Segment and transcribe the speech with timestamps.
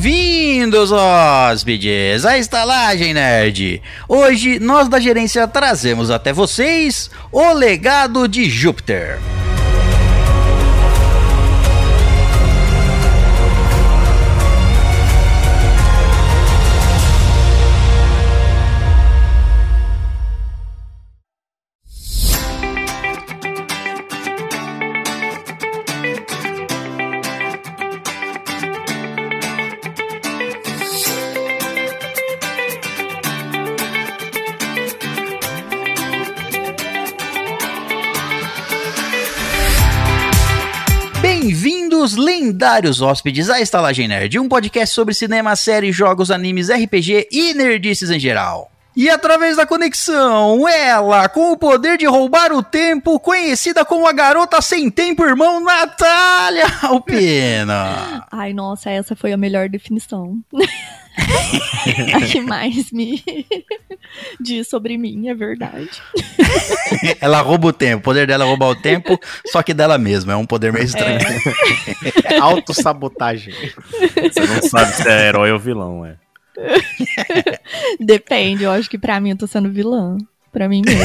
[0.00, 3.82] Bem-vindos, hóspedes, à Estalagem Nerd.
[4.08, 9.18] Hoje, nós da gerência trazemos até vocês o legado de Júpiter.
[42.58, 48.10] Lendários hóspedes, à Estalagem Nerd, um podcast sobre cinema, séries, jogos, animes, RPG e nerdices
[48.10, 48.68] em geral.
[48.96, 54.12] E através da conexão, ela, com o poder de roubar o tempo, conhecida como a
[54.12, 58.26] garota sem tempo, irmão, Natália Alpina.
[58.32, 60.36] Ai, nossa, essa foi a melhor definição.
[62.14, 63.22] a que mais me
[64.40, 65.90] diz sobre mim, é verdade.
[67.20, 70.32] Ela rouba o tempo, o poder dela é roubar o tempo, só que dela mesma,
[70.32, 71.18] é um poder meio estranho.
[72.24, 73.52] É autossabotagem.
[73.52, 76.16] Você não sabe se é herói ou vilão, é.
[78.00, 80.16] Depende, eu acho que pra mim eu tô sendo vilã.
[80.58, 81.04] Pra mim mesma.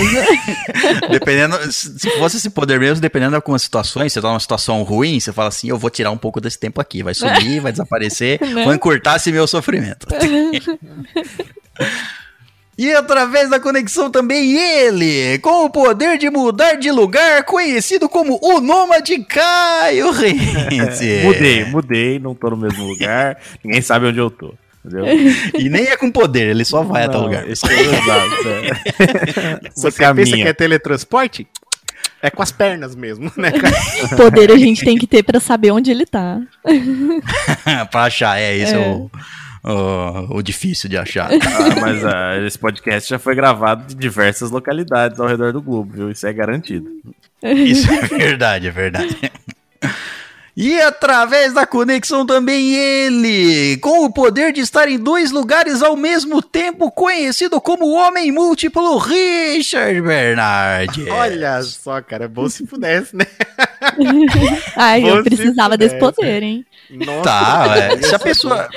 [1.11, 5.19] Dependendo, se fosse esse poder mesmo, dependendo de algumas situações, você tá numa situação ruim,
[5.19, 8.41] você fala assim, eu vou tirar um pouco desse tempo aqui, vai sumir, vai desaparecer,
[8.53, 8.63] Né?
[8.63, 10.07] vou encurtar esse meu sofrimento.
[12.75, 18.39] E através da conexão também ele, com o poder de mudar de lugar, conhecido como
[18.41, 21.21] o Nômade Caio Rense.
[21.23, 24.55] Mudei, mudei, não tô no mesmo lugar, ninguém sabe onde eu tô.
[24.85, 25.05] Entendeu?
[25.57, 27.47] E nem é com poder, ele só vai até o lugar.
[27.47, 28.33] Isso é exato.
[29.65, 29.69] É.
[29.75, 30.25] Você caminha.
[30.25, 31.47] pensa que é teletransporte?
[32.21, 33.51] É com as pernas mesmo, né?
[34.15, 36.39] Poder a gente tem que ter pra saber onde ele tá.
[37.91, 39.11] pra achar, é, isso é, o,
[39.63, 41.29] o, o difícil de achar.
[41.31, 45.91] Ah, mas ah, esse podcast já foi gravado de diversas localidades ao redor do globo,
[45.93, 46.11] viu?
[46.11, 46.89] Isso é garantido.
[47.41, 49.17] Isso é verdade, é verdade.
[50.55, 55.97] E através da conexão também ele, com o poder de estar em dois lugares ao
[55.97, 61.09] mesmo tempo, conhecido como o Homem Múltiplo Richard Bernard.
[61.09, 63.25] Olha só, cara, é bom se pudesse, né?
[64.77, 66.65] Ai, eu Você precisava desse poder, hein?
[66.91, 68.01] Nossa, Tá, é.
[68.01, 68.69] se a pessoa...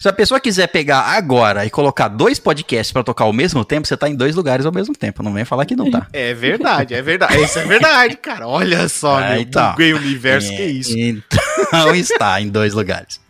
[0.00, 3.86] Se a pessoa quiser pegar agora e colocar dois podcasts pra tocar ao mesmo tempo,
[3.86, 5.22] você tá em dois lugares ao mesmo tempo.
[5.22, 6.06] Não vem falar que não tá.
[6.10, 7.36] É verdade, é verdade.
[7.38, 8.48] Isso é verdade, cara.
[8.48, 9.42] Olha só, É, meu.
[9.42, 9.72] então.
[9.72, 10.98] Buguei o universo, que isso.
[10.98, 13.20] Então está em dois lugares.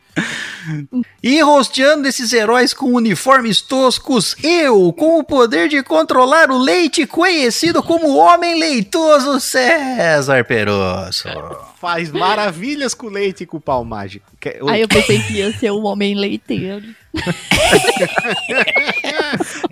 [1.22, 7.06] E rosteando esses heróis com uniformes toscos, eu, com o poder de controlar o leite,
[7.06, 11.28] conhecido como Homem Leitoso César Perosso.
[11.80, 14.26] Faz maravilhas com leite e com o pau mágico.
[14.38, 16.84] Que- Aí eu pensei que ia ser o homem leiteiro.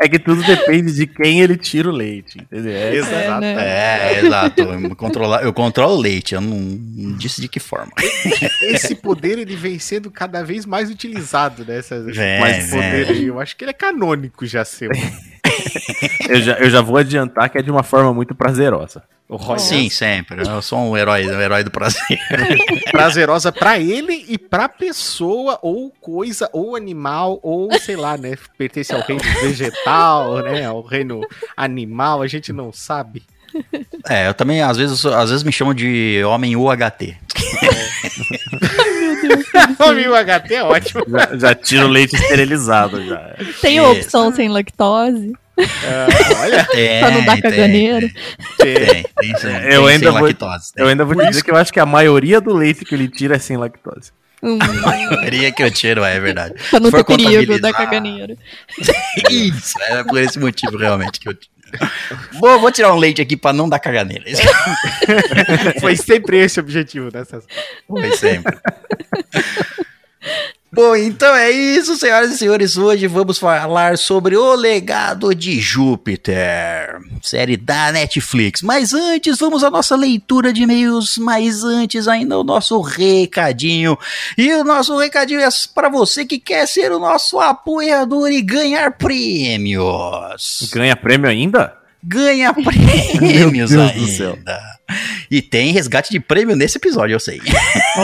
[0.00, 2.72] É que tudo depende de quem ele tira o leite, entendeu?
[2.72, 2.94] É.
[2.94, 3.15] Exato.
[3.16, 3.56] É, né?
[4.15, 4.62] É, exato.
[4.62, 7.93] Eu, controlar, eu controlo o leite, eu não, não disse de que forma.
[8.62, 11.78] Esse poder ele vem sendo cada vez mais utilizado, né?
[11.78, 13.27] Essa, Vem, mais poder aí.
[13.27, 14.91] Eu acho que ele é canônico já seu.
[16.28, 19.03] Eu já, eu já vou adiantar que é de uma forma muito prazerosa.
[19.28, 20.47] O Roy Sim, sempre.
[20.47, 22.19] Eu sou um herói, um herói do prazer.
[22.91, 28.37] prazerosa pra ele e pra pessoa, ou coisa, ou animal, ou sei lá, né?
[28.56, 30.65] Pertence ao reino vegetal, né?
[30.65, 31.21] Ao reino
[31.56, 33.22] animal, a gente não sabe.
[34.08, 37.16] É, eu também, às vezes, às vezes me chamam de Homem UHT.
[40.08, 41.04] O HT é ótimo.
[41.08, 43.34] Já, já tira o leite esterilizado já.
[43.60, 46.06] Tem a opção sem lactose, Ah,
[46.42, 48.08] olha, Tem, pra não dar tem, caganeira.
[48.58, 48.74] Tem,
[49.20, 49.48] tem, sim.
[49.48, 50.72] Eu Tem ainda sem vou- lactose.
[50.72, 50.84] Tem.
[50.84, 53.08] Eu ainda vou te dizer que eu acho que a maioria do leite que ele
[53.08, 54.12] tira é sem lactose.
[54.41, 56.54] Hum, maioria que eu tiro, é verdade.
[56.70, 58.36] pra não ter perigo da caganeira.
[59.30, 61.50] Isso, é por esse motivo realmente que eu tiro.
[62.38, 64.24] Vou, vou tirar um leite aqui pra não dar caganeira.
[65.80, 67.10] Foi sempre esse o objetivo?
[67.10, 67.42] César?
[67.86, 68.56] foi sempre.
[70.70, 72.76] Bom, então é isso, senhoras e senhores.
[72.76, 78.60] Hoje vamos falar sobre o legado de Júpiter, série da Netflix.
[78.60, 81.16] Mas antes, vamos à nossa leitura de e-mails.
[81.16, 83.98] Mas antes, ainda o nosso recadinho.
[84.36, 88.92] E o nosso recadinho é para você que quer ser o nosso apoiador e ganhar
[88.92, 90.68] prêmios.
[90.71, 91.72] Ganha prêmio ainda?
[92.04, 92.53] Ganha
[93.16, 94.78] prêmios ainda.
[95.30, 97.40] E tem resgate de prêmio nesse episódio, eu sei.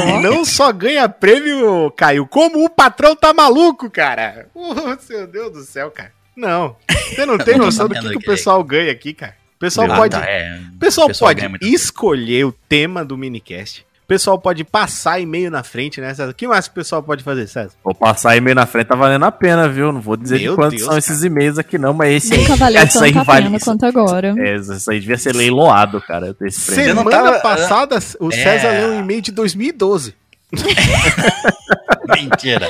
[0.07, 4.49] E não só ganha prêmio, Caio, como o patrão tá maluco, cara.
[4.55, 4.75] Oh,
[5.09, 6.13] meu Deus do céu, cara.
[6.37, 9.37] Não, você não tem noção do que, que o pessoal ganha aqui, cara.
[9.57, 10.61] O pessoal Ah, pode, tá, é.
[10.81, 13.87] pessoal pessoal pode escolher o tema do minicast.
[14.05, 16.29] O pessoal pode passar e-mail na frente, né, César?
[16.31, 17.71] O que mais que o pessoal pode fazer, César?
[17.83, 19.91] Vou passar e-mail na frente, tá valendo a pena, viu?
[19.93, 22.53] Não vou dizer Meu de quantos Deus, são esses e-mails aqui, não, mas esse Nunca
[22.53, 22.59] aí.
[22.59, 23.65] valeu essa aí tanto a vale pena isso.
[23.65, 24.35] quanto agora.
[24.37, 26.37] É, isso aí devia ser leiloado, cara.
[26.51, 28.31] Semana tava- passada, o É.
[28.37, 30.15] César leu um e-mail de 2012.
[32.07, 32.69] Mentira.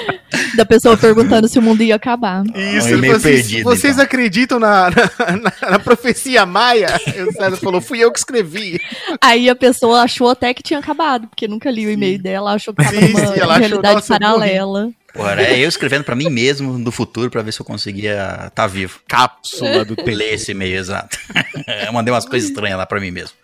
[0.57, 2.45] Da pessoa perguntando se o mundo ia acabar.
[2.55, 4.05] Isso, Um e-mail vocês, perdido, vocês então.
[4.05, 6.89] acreditam na, na, na- na profecia maia?
[7.29, 8.81] O César falou, fui eu que escrevi.
[9.21, 12.73] Aí a pessoa achou até que tinha acabado, porque nunca li o e-mail dela, achou
[12.73, 14.91] que tava Sim, numa sim, achou, realidade nossa, eu paralela.
[15.13, 18.67] Pô, era eu escrevendo pra mim mesmo no futuro pra ver se eu conseguia tá
[18.67, 18.99] vivo.
[19.07, 20.11] Cápsula do tempo.
[20.11, 21.17] Esse e-mail, exato.
[21.87, 23.37] eu mandei umas coisas estranhas lá pra mim mesmo.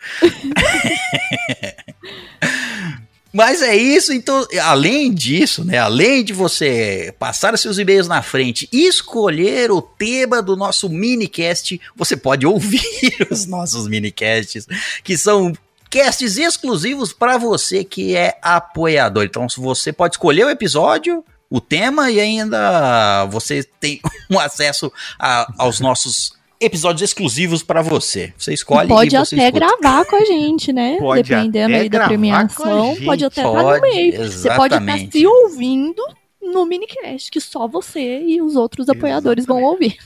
[3.32, 5.78] Mas é isso, então, além disso, né?
[5.78, 11.80] Além de você passar seus e-mails na frente e escolher o tema do nosso minicast,
[11.94, 12.82] você pode ouvir
[13.30, 14.66] os nossos minicasts,
[15.04, 15.52] que são
[15.88, 19.24] casts exclusivos para você que é apoiador.
[19.24, 25.52] Então, você pode escolher o episódio, o tema e ainda você tem um acesso a-
[25.58, 28.32] aos nossos episódios exclusivos para você.
[28.36, 29.66] Você escolhe pode e você até escuta.
[29.80, 30.96] gravar com a gente, né?
[30.98, 34.12] Pode Dependendo aí da premiação, pode até estar no meio.
[34.30, 35.18] Você pode estar exatamente.
[35.18, 36.02] se ouvindo
[36.42, 39.96] no minicast, que só você e os outros apoiadores vão ouvir.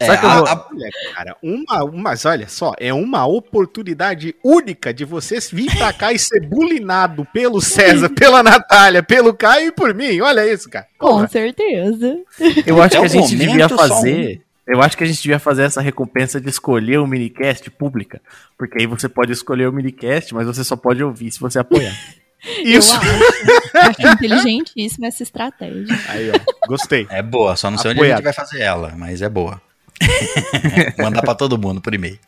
[0.00, 3.24] É, Sabe que eu a- vou- a- Olha, cara, uma, mas olha só, é uma
[3.26, 9.32] oportunidade única de você vir pra cá e ser bulinado pelo César, pela Natália, pelo
[9.32, 10.20] Caio e por mim.
[10.20, 10.86] Olha isso, cara.
[10.98, 11.28] Com Porra.
[11.28, 12.18] certeza.
[12.66, 14.42] Eu acho Até que a gente momento, devia fazer.
[14.66, 18.20] Eu acho que a gente devia fazer essa recompensa de escolher o minicast pública.
[18.56, 21.92] Porque aí você pode escolher o minicast, mas você só pode ouvir se você apoiar.
[22.64, 22.92] Isso.
[22.94, 24.00] Eu acho.
[24.00, 25.96] acho inteligentíssima essa estratégia.
[26.08, 27.06] Aí, ó, gostei.
[27.08, 28.16] É boa, só não sei onde a Apoiado.
[28.18, 29.60] gente vai fazer ela, mas é boa.
[30.98, 32.18] Mandar pra todo mundo por e-mail.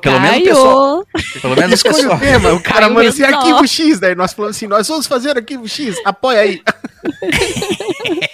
[0.00, 1.06] Pelo menos o pessoal.
[1.40, 4.32] Pelo menos o Escolhe o tema, o cara Caiu manda assim, arquivo X, daí nós
[4.32, 6.62] falamos assim, nós vamos fazer arquivo X, apoia aí.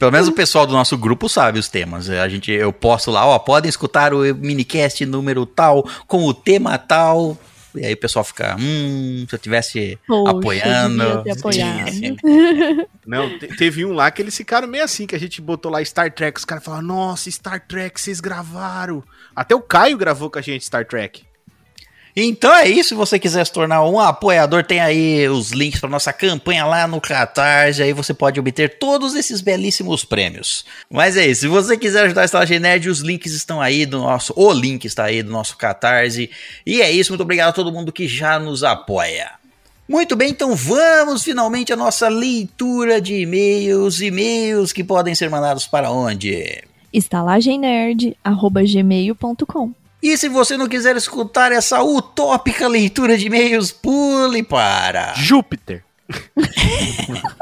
[0.00, 2.08] Pelo menos o pessoal do nosso grupo sabe os temas.
[2.08, 6.78] A gente, eu posto lá, ó, podem escutar o minicast número tal, com o tema
[6.78, 7.36] tal.
[7.74, 11.22] E aí o pessoal fica, hum, se eu tivesse Poxa, apoiando.
[11.92, 12.16] Sim.
[13.06, 15.84] Não, te- teve um lá que eles ficaram meio assim, que a gente botou lá
[15.84, 19.04] Star Trek, os caras falaram, nossa, Star Trek, vocês gravaram.
[19.36, 21.22] Até o Caio gravou com a gente Star Trek.
[22.14, 25.88] Então é isso, se você quiser se tornar um apoiador, tem aí os links para
[25.88, 30.64] nossa campanha lá no Catarse, aí você pode obter todos esses belíssimos prêmios.
[30.90, 33.98] Mas é isso, se você quiser ajudar a Estalagem Nerd, os links estão aí do
[33.98, 36.30] nosso, o link está aí do nosso Catarse.
[36.66, 39.32] E é isso, muito obrigado a todo mundo que já nos apoia.
[39.88, 45.66] Muito bem, então vamos finalmente à nossa leitura de e-mails, e-mails que podem ser mandados
[45.66, 46.62] para onde?
[46.92, 55.12] estalagemnerd.gmail.com E se você não quiser escutar essa utópica leitura de e-mails, pule para.
[55.14, 55.84] Júpiter.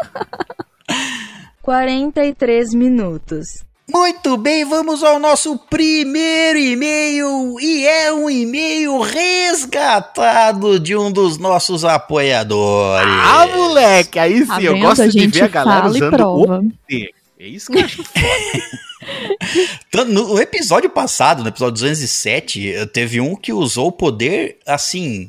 [1.62, 3.62] 43 minutos.
[3.90, 11.38] Muito bem, vamos ao nosso primeiro e-mail e é um e-mail resgatado de um dos
[11.38, 13.08] nossos apoiadores.
[13.10, 16.58] Ah, moleque, aí sim, Tá eu gosto de ver a galera usando prova.
[16.58, 17.14] o T.
[17.38, 18.02] É isso que eu acho
[20.08, 25.28] No episódio passado, no episódio 207, eh, teve um que usou o poder assim.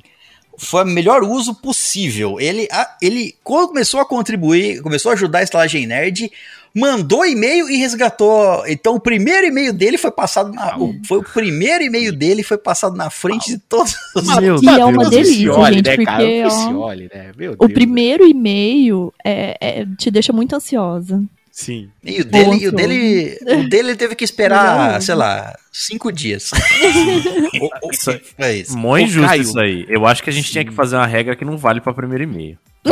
[0.58, 2.40] Foi o melhor uso possível.
[2.40, 6.30] Ele, a- ele quando começou a contribuir, começou a ajudar a Estalagem Nerd,
[6.76, 8.66] mandou e-mail e resgatou.
[8.68, 10.78] Então o primeiro e-mail dele foi passado na.
[10.78, 14.36] o- foi o primeiro e-mail dele foi passado na frente de todos os.
[14.38, 16.18] Meu E é uma Deus, delícia, gente, né, cara?
[16.24, 17.32] porque, O ó, Picioli, né?
[17.38, 17.74] Meu O Deus.
[17.74, 21.24] primeiro e-mail é, é- te deixa muito ansiosa.
[21.62, 21.90] Sim.
[22.06, 25.06] E o dele, e o dele, o dele ele teve que esperar, uso.
[25.08, 26.52] sei lá, cinco dias.
[27.92, 28.78] Isso Foi isso.
[28.78, 29.86] Muito Ô, injusto isso aí.
[29.90, 32.24] Eu acho que a gente tinha que fazer uma regra que não vale pra primeiro
[32.24, 32.58] e-mail.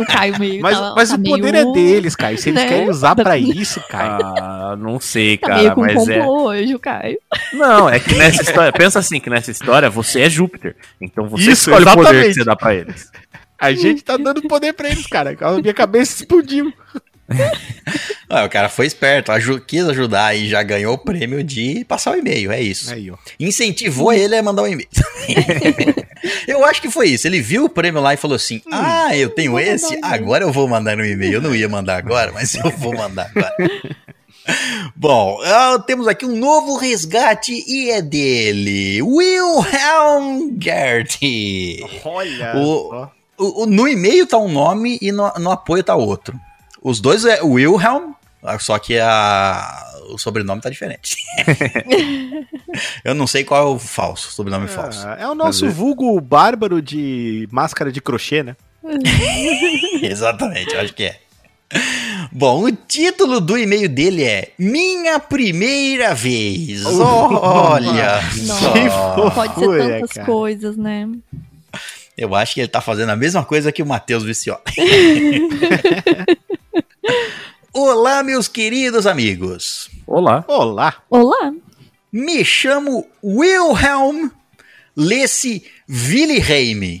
[0.00, 2.38] O Caio meio Mas, tá- mas tá o meio- poder é deles, Caio.
[2.38, 2.68] Se eles né?
[2.68, 4.24] querem usar Tá- pra isso, Caio.
[4.24, 6.26] Ah, não sei, Tá cara, meio com mas é.
[6.26, 7.18] hoje, o Caio.
[7.52, 8.72] Não, é que nessa história.
[8.72, 10.74] Pensa assim, que nessa história você é Júpiter.
[10.98, 12.28] Então você Isso, escolhe o poder exatamente.
[12.28, 13.10] que você dá pra eles.
[13.60, 15.36] A gente tá dando poder pra eles, cara.
[15.42, 16.72] A minha cabeça explodiu.
[18.34, 22.12] Ah, o cara foi esperto, aju- quis ajudar e já ganhou o prêmio de passar
[22.12, 22.90] o e-mail, é isso.
[22.90, 23.12] Aí.
[23.38, 24.88] Incentivou ele a mandar um e-mail.
[26.48, 27.26] eu acho que foi isso.
[27.26, 30.44] Ele viu o prêmio lá e falou assim: Ah, eu tenho esse, um e-mail." agora
[30.44, 31.34] eu vou mandar um e-mail.
[31.34, 33.54] Eu não ia mandar agora, mas eu vou mandar agora.
[34.96, 41.84] Bom, ah, temos aqui um novo resgate e é dele, Wilhelm Gertie.
[42.04, 42.56] Olha.
[42.56, 43.06] O-.
[43.38, 46.38] O- o- no e-mail tá um nome e no, no apoio tá outro.
[46.82, 48.12] Os dois é Wilhelm,
[48.58, 51.16] só que a, o sobrenome tá diferente.
[53.04, 55.06] eu não sei qual é o falso, sobrenome falso.
[55.06, 58.56] Ah, é o nosso Mas é- vulgo bárbaro de máscara de crochê, né?
[60.02, 61.20] Exatamente, eu acho que é.
[62.32, 66.84] Bom, o título do e-mail dele é Minha Primeira Vez.
[66.84, 68.72] Olha só.
[68.72, 69.30] Que fofo.
[69.34, 70.26] Pode ser tantas cara.
[70.26, 71.08] coisas, né?
[72.16, 74.60] Eu acho que ele tá fazendo a mesma coisa que o Matheus Vicioli.
[77.72, 79.88] Olá, meus queridos amigos.
[80.06, 80.44] Olá.
[80.46, 80.94] Olá.
[81.08, 81.52] Olá.
[82.12, 84.30] Me chamo Wilhelm
[84.94, 87.00] Lesse Wilhelm.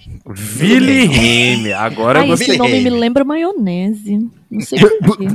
[0.58, 1.72] Wilhelm.
[1.74, 2.44] Agora Ai, você.
[2.44, 4.18] esse nome me lembra maionese.
[4.50, 5.26] Não sei porquê.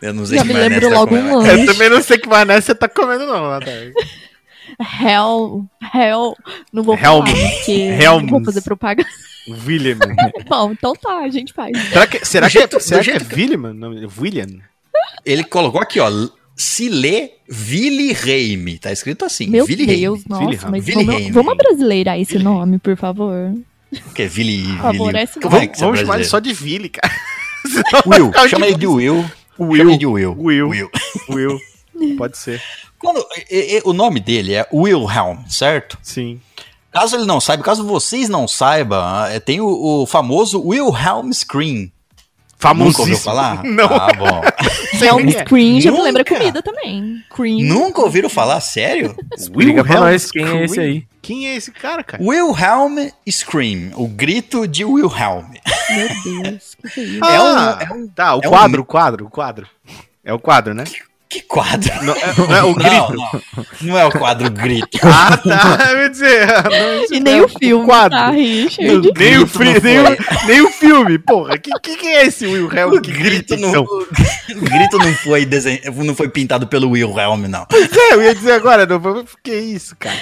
[0.00, 1.66] Eu não sei Já que me lembro tá logo um Eu lanche.
[1.66, 3.92] também não sei que maionese você tá comendo, não, Natália.
[5.00, 5.64] Hell.
[5.94, 6.36] Hell.
[6.72, 7.02] Não vou Helm.
[7.02, 8.22] falar, porque Helms.
[8.22, 9.08] não vou fazer propaganda.
[9.66, 9.98] William.
[10.48, 11.76] Bom, então tá, a gente faz.
[11.90, 13.72] Será que, será Do que, jeito- será que é William?
[13.74, 14.48] Não, William?
[15.24, 16.10] Ele colocou aqui, ó.
[16.56, 18.78] Se lê Wilhelm.
[18.80, 19.48] Tá escrito assim.
[19.48, 19.66] Meu.
[19.66, 23.52] Deus, nossa, mas vamos, vamos brasileirar esse nome, por favor.
[24.14, 24.76] Que é Willy.
[24.78, 27.12] Favorece Como é que Vamos, você é vamos chamar ele só de Willy, cara.
[28.06, 28.32] Will.
[28.48, 29.24] Chama ele de Will.
[29.58, 29.76] Will.
[29.78, 30.34] Chama ele de Will.
[30.38, 30.68] Will.
[30.68, 30.90] Will.
[31.28, 32.16] Will.
[32.16, 32.60] Pode ser.
[33.04, 35.98] Quando, e- e- o nome dele é Wilhelm, certo?
[36.02, 36.40] Sim.
[36.90, 39.66] Caso ele não saiba, caso vocês não saibam, é, tem o,
[40.02, 41.90] o famoso Wilhelm Scream.
[42.62, 43.18] Nunca ouviu Famosíssimo.
[43.18, 43.60] falar?
[43.66, 43.84] Não.
[43.84, 44.40] Ah, bom.
[45.04, 45.44] Helm quem é.
[45.44, 47.22] Scream já me lembra comida também.
[47.28, 47.58] Cream.
[47.60, 48.58] Nunca ouviram falar?
[48.62, 49.14] Sério?
[49.36, 51.06] Explica pra Wilhelm nós quem é esse aí.
[51.20, 52.22] Quem é esse cara, cara?
[52.22, 53.90] Wilhelm Scream.
[53.96, 55.44] O grito de Wilhelm.
[55.90, 57.24] Meu Deus, que que é isso?
[57.24, 59.66] É um- Ah, é um- Tá, o é um- quadro, o quadro, o quadro.
[60.24, 60.84] É o quadro, né?
[60.84, 61.02] Que
[61.42, 61.90] quadro?
[62.04, 63.12] Não, é, não é o Não, grito.
[63.14, 63.66] não.
[63.82, 64.98] Não é o quadro grito.
[65.02, 65.90] Ah, tá.
[65.92, 66.46] Eu ia dizer.
[66.46, 68.18] não, E não nem é o filme, quadro.
[68.18, 68.88] tá, Richard?
[68.88, 71.58] Nem o, grito fri- não nem, o, nem o filme, porra.
[71.58, 74.06] Que, que, que é esse Will Helm O que grito, grita, não, o
[74.60, 75.80] grito não foi desen...
[75.96, 77.66] não foi pintado pelo Wilhelm, não.
[77.72, 80.16] É, eu ia dizer agora, não, que isso, cara?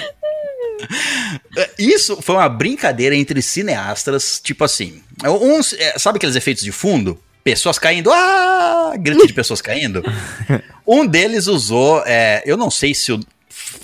[1.77, 5.01] Isso foi uma brincadeira entre cineastas, tipo assim.
[5.25, 7.17] Uns, é, sabe aqueles efeitos de fundo?
[7.43, 8.93] Pessoas caindo, ah!
[8.97, 10.01] Grito de pessoas caindo.
[10.85, 13.19] Um deles usou, é, eu não sei se o.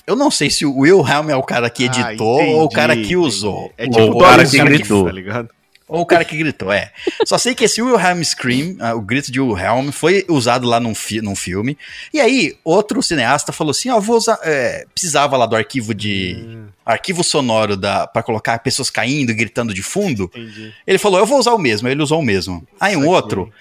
[0.06, 2.76] Eu não sei se o Wilhelm é o cara que editou Ah, ou o entendi,
[2.76, 3.16] cara que entendi.
[3.16, 3.72] usou.
[3.78, 5.06] É tipo o Dolly cara que gritou.
[5.06, 5.50] Tá ligado?
[5.90, 6.92] Ou o cara que gritou, é.
[7.26, 10.94] Só sei que esse Wilhelm Scream, ah, o grito de Wilhelm, foi usado lá num,
[10.94, 11.76] fi num filme.
[12.14, 14.38] E aí, outro cineasta falou assim: ó, vou usar.
[14.44, 16.36] é, precisava lá do arquivo de.
[16.40, 16.68] Hum.
[16.86, 20.26] Arquivo sonoro da, pra colocar pessoas caindo e gritando de fundo.
[20.26, 20.74] Entendi.
[20.86, 21.88] Ele falou, eu vou usar o mesmo.
[21.88, 22.68] Aí Ele usou o mesmo.
[22.80, 23.14] Aí um Saquei.
[23.16, 23.54] outro.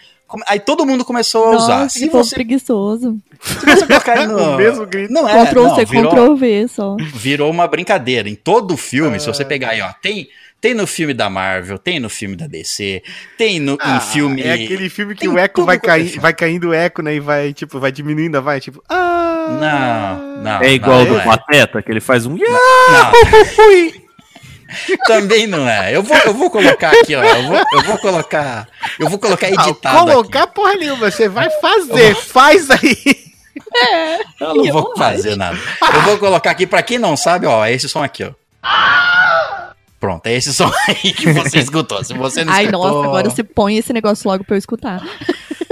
[0.47, 1.79] Aí todo mundo começou a usar.
[1.81, 3.19] Nossa, Se que povo você, preguiçoso.
[3.41, 4.37] se você colocar no.
[4.55, 5.13] O mesmo grito.
[5.13, 5.47] Não é.
[5.47, 6.97] Ctrl não, C, virou, Ctrl V só.
[7.15, 8.29] virou uma brincadeira.
[8.29, 9.47] Em todo filme, se você Ah.
[9.47, 10.29] pegar aí, ó, tem.
[10.61, 13.01] Tem no filme da Marvel, tem no filme da DC,
[13.39, 14.43] tem no Ah, em filme.
[14.43, 17.15] É aquele filme que Tem o eco vai, é cair, vai caindo o eco, né?
[17.15, 18.83] E vai, tipo, vai diminuindo, vai, tipo.
[18.89, 20.61] Ah, Não, não.
[20.61, 21.25] É igual não do é.
[21.25, 22.31] Pateta, que ele faz um.
[22.37, 23.13] Não.
[25.07, 25.95] Também não é.
[25.97, 27.23] Eu vou, eu vou colocar aqui, ó.
[27.25, 28.69] Eu vou, eu vou colocar.
[28.99, 29.99] Eu vou colocar Ah, editado.
[30.07, 32.77] colocar porra nenhuma, você vai fazer, faz aí.
[32.77, 33.29] aqui.
[34.41, 35.59] Eu não vou fazer nada.
[35.95, 38.33] Eu vou colocar aqui, pra quem não sabe, ó, é esse som aqui, ó.
[40.01, 42.03] Pronto, é esse som aí que você escutou.
[42.05, 42.87] Se você não Ai, escutou.
[42.89, 45.03] nossa, agora você põe esse negócio logo pra eu escutar.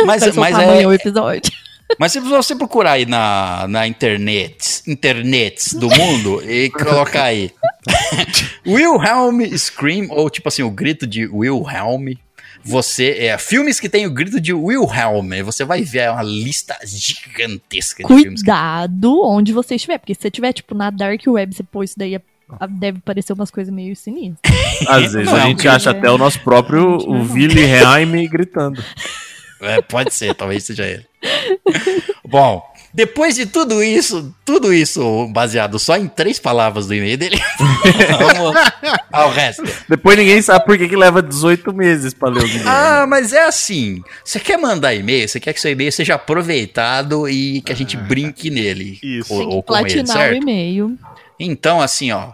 [0.04, 1.52] Mas, mas, amanhã o é, episódio.
[1.98, 7.50] Mas se você procurar aí na, na internet, internets do mundo e colocar aí
[8.66, 12.14] Wilhelm Scream, ou tipo assim, o grito de Wilhelm,
[12.64, 18.02] você, é, filmes que tem o grito de Wilhelm, você vai ver uma lista gigantesca
[18.02, 18.42] de filmes.
[18.42, 21.84] que- Cuidado onde você estiver, porque se você tiver, tipo, na Dark Web, você pôr
[21.84, 24.52] isso daí, a- deve parecer umas coisas meio sinistras.
[24.88, 28.82] Às vezes Não, a gente acha até o nosso próprio o Wilhelm gritando.
[29.60, 31.06] É, pode ser, talvez seja ele.
[32.26, 37.38] Bom, depois de tudo isso, tudo isso baseado só em três palavras do e-mail dele,
[38.18, 38.56] vamos
[39.12, 39.62] ao resto.
[39.88, 42.68] Depois ninguém sabe por que, que leva 18 meses pra ler o e-mail.
[42.68, 44.02] Ah, mas é assim.
[44.24, 47.96] Você quer mandar e-mail, você quer que seu e-mail seja aproveitado e que a gente
[47.96, 48.98] brinque nele.
[49.02, 49.32] Isso.
[49.32, 50.42] Ou, Tem que ou com ele, platinar o certo?
[50.42, 50.98] e-mail.
[51.38, 52.30] Então, assim, ó.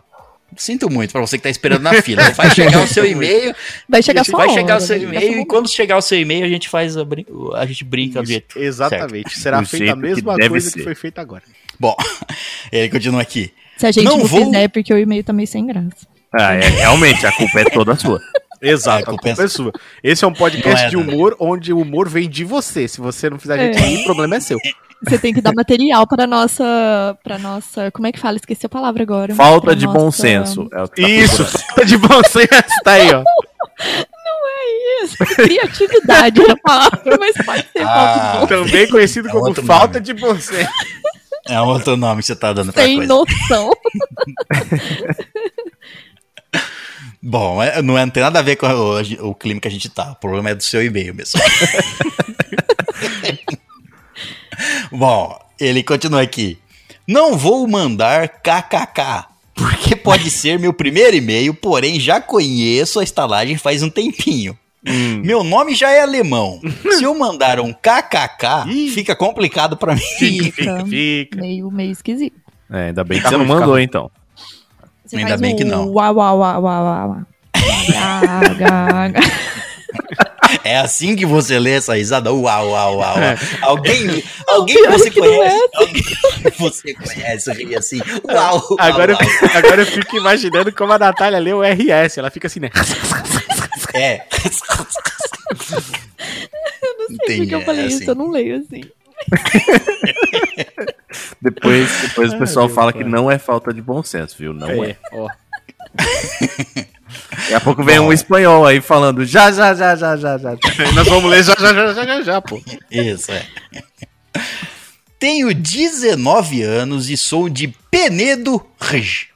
[0.57, 2.23] Sinto muito pra você que tá esperando na fila.
[2.33, 3.55] Vai chegar o seu e-mail,
[3.89, 5.05] Vai chegar só vai chegar o seu né?
[5.05, 8.21] e-mail e quando chegar o seu e-mail a gente faz a, brin- a gente brinca
[8.21, 8.59] do Isso, jeito.
[8.59, 9.39] exatamente.
[9.39, 10.79] Será Do feita a que mesma deve coisa ser.
[10.79, 11.43] que foi feita agora.
[11.81, 11.97] Bom,
[12.71, 13.53] ele continua aqui.
[13.79, 16.07] Se a gente Não não, vou- fizer é porque o e-mail tá meio sem graça.
[16.35, 18.21] Ah, é, realmente, a culpa é toda sua.
[18.63, 19.73] Exato, É, a culpa é sua.
[20.05, 21.03] Esse é um podcast é, de né?
[21.03, 22.87] humor onde o humor vem de você.
[22.87, 23.81] Se você não fizer a gente É.
[23.87, 24.57] rir, o problema é seu.
[25.05, 28.37] Você tem que dar material para nossa, para nossa, como é que fala?
[28.37, 29.35] Esqueci a palavra agora.
[29.35, 30.69] Falta Pra de nossa- bom senso.
[30.73, 32.49] É o que tá Isso, falta de bom senso.
[32.85, 33.23] Tá aí, ó.
[35.05, 35.17] isso.
[35.37, 39.55] Criatividade é a palavra, mas pode ser falta de Ah, bom Também conhecido É como
[39.55, 40.01] falta nome.
[40.07, 40.71] de bom senso.
[41.49, 43.13] É outro nome que você tá dando pra sem coisa.
[43.13, 43.71] noção.
[47.25, 49.71] Bom, é- não, é- não tem nada a ver com o, o clima que a
[49.71, 50.11] gente tá.
[50.13, 51.41] O problema é do seu e-mail mesmo.
[54.93, 56.59] Bom, ele continua aqui.
[57.09, 63.57] Não vou mandar kkk, porque pode ser meu primeiro e-mail, porém já conheço a estalagem
[63.57, 64.57] faz um tempinho.
[65.23, 66.61] Meu nome já é alemão.
[66.99, 70.01] Se eu mandar um kkk, fica complicado pra mim.
[70.01, 71.41] Fica, fica, fica.
[71.41, 72.37] Meio, meio esquisito.
[72.69, 74.11] É, ainda bem que você não mandou, então.
[75.05, 75.89] Você Ainda faz bem que não.
[75.91, 77.17] Uau, uau, uau, uau, uau.
[80.65, 82.33] É assim que você lê essa risada?
[82.33, 83.19] Uau, uau, uau.
[83.19, 83.31] É.
[83.31, 83.39] uau.
[83.71, 88.01] Alguém, alguém que pior você que conhece, é alguém que você conhece, ri assim.
[88.25, 89.29] Uau, uau, Agora, eu, uau.
[89.29, 92.19] fico- agora eu fico imaginando como a Natália lê o RS.
[92.19, 92.71] Ela fica assim, né?
[93.95, 94.23] É.
[96.83, 97.97] Eu não sei porque eu é falei assim.
[97.97, 98.83] isso, eu não leio assim.
[101.41, 104.53] Depois, depois o Ai, pessoal meu fala que não é falta de bom senso, viu?
[104.53, 104.91] Não é.
[104.91, 105.29] É, ó.
[107.43, 108.07] Daqui a pouco vem Bom.
[108.09, 110.51] um espanhol aí falando já, já, já, já, já, já.
[110.95, 112.61] Nós vamos ler já, já, já, já, já, já, pô.
[112.91, 113.45] Isso, é.
[115.19, 119.29] Tenho 19 anos e sou de Penedo Rig.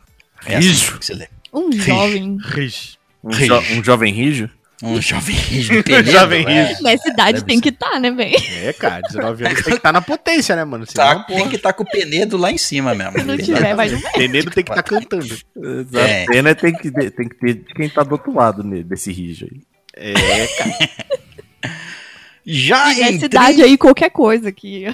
[0.45, 0.99] É assim Rijo.
[0.99, 1.29] que você lê.
[1.53, 2.39] Um jovem.
[2.45, 2.99] Riz.
[3.23, 4.51] Um, jo- um jovem rijo?
[4.83, 6.11] Um jovem rijo de Penedo.
[6.11, 6.65] Jovem é.
[6.69, 6.83] rijo.
[6.83, 7.63] Nessa idade Deve tem ser.
[7.63, 8.37] que estar, né, velho?
[8.63, 10.85] É, cara, 19 anos tem que estar na potência, né, mano?
[10.87, 13.19] Senão, Tá, porra, tem que estar com o Penedo lá em cima mesmo.
[13.19, 15.25] Se não tiver, vai no Penedo tem que estar cantando.
[15.25, 15.97] Exato.
[15.99, 16.25] É.
[16.25, 18.83] A pena tem que, ter- tem que ter de quem tá do outro lado ne-
[18.85, 19.61] desse rijo aí.
[19.99, 20.73] É, cara.
[22.49, 24.87] Já E nessa idade aí, qualquer coisa que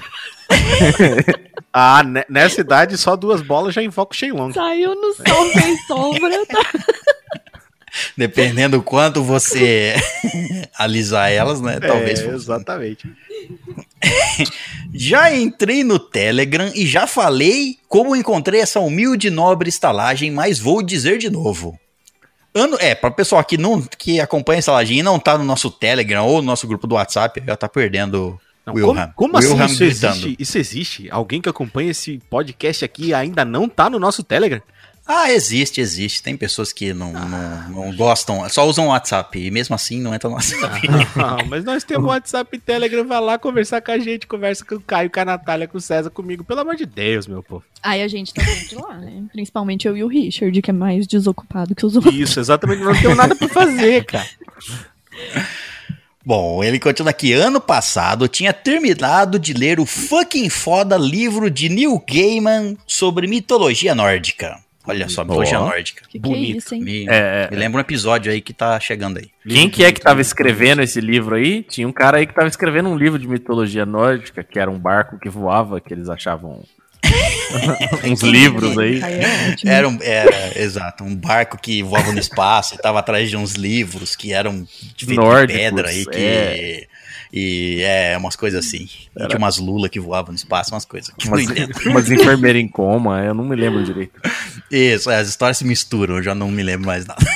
[1.71, 4.53] Ah, ne- nessa idade, só duas bolas já invoca o Shenlong.
[4.53, 6.63] saiu no sol sem sombra, tá?
[8.17, 9.95] Dependendo do quanto você
[10.77, 11.79] alisar elas, né?
[11.79, 12.27] Talvez é.
[12.27, 13.11] Exatamente.
[14.93, 20.59] Já entrei no Telegram e já falei como encontrei essa humilde e nobre estalagem, mas
[20.59, 21.79] vou dizer de novo.
[22.53, 25.43] Ano, é, para o pessoal que, não, que acompanha a estalagem e não tá no
[25.43, 29.09] nosso Telegram ou no nosso grupo do WhatsApp, já tá perdendo Não, Wilhelm.
[29.15, 30.13] como como assim isso gritando.
[30.13, 30.35] existe?
[30.37, 31.07] Isso existe?
[31.09, 34.61] Alguém que acompanha esse podcast aqui ainda não tá no nosso Telegram?
[35.05, 36.23] Ah, existe, existe.
[36.23, 40.13] Tem pessoas que não, não, não gostam, só usam o WhatsApp e mesmo assim não
[40.13, 40.87] entra no WhatsApp.
[41.17, 44.75] Ah, mas nós temos WhatsApp e Telegram, vai lá conversar com a gente, conversa com
[44.75, 46.45] o Caio, com a Natália, com o César, comigo.
[46.45, 47.65] Pelo amor de Deus, meu povo.
[47.81, 49.23] Aí a gente tá sempre lá, né?
[49.33, 52.15] Principalmente eu e o Richard, que é mais desocupado que os outros.
[52.15, 52.81] Isso, exatamente.
[52.81, 54.27] Não temos nada pra fazer, cara.
[56.25, 57.33] Bom, ele continua aqui.
[57.33, 63.27] Ano passado eu tinha terminado de ler o fucking foda livro de Neil Gaiman sobre
[63.27, 64.62] mitologia nórdica.
[64.85, 65.65] Olha só, mitologia Ó.
[65.65, 66.03] nórdica.
[66.07, 66.57] Que que é Bonito.
[66.57, 66.81] isso, hein?
[66.81, 69.29] Me, É, me lembra um episódio aí que tá chegando aí.
[69.47, 71.63] Quem que é que tava escrevendo esse livro aí?
[71.63, 74.77] Tinha um cara aí que tava escrevendo um livro de mitologia nórdica, que era um
[74.77, 76.63] barco que voava, que eles achavam
[78.05, 79.01] uns livros aí.
[79.01, 79.53] É.
[79.65, 83.53] Era, um, era, exato, um barco que voava no espaço e tava atrás de uns
[83.53, 85.05] livros que eram de,
[85.47, 86.17] pedra aí, que...
[86.17, 86.87] é.
[87.35, 88.87] E é, umas coisas assim.
[89.17, 91.11] E tinha umas lulas que voavam no espaço, umas coisas.
[91.25, 91.41] Umas,
[91.87, 94.13] umas enfermeiras em coma, eu não me lembro direito.
[94.69, 97.25] Isso, é, as histórias se misturam, eu já não me lembro mais nada.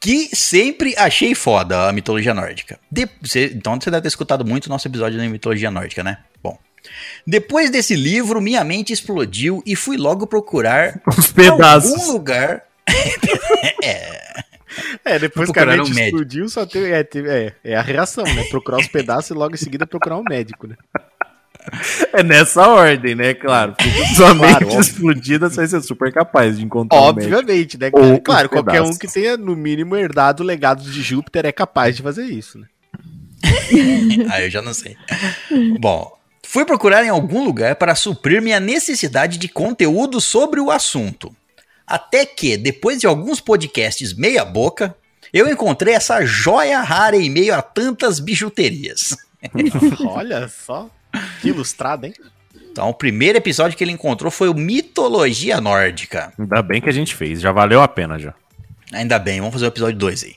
[0.00, 2.78] que sempre achei foda a mitologia nórdica.
[2.90, 6.18] De- você- então você deve ter escutado muito o nosso episódio da mitologia nórdica, né?
[6.42, 6.58] Bom.
[7.26, 12.08] Depois desse livro, minha mente explodiu e fui logo procurar Os algum pedaços.
[12.08, 12.62] lugar.
[13.82, 14.43] É,
[15.20, 16.84] depois que a mente um explodiu, só tem.
[16.84, 18.44] É, tem- é, é a reação, né?
[18.50, 20.76] Procurar os pedaços e logo em seguida procurar um médico, né?
[22.12, 23.32] É nessa ordem, né?
[23.34, 23.74] Claro.
[24.14, 27.34] Sua Claro, mente explodida, você vai ser super capaz de encontrar um médico.
[27.36, 27.90] Obviamente, né?
[27.92, 28.98] Ou claro, os qualquer um pedaços.
[28.98, 32.66] que tenha, no mínimo, herdado o legado de Júpiter é capaz de fazer isso, né?
[34.30, 34.96] Ah, eu já não sei.
[35.80, 36.12] Bom,
[36.44, 41.34] fui procurar em algum lugar para suprir minha necessidade de conteúdo sobre o assunto.
[41.86, 44.96] Até que, depois de alguns podcasts meia-boca,
[45.32, 49.16] eu encontrei essa joia rara em meio a tantas bijuterias.
[50.06, 50.88] Olha só.
[51.40, 52.14] Que ilustrado, hein?
[52.70, 56.32] Então, o primeiro episódio que ele encontrou foi o Mitologia Nórdica.
[56.38, 58.34] Ainda bem que a gente fez, já valeu a pena já.
[58.92, 60.36] Ainda bem, vamos fazer o episódio 2 aí.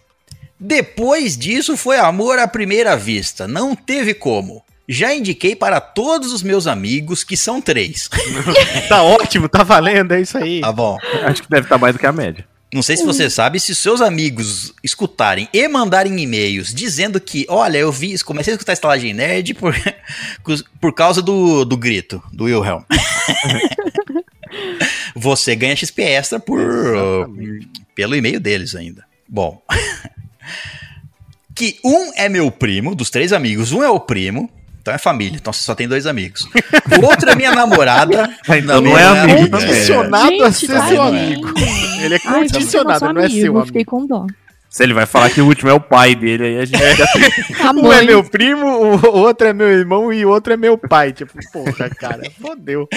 [0.59, 4.63] Depois disso foi amor à primeira vista, não teve como.
[4.87, 8.09] Já indiquei para todos os meus amigos, que são três.
[8.87, 10.61] Tá ótimo, tá valendo, é isso aí.
[10.61, 10.97] Tá bom.
[11.23, 12.45] Acho que deve estar mais do que a média.
[12.73, 17.77] Não sei se você sabe, se seus amigos escutarem e mandarem e-mails dizendo que, olha,
[17.77, 19.73] eu vi, comecei a escutar Estalagem Nerd por,
[20.79, 22.83] por causa do, do grito, do Wilhelm.
[25.15, 27.69] você ganha XP extra por, Exatamente.
[27.95, 29.05] pelo e-mail deles ainda.
[29.27, 29.61] Bom.
[31.55, 34.49] que um é meu primo, dos três amigos, um é o primo.
[34.87, 36.47] Então é família, então você só tem dois amigos.
[36.97, 38.29] O outro é minha namorada.
[38.47, 39.67] Então não é amigo também.
[39.67, 41.53] Condicionado a ser Gente, seu amigo.
[42.01, 43.91] Ele é Ai, condicionado, nosso não é amigo, seu eu Fiquei amigo.
[43.91, 44.25] com dó.
[44.69, 47.07] Se ele vai falar que o último é o pai dele, aí a gente já
[47.07, 47.23] tem.
[47.65, 50.77] A Um é meu primo, o outro é meu irmão e o outro é meu
[50.77, 51.11] pai.
[51.11, 52.87] Tipo, porra, cara, fodeu.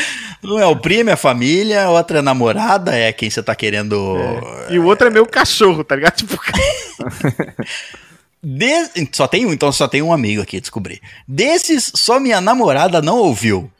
[0.44, 3.42] Um é o primo, é a família, a outra é a namorada, é quem você
[3.42, 4.16] tá querendo.
[4.68, 6.14] E o outro é meu cachorro, tá ligado?
[6.14, 6.38] Tipo,
[8.42, 11.00] De- Só tem um, então só tem um amigo aqui, descobri.
[11.26, 13.70] Desses, só minha namorada não ouviu.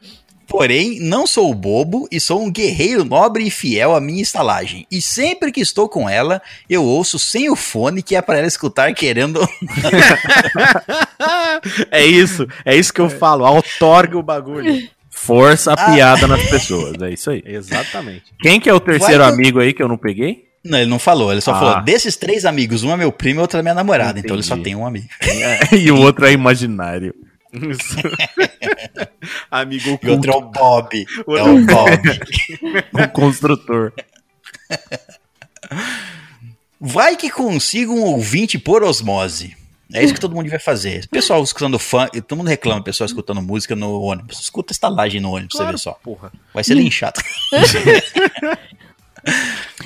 [0.47, 4.85] Porém, não sou bobo e sou um guerreiro nobre e fiel à minha estalagem.
[4.91, 8.47] E sempre que estou com ela, eu ouço sem o fone que é para ela
[8.47, 9.39] escutar querendo.
[11.89, 13.45] é isso, é isso que eu falo.
[13.45, 14.89] Outorga o bagulho.
[15.09, 17.01] Força a piada nas pessoas.
[17.01, 17.41] É isso aí.
[17.45, 18.25] Exatamente.
[18.41, 20.50] Quem que é o terceiro Vai amigo aí que eu não peguei?
[20.63, 21.59] Não, ele não falou, ele só Ah.
[21.59, 24.19] falou: desses três amigos, um é meu primo e outro é minha namorada.
[24.19, 24.63] Então ele só Entendi.
[24.69, 25.07] tem um amigo.
[25.77, 27.13] e o outro é imaginário.
[29.51, 30.11] Amigo E oculto.
[30.13, 31.05] outro é o Bob.
[31.27, 32.19] O É o Bob.
[32.93, 33.91] Um construtor.
[36.79, 39.55] Vai que consiga um ouvinte por osmose.
[39.93, 41.05] É isso que todo mundo vai fazer.
[41.09, 44.39] Pessoal escutando fã, todo mundo reclama, pessoal escutando música no ônibus.
[44.39, 45.91] Escuta estalagem no ônibus, pra você ver só.
[46.01, 46.31] Porra.
[46.53, 47.19] Vai ser linchado.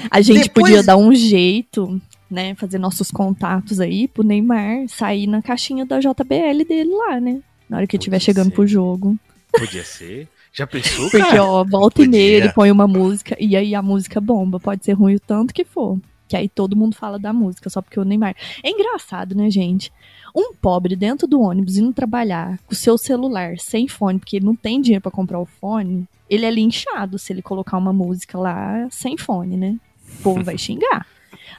[0.09, 2.55] A gente Depois- podia dar um jeito, né?
[2.55, 7.39] Fazer nossos contatos aí pro Neymar sair na caixinha da JBL dele lá, né?
[7.69, 8.55] Na hora que ele estiver chegando ser.
[8.55, 9.17] pro jogo.
[9.51, 10.27] Podia ser.
[10.53, 11.43] Já pensou, Porque, cara?
[11.43, 14.59] ó, volta e meia ele põe uma música e aí a música bomba.
[14.59, 15.99] Pode ser ruim o tanto que for.
[16.27, 18.35] Que aí todo mundo fala da música, só porque o Neymar.
[18.63, 19.91] É engraçado, né, gente?
[20.35, 24.45] Um pobre dentro do ônibus indo trabalhar com o seu celular sem fone, porque ele
[24.45, 28.37] não tem dinheiro pra comprar o fone, ele é linchado se ele colocar uma música
[28.37, 29.77] lá sem fone, né?
[30.19, 31.05] O povo vai xingar.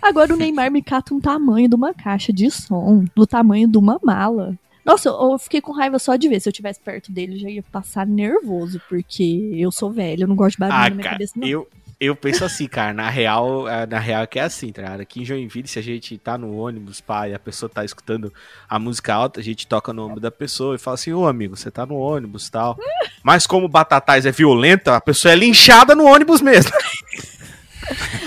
[0.03, 3.79] Agora o Neymar me cata um tamanho de uma caixa de som, do tamanho de
[3.79, 4.57] uma mala.
[4.85, 6.41] Nossa, eu fiquei com raiva só de ver.
[6.41, 10.29] Se eu tivesse perto dele, eu já ia passar nervoso, porque eu sou velho, eu
[10.29, 11.47] não gosto de barulho Ah, na minha cara, cabeça, não.
[11.47, 11.67] eu,
[11.99, 15.01] eu penso assim, cara, na real, é, na real é que é assim, tá ligado?
[15.01, 18.33] Aqui em Joinville, se a gente tá no ônibus, pá, e a pessoa tá escutando
[18.69, 21.57] a música alta, a gente toca o nome da pessoa e fala assim, ô amigo,
[21.57, 22.77] você tá no ônibus e tal.
[23.25, 26.73] Mas como Batatais é violenta, a pessoa é linchada no ônibus mesmo.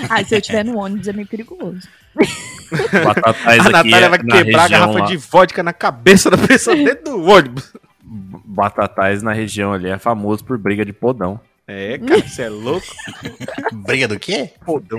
[0.08, 1.86] Ah, se eu estiver no ônibus é meio perigoso.
[3.04, 6.30] Batatais a aqui Natália é vai na quebrar a garrafa lá- de vodka na cabeça
[6.30, 7.70] da pessoa dentro do ônibus.
[8.02, 11.38] Batatais na região ali é famoso por briga de podão.
[11.72, 12.86] É, cara, você é louco.
[13.72, 14.50] Briga do quê?
[14.66, 14.98] Podão.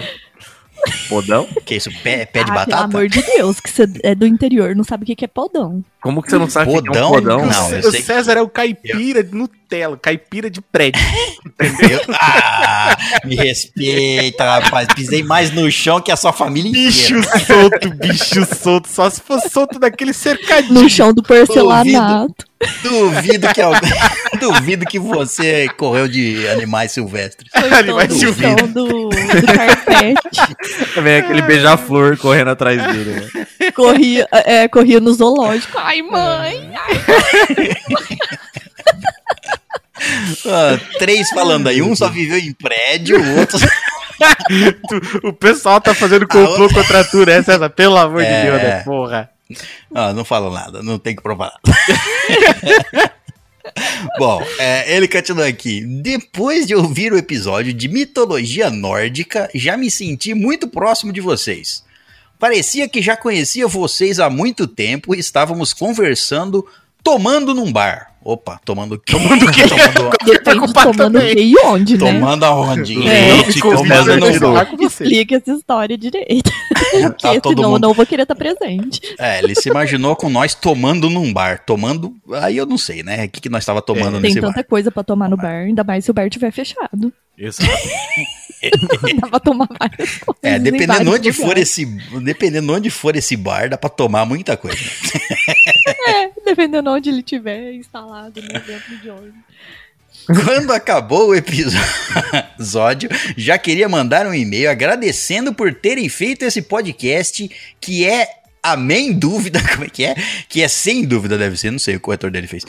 [1.10, 1.46] Podão?
[1.66, 1.92] Que isso?
[2.02, 2.72] Pé, pé de ah, batata?
[2.72, 5.28] pelo amor de Deus, que você é do interior, não sabe o que que é
[5.28, 5.84] podão.
[6.02, 7.10] Como que você não sabe o que é Podão?
[7.10, 7.46] um podão?
[7.46, 9.36] Não, o César é o caipira de
[9.72, 11.02] Nutella, caipira de prédio.
[11.60, 14.88] Eu- Ah, me respeita, rapaz.
[14.94, 17.40] Pisei mais no chão que a sua família Bicho inteira.
[17.46, 18.90] solto, bicho solto.
[18.90, 20.74] Só se for solto daquele cercadinho.
[20.74, 22.46] No chão do porcelanato.
[22.84, 23.90] Duvido que alguém.
[24.40, 27.50] Duvido que você correu de animais silvestres.
[27.52, 28.74] Foi Animais todo no chão silvestres.
[28.74, 31.02] do, do carpete.
[31.02, 33.72] Vem aquele beija-flor correndo atrás dele, né?
[33.74, 35.78] Corria, é, corria no zoológico.
[35.80, 36.72] Ai, mãe!
[40.46, 41.82] Ah, três falando aí.
[41.82, 43.58] Um só viveu em prédio, o outro.
[44.88, 47.70] Tu- o pessoal tá fazendo complô contra tu, né, César?
[47.72, 48.26] Pelo amor É.
[48.44, 49.30] de Deus, né, porra.
[49.96, 53.12] Ah, não falo nada, não tem que provar nada.
[54.20, 55.82] Bom, é, ele continua aqui.
[55.86, 61.84] Depois de ouvir o episódio de mitologia nórdica, já me senti muito próximo de vocês.
[62.40, 66.66] Parecia que já conhecia vocês há muito tempo e estávamos conversando,
[67.04, 68.11] tomando num bar.
[68.24, 69.14] Opa, tomando o quê?
[69.14, 69.62] Tomando o quê?
[69.68, 72.14] Tomando, Depende de ocupado tomando o quê e onde, né?
[72.14, 73.08] tomando aonde?
[73.08, 73.36] É.
[73.46, 74.68] Gente, tomando vendo no bar.
[74.78, 75.04] você.
[75.04, 76.52] Explica essa história direito.
[76.92, 79.02] Porque Tá senão eu mundo- não vou querer estar presente.
[79.18, 81.64] É, ele se imaginou com nós tomando num bar.
[81.66, 82.14] Tomando.
[82.34, 83.26] Aí eu não sei, né?
[83.26, 84.64] O que, que nós estava tomando Tem nesse tanta bar?
[84.66, 87.12] coisa pra tomar no bar, ainda mais se o bar estiver fechado.
[87.38, 87.72] Exato.
[89.22, 90.44] Dá pra tomar várias coisas.
[90.44, 91.70] É, dependendo onde for lugares.
[91.70, 91.86] esse.
[92.24, 94.78] Dependendo onde for esse bar, dá pra tomar muita coisa.
[96.08, 99.36] É, dependendo onde ele estiver instalado, né, dentro de ônibus.
[100.26, 107.50] Quando acabou o episódio, já queria mandar um e-mail agradecendo por terem feito esse podcast
[107.80, 108.28] que é
[108.64, 110.16] amém dúvida, como é que é?
[110.48, 112.66] Que é sem dúvida deve ser, não sei o que o corretor dele fez.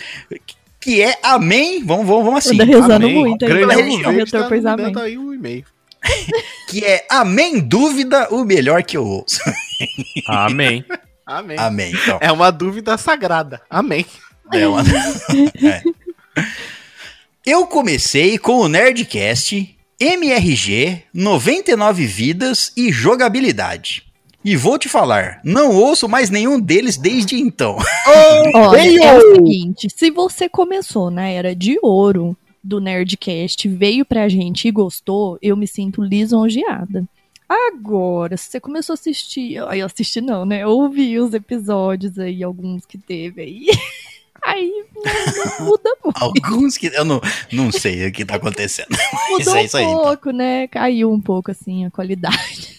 [0.82, 2.54] Que é amém, vamos, vamos, vamos assim.
[2.54, 3.14] Anda rezando Amém.
[3.14, 3.74] muito aí, Grande né?
[3.76, 4.10] religião.
[4.10, 5.12] O Verde corretor tá pôs mandando amém.
[5.12, 5.64] aí o e-mail.
[6.68, 9.38] Que é amém dúvida o melhor que eu ouço.
[10.26, 10.84] Amém.
[11.24, 11.56] Amém.
[11.58, 12.18] amém, então.
[12.20, 13.62] É uma dúvida sagrada.
[13.70, 14.04] Amém.
[14.52, 14.82] É uma-
[15.62, 15.82] É.
[17.46, 24.02] Eu comecei com o Nerdcast, MRG, 99 vidas e jogabilidade.
[24.44, 27.76] E vou te falar, não ouço mais nenhum deles desde então.
[28.54, 29.02] Olha, Veio!
[29.02, 34.66] é o seguinte, se você começou na era de ouro do Nerdcast, veio pra gente
[34.66, 37.04] e gostou, eu me sinto lisonjeada.
[37.48, 40.62] Agora, se você começou a assistir, aí eu assisti não, né?
[40.62, 43.66] Eu ouvi os episódios aí, alguns que teve aí.
[44.44, 46.20] Aí não, não muda muito.
[46.20, 47.20] Alguns que eu não,
[47.52, 48.88] não sei o que tá acontecendo.
[49.30, 49.84] Mudou é isso aí.
[49.84, 50.02] um então.
[50.02, 50.66] pouco, né?
[50.66, 52.76] Caiu um pouco, assim, a qualidade.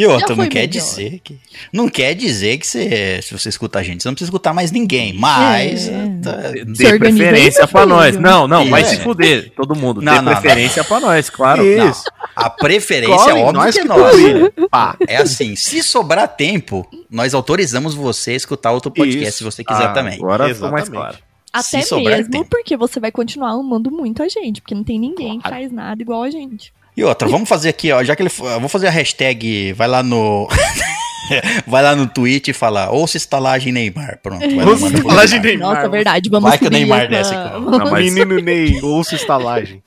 [0.00, 0.70] E outra, não quer melhor.
[0.70, 1.38] dizer que.
[1.72, 4.70] Não quer dizer que você, se você escuta a gente, você não precisa escutar mais
[4.70, 5.12] ninguém.
[5.12, 5.88] Mas.
[5.88, 6.08] É.
[6.22, 8.16] tá- Dê preferência pra nós.
[8.16, 8.90] Não, não, vai Isso.
[8.92, 9.52] se fuder.
[9.54, 10.00] Todo mundo.
[10.00, 10.40] Não, Dê não, não.
[10.40, 11.64] preferência pra nós, claro.
[11.66, 12.04] Isso.
[12.36, 14.52] a preferência é óbvio nós que é que nossa.
[14.70, 14.96] Pá.
[15.06, 19.38] É assim, se sobrar tempo, nós autorizamos você a escutar outro podcast Isso.
[19.38, 20.14] se você quiser Ah, também.
[20.14, 21.18] Agora ficou mais claro.
[21.52, 22.46] Até mesmo tempo.
[22.48, 25.56] porque você vai continuar amando muito a gente, porque não tem ninguém que Claro.
[25.56, 26.72] faz nada igual a gente.
[26.96, 28.30] E outra, vamos fazer aqui, ó, já que ele.
[28.38, 30.48] eu Vou fazer a hashtag, vai lá no.
[31.66, 34.18] vai lá no tweet e falar, ouça estalagem Neymar.
[34.22, 34.42] Pronto.
[34.68, 35.42] Ouça estalagem Neymar.
[35.58, 35.76] Neymar.
[35.76, 39.82] Nossa, verdade, vamos Vai que o Neymar essa- desce, Não, mas- Menino Ney, ouça estalagem.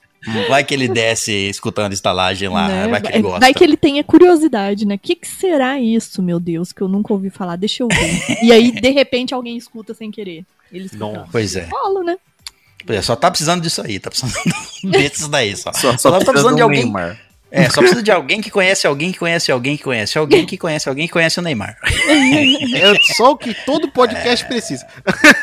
[0.48, 2.88] Vai que ele desce escutando estalagem lá, né?
[2.88, 3.40] vai que ele gosta.
[3.40, 4.94] Vai que ele tenha curiosidade, né?
[4.94, 7.56] O que, que será isso, meu Deus, que eu nunca ouvi falar?
[7.56, 8.38] Deixa eu ver.
[8.42, 10.42] e aí, de repente, alguém escuta sem querer.
[10.72, 11.04] Ele escuta.
[11.04, 11.28] Não.
[11.30, 11.68] Pois é.
[11.70, 12.16] Rola, né?
[12.86, 14.34] Pois é, Só tá precisando disso aí, tá precisando
[14.84, 15.72] desses daí só.
[15.72, 16.82] Só, Só só tá precisa precisando de de alguém.
[16.84, 17.18] Neymar.
[17.56, 20.58] É, só precisa de alguém que conhece alguém que conhece alguém que conhece alguém que
[20.58, 21.76] conhece alguém que conhece o Neymar.
[22.74, 24.84] É só o que todo podcast precisa.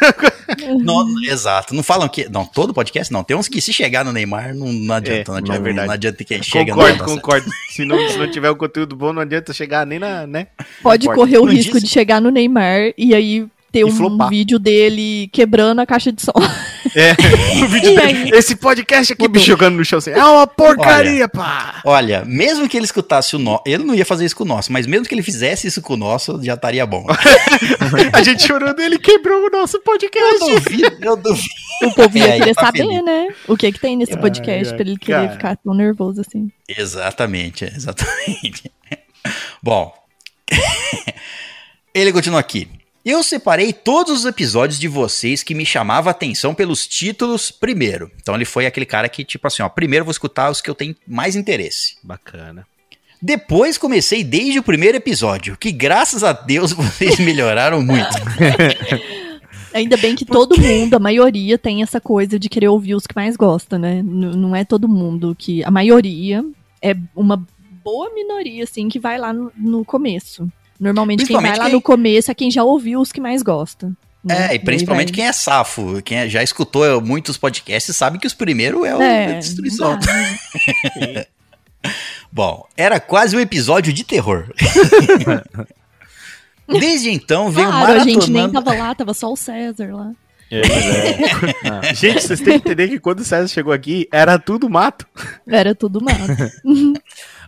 [0.83, 1.73] Não, exato.
[1.73, 2.27] Não falam que.
[2.29, 3.23] Não, todo podcast não.
[3.23, 5.21] Tem uns que se chegar no Neymar, não, não adianta.
[5.21, 5.87] É, não, é adianta verdade.
[5.87, 7.15] não adianta quem chega Concordo, não certo.
[7.21, 7.49] concordo.
[7.69, 10.47] Se não, se não tiver um conteúdo bom, não adianta chegar nem na, né?
[10.83, 11.21] Pode Concordo.
[11.31, 14.29] correr o Não risco disse- de chegar no Neymar e aí ter E um flopar.
[14.29, 16.33] vídeo dele quebrando a caixa de som.
[16.95, 17.11] É,
[17.63, 19.43] o vídeo dele, esse podcast aqui me Mudou.
[19.43, 21.81] jogando no chão assim, é uma porcaria, pá!
[21.85, 23.63] Olha, mesmo que ele escutasse o nosso.
[23.65, 25.93] Ele não ia fazer isso com o nosso, mas mesmo que ele fizesse isso com
[25.93, 27.05] o nosso, já estaria bom.
[28.13, 30.39] A gente chorando, ele quebrou o nosso Eu podcast.
[30.39, 31.47] duvido, eu duvido.
[31.83, 33.03] O povo ia É, querer tá saber, feliz.
[33.05, 33.27] né?
[33.47, 35.31] O que que tem nesse Ai, podcast ai, pra ele querer cara.
[35.31, 36.51] ficar tão nervoso assim.
[36.67, 38.71] Exatamente, exatamente.
[39.63, 39.93] Bom,
[41.93, 42.67] ele continua aqui.
[43.03, 48.11] Eu separei todos os episódios de vocês que me chamavam a atenção pelos títulos primeiro.
[48.21, 50.75] Então ele foi aquele cara que, tipo assim, ó, primeiro vou escutar os que eu
[50.75, 51.95] tenho mais interesse.
[52.03, 52.65] Bacana.
[53.19, 58.09] Depois comecei desde o primeiro episódio, que graças a Deus vocês melhoraram muito.
[59.73, 63.15] Ainda bem que todo mundo, a maioria, tem essa coisa de querer ouvir os que
[63.15, 63.99] mais gosta, né?
[63.99, 65.63] N- não é todo mundo que.
[65.63, 66.43] A maioria
[66.81, 67.41] é uma
[67.83, 70.51] boa minoria, assim, que vai lá no, no começo.
[70.81, 73.91] Normalmente quem vai lá quem- no começo é quem já ouviu os que mais gosta.
[74.23, 74.47] né?
[74.49, 78.83] É, e principalmente quem é safo, quem já escutou muitos podcasts sabe que os primeiros
[78.85, 79.97] é o da destruição.
[82.31, 84.51] Bom, era quase um episódio de terror.
[86.67, 88.65] Desde então venho Claro, a gente nem maratonando.
[88.65, 90.11] tava lá, tava só o César lá.
[90.49, 90.61] É,
[91.95, 95.07] Gente, vocês têm que entender que quando o César chegou aqui, era tudo mato.
[95.47, 96.19] Era tudo mato.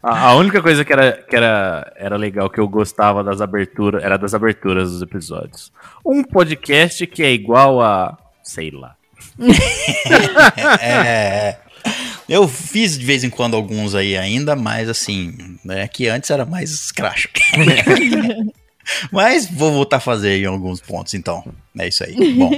[0.04, 4.04] A, a única coisa que, era, que era, era legal, que eu gostava das aberturas,
[4.04, 5.72] era das aberturas dos episódios.
[6.06, 8.18] Um podcast que é igual a.
[8.44, 8.96] sei lá.
[10.80, 11.58] É,
[12.28, 16.46] eu fiz de vez em quando alguns aí ainda, mas assim, né, que antes era
[16.46, 17.30] mais escracho.
[19.12, 21.44] mas vou voltar a fazer em alguns pontos, então.
[21.78, 22.34] É isso aí.
[22.34, 22.52] Bom.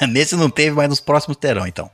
[0.08, 1.90] Nesse não teve, mas nos próximos terão, então.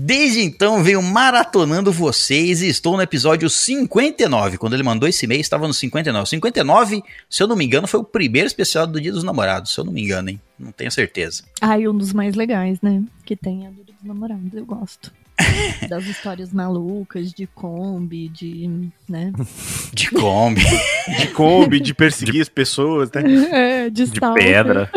[0.00, 4.56] Desde então venho maratonando vocês e estou no episódio 59.
[4.56, 6.28] Quando ele mandou esse e-mail, estava no 59.
[6.28, 9.74] 59, se eu não me engano, foi o primeiro especial do Dia dos Namorados.
[9.74, 10.40] Se eu não me engano, hein?
[10.56, 11.42] Não tenho certeza.
[11.60, 13.02] Ai, um dos mais legais, né?
[13.24, 15.12] Que tem a vida dos namorados, eu gosto.
[15.88, 18.88] Das histórias malucas, de Kombi, de.
[19.08, 19.32] né?
[19.92, 20.62] De Kombi.
[21.18, 23.22] De Kombi, de perseguir as pessoas, né?
[23.50, 24.90] É, de, De pedra.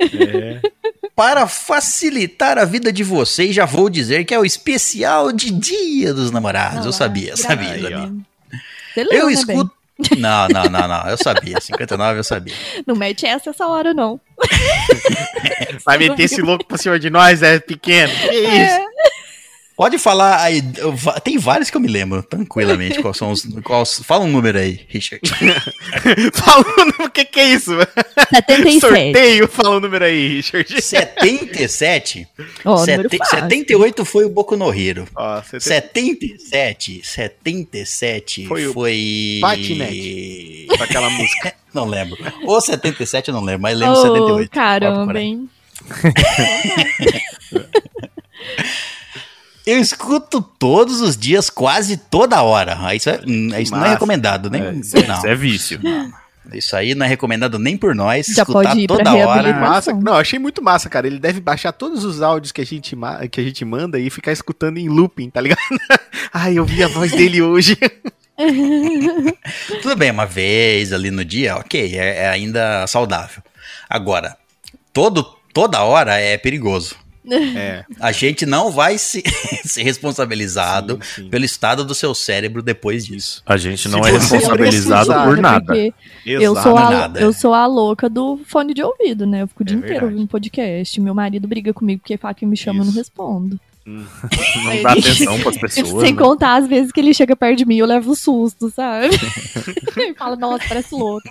[0.00, 0.60] É.
[1.18, 6.14] Para facilitar a vida de vocês, já vou dizer que é o especial de Dia
[6.14, 6.84] dos Namorados.
[6.84, 8.12] eu Ah, sabia, sabia, sabia.
[8.94, 9.72] Você leu, Eu né, escuto.
[10.16, 11.08] Não, não, não, não.
[11.08, 11.58] Eu sabia.
[11.60, 12.54] 59 eu sabia.
[12.54, 12.84] bem?
[12.86, 14.20] Não mete essa essa hora, não.
[15.84, 18.12] Vai meter esse louco pra cima de nós, é pequeno.
[18.12, 18.74] Que isso?
[18.76, 18.86] É,
[19.78, 20.60] Pode falar aí.
[21.22, 23.00] Tem vários que eu me lembro, tranquilamente.
[23.00, 23.44] Quais são os.
[23.62, 25.22] Quais, fala um número aí, Richard.
[26.34, 27.70] Falando o que que é isso?
[28.28, 28.80] 77.
[28.80, 30.82] Sorteio, fala o número aí, Richard.
[30.82, 32.26] 77.
[32.64, 33.38] Ó, sete- número fácil.
[33.38, 35.06] 78 foi o Boku no Hero.
[35.48, 35.60] Tem...
[35.60, 37.00] 77.
[37.04, 39.36] 77 Foi foi.
[39.38, 40.66] o Patinete.
[40.76, 41.54] Com aquela música.
[41.72, 42.18] Não lembro.
[42.42, 44.50] Ou 77 eu não lembro, mas lembro Ô, 78.
[44.50, 45.48] Papo caramba, hein?
[49.68, 52.94] Eu escuto todos os dias, quase toda hora.
[52.94, 54.62] Isso, é, hum, isso não é recomendado, nem.
[54.62, 55.14] É, isso, é, não.
[55.18, 55.80] isso é vício.
[56.54, 58.28] Isso aí não é recomendado nem por nós.
[58.28, 59.42] Já escutar pode ir toda hora.
[59.42, 59.68] reabilitação.
[59.68, 59.92] Massa.
[59.92, 61.06] Não, achei muito massa, cara.
[61.06, 64.08] Ele deve baixar todos os áudios que a gente, ma- que a gente manda e
[64.08, 65.60] ficar escutando em looping, tá ligado?
[66.32, 67.76] Ai, eu vi a voz dele hoje.
[69.82, 73.42] Tudo bem, uma vez ali no dia, ok, é, é ainda saudável.
[73.90, 74.34] Agora,
[74.94, 76.96] todo, toda hora é perigoso.
[77.34, 77.84] É.
[78.00, 79.22] A gente não vai se,
[79.64, 81.30] ser responsabilizado Sim, sim.
[81.30, 83.42] pelo estado do seu cérebro depois disso.
[83.46, 85.74] A gente não Se é responsabilizado por né, nada.
[86.24, 87.20] Eu sou, a, nada.
[87.20, 89.42] eu sou a louca do fone de ouvido, né?
[89.42, 90.14] Eu fico o dia É inteiro verdade.
[90.14, 91.00] ouvindo podcast.
[91.00, 93.58] Meu marido briga comigo porque fala que me chama e eu não respondo.
[93.88, 96.02] Não dá atenção pras pessoas.
[96.04, 96.20] Sem né?
[96.20, 99.08] contar as vezes que ele chega perto de mim eu levo susto, sabe?
[99.96, 101.26] Ele fala, nossa, parece louco.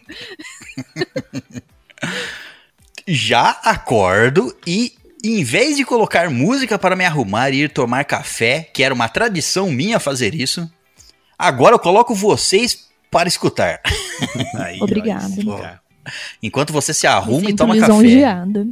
[3.08, 8.70] Já acordo e, em vez de colocar música para me arrumar e ir tomar café,
[8.74, 10.70] que era uma tradição minha fazer isso,
[11.38, 13.82] agora eu coloco vocês para escutar.
[14.56, 15.82] Aí, ó, Obrigada.
[16.42, 17.92] Enquanto você se arruma e toma café.
[17.92, 18.68] lisonjeada.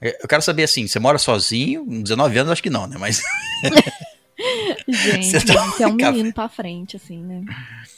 [0.00, 1.84] Eu quero saber assim, você mora sozinho?
[1.84, 2.96] Com 19 anos, acho que não, né?
[2.98, 3.20] Mas
[4.88, 6.12] Gente, Você toma você é um café.
[6.12, 7.42] menino pra frente, assim, né?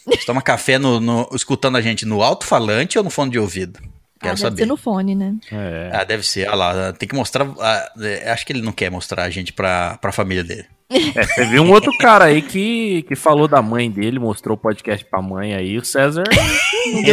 [0.06, 3.78] você toma café no, no- escutando a gente no alto-falante ou no fone de ouvido?
[4.20, 4.56] Quero ah, deve saber.
[4.59, 5.35] ser no fone, né?
[5.50, 5.90] É.
[5.94, 6.46] Ah, deve ser.
[6.48, 7.48] Olha lá, tem que mostrar.
[7.59, 10.66] ah, é, acho que ele não quer mostrar a gente pra, pra família dele.
[10.90, 15.04] É, teve um outro cara aí que, que falou da mãe dele, mostrou o podcast
[15.04, 16.24] pra mãe aí, o César.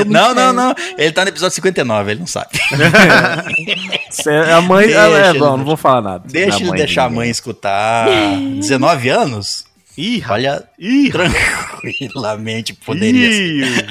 [0.07, 0.75] Não, não, não, não.
[0.97, 2.49] Ele tá no episódio 59, ele não sabe.
[4.51, 4.87] A mãe.
[4.87, 6.23] Deixa é, bom, não vou falar nada.
[6.27, 8.07] Deixa ele deixar a de mãe escutar.
[8.09, 9.65] 19 anos?
[9.97, 10.23] Ih.
[10.27, 13.87] Olha, Ih, tranquilamente poderia ser.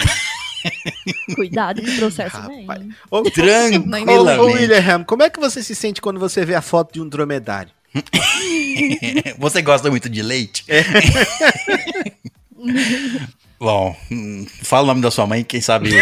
[1.35, 2.67] Cuidado que o processo vem.
[3.11, 4.41] Ô, Tranquilamente.
[4.41, 7.01] Ô, ô, William, como é que você se sente quando você vê a foto de
[7.01, 7.71] um dromedário?
[9.39, 10.65] Você gosta muito de leite?
[10.69, 10.85] É.
[13.59, 13.97] Bom,
[14.63, 15.91] fala o nome da sua mãe, quem sabe.
[15.91, 15.95] O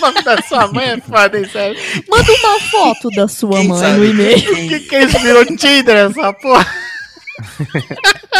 [0.00, 1.76] nome da sua mãe é foda, hein, sério?
[2.08, 3.98] Manda uma foto da sua Quem mãe sabe?
[3.98, 4.52] no e-mail.
[4.52, 5.18] O que, que é isso?
[5.18, 6.66] Virou Tinder essa porra?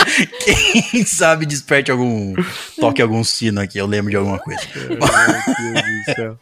[0.91, 2.35] Quem sabe desperte algum.
[2.79, 4.61] Toque algum sino aqui, eu lembro de alguma coisa.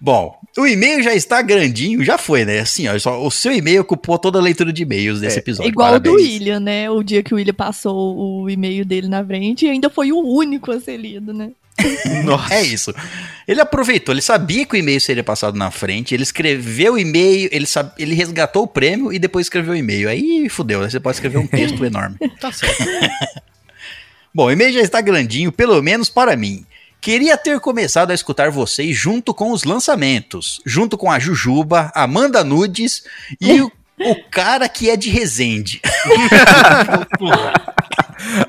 [0.00, 2.60] Bom, o e-mail já está grandinho, já foi, né?
[2.60, 5.70] Assim, ó, só, o seu e-mail ocupou toda a leitura de e-mails desse episódio.
[5.70, 6.28] Igual o do Parabéns.
[6.28, 6.90] William, né?
[6.90, 10.18] O dia que o William passou o e-mail dele na frente e ainda foi o
[10.18, 11.52] único a ser lido, né?
[12.24, 12.54] Nossa.
[12.54, 12.94] É isso.
[13.46, 17.48] Ele aproveitou, ele sabia que o e-mail seria passado na frente, ele escreveu o e-mail,
[17.52, 17.90] ele, sab...
[17.98, 20.08] ele resgatou o prêmio e depois escreveu o e-mail.
[20.08, 20.88] Aí fudeu, né?
[20.88, 22.16] você pode escrever um texto enorme.
[22.40, 22.84] Tá certo.
[24.34, 26.66] Bom, o e-mail já está grandinho, pelo menos para mim.
[27.00, 32.42] Queria ter começado a escutar vocês junto com os lançamentos, junto com a Jujuba, Amanda
[32.42, 33.04] Nudes
[33.38, 33.70] e o,
[34.00, 35.82] o cara que é de Resende.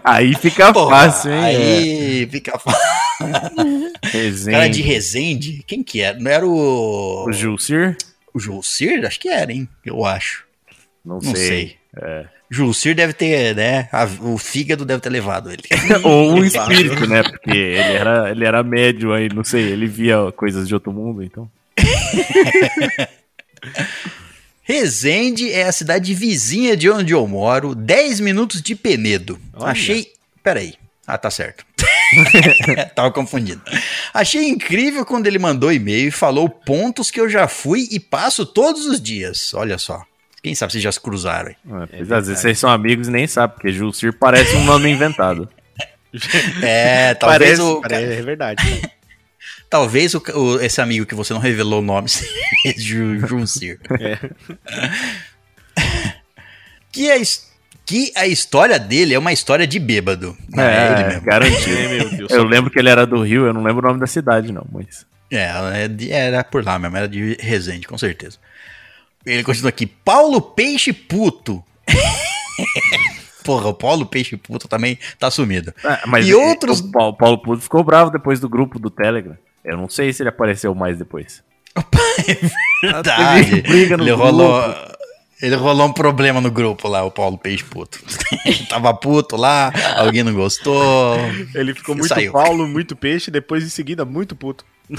[0.04, 1.40] Aí fica Porra, fácil, hein?
[1.44, 1.46] É.
[1.48, 2.82] Aí fica fácil.
[4.52, 5.64] Cara de Resende?
[5.66, 6.18] Quem que era?
[6.20, 7.26] Não era o.
[7.28, 7.98] O Julcir?
[8.34, 9.06] O Julcir?
[9.06, 9.68] Acho que era, hein?
[9.86, 10.44] Eu acho.
[11.04, 11.48] Não, Não sei.
[11.48, 11.76] sei.
[11.98, 12.26] É.
[12.50, 13.90] Julcir deve ter, né?
[13.92, 15.64] a- o fígado deve ter levado ele.
[16.04, 17.24] Ou o espírito, né?
[17.24, 21.24] Porque ele era, ele era médio aí, não sei, ele via coisas de outro mundo,
[21.24, 21.50] então.
[24.68, 29.40] Resende é a cidade vizinha de onde eu moro, 10 minutos de Penedo.
[29.54, 29.72] Olha.
[29.72, 30.12] Achei.
[30.44, 30.74] Peraí.
[31.06, 31.64] Ah, tá certo.
[32.96, 33.62] Tava confundido.
[34.12, 38.44] Achei incrível quando ele mandou e-mail e falou pontos que eu já fui e passo
[38.44, 39.54] todos os dias.
[39.54, 40.02] Olha só.
[40.42, 41.56] Quem sabe vocês já se cruzaram aí.
[41.84, 44.90] É, pois às vezes vocês são amigos e nem sabem, porque Julcir parece um nome
[44.90, 45.48] inventado.
[46.64, 47.82] É, talvez Parece, o.
[47.82, 48.82] parece, é verdade.
[49.70, 52.30] Talvez o, o- esse amigo que você não revelou o nome seja
[52.78, 53.80] Ju- Juncir.
[54.00, 54.20] É.
[56.92, 57.52] que, a, his-
[57.86, 60.38] que a história dele é uma história de bêbado.
[60.50, 61.22] Não é, ele mesmo.
[61.26, 61.76] garantido.
[61.78, 62.32] Ai, meu Deus.
[62.32, 64.66] Eu lembro que ele era do Rio, eu não lembro o nome da cidade, não,
[64.72, 65.06] mas.
[65.32, 68.38] É, é era por lá mesmo, era de Resende, com certeza.
[69.26, 71.64] Ele continua aqui, Paulo Peixe Puto.
[73.44, 75.74] Porra, o Paulo Peixe Puto também tá sumido.
[75.84, 79.36] Ah, mas E outros- O Paulo, Paulo Puto ficou bravo depois do grupo do Telegram.
[79.66, 81.44] Eu não sei se ele apareceu mais depois.
[82.82, 83.50] Verdade.
[83.50, 84.24] Teve briga no ele grupo.
[84.24, 84.76] rolou,
[85.42, 88.00] ele rolou um problema no grupo lá, o Paulo Peixe Puto.
[88.70, 91.18] Tava puto lá, alguém não gostou.
[91.54, 92.32] Ele ficou muito saiu.
[92.32, 94.66] Paulo, muito peixe, depois em seguida muito puto.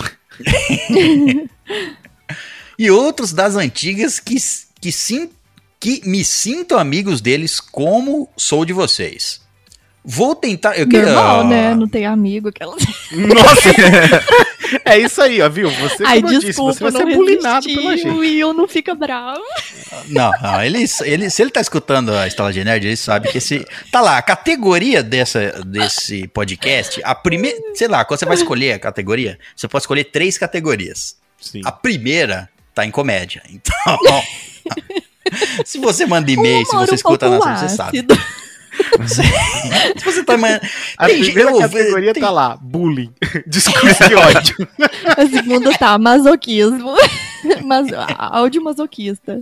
[2.79, 4.37] E outros das antigas que,
[4.81, 5.31] que, sim,
[5.81, 9.41] que me sintam amigos deles como sou de vocês.
[10.05, 10.79] Vou tentar.
[10.79, 10.87] Eu.
[10.87, 11.75] Normal, né?
[11.75, 12.77] Não tem amigo, aquela.
[13.13, 13.71] Nossa!
[14.85, 15.71] É isso aí, ó, viu?
[15.71, 18.09] Você, Ai, como eu disse, desculpa, você vai não ser bulinado pela O gente.
[18.09, 19.43] Will não fica bravo.
[20.09, 23.67] Não, não, ele, ele, se ele tá escutando a Estalagem Nerd, ele sabe que esse.
[23.91, 27.59] Tá lá, a categoria dessa, desse podcast, a primeira.
[27.75, 31.17] Sei lá, quando você vai escolher a categoria, você pode escolher três categorias.
[31.41, 31.61] Sim.
[31.65, 33.43] A primeira tá em comédia.
[33.51, 34.23] Então.
[35.65, 38.07] se você manda e-mail, se você escuta você sabe.
[39.07, 39.23] Se
[40.05, 40.61] você tá mandando.
[40.99, 43.13] A Tem- primeira eu- categoria tem- tá lá, bullying.
[43.47, 44.69] Discurso de ódio.
[45.17, 46.95] A segunda tá, masoquismo.
[47.65, 47.87] Mas,
[48.19, 49.41] áudio masoquista.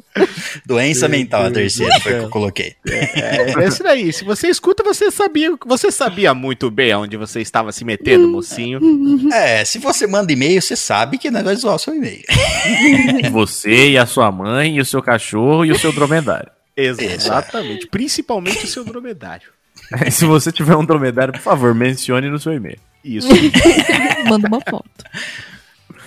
[0.66, 2.74] Doença mental, a terceira do foi que eu coloquei.
[2.86, 4.12] É, é isso daí.
[4.12, 8.78] Se você escuta, você sabia, você sabia muito bem aonde você estava se metendo, mocinho.
[9.32, 12.22] É, se você manda e-mail, você sabe que nós vamos zoar o seu e-mail.
[13.30, 16.50] Você e a sua mãe, e o seu cachorro e o seu dromedário.
[16.76, 17.86] Exatamente.
[17.86, 19.48] Principalmente o seu dromedário.
[20.10, 22.78] Se você tiver um dromedário, por favor, mencione no seu e-mail.
[23.04, 23.28] Isso.
[24.28, 25.04] Manda uma foto.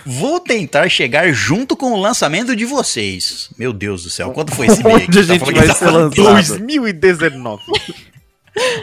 [0.04, 3.50] Vou tentar chegar junto com o lançamento de vocês.
[3.58, 5.06] Meu Deus do céu, quanto foi esse e-mail?
[5.06, 6.24] Onde a Tá gente falando vai tá ser lançado?
[6.24, 7.62] 2019.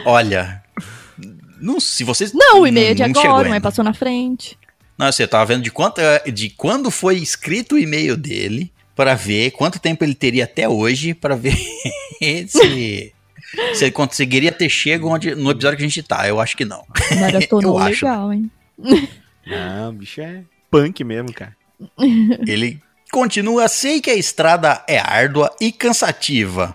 [0.04, 0.62] Olha,
[1.60, 4.56] não, se vocês Não, o e-mail é de agora, mas passou na frente.
[4.96, 6.00] Não, você tava vendo de quanto
[6.32, 11.14] de quando foi escrito o e-mail dele para ver quanto tempo ele teria até hoje
[11.14, 11.54] para ver
[12.48, 13.12] se
[13.74, 16.26] se ele conseguiria ter chego onde, no episódio que a gente tá.
[16.26, 16.82] Eu acho que não.
[17.20, 18.04] Maratonou Eu acho.
[18.04, 18.50] legal, hein?
[19.46, 21.54] Não, bicho é punk mesmo, cara.
[22.46, 22.80] Ele
[23.12, 26.74] continua, sei que a estrada é árdua e cansativa.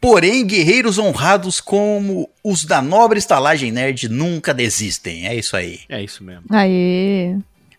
[0.00, 5.26] Porém, guerreiros honrados como os da nobre estalagem nerd nunca desistem.
[5.26, 5.80] É isso aí.
[5.88, 6.44] É isso mesmo.
[6.50, 7.34] Aê.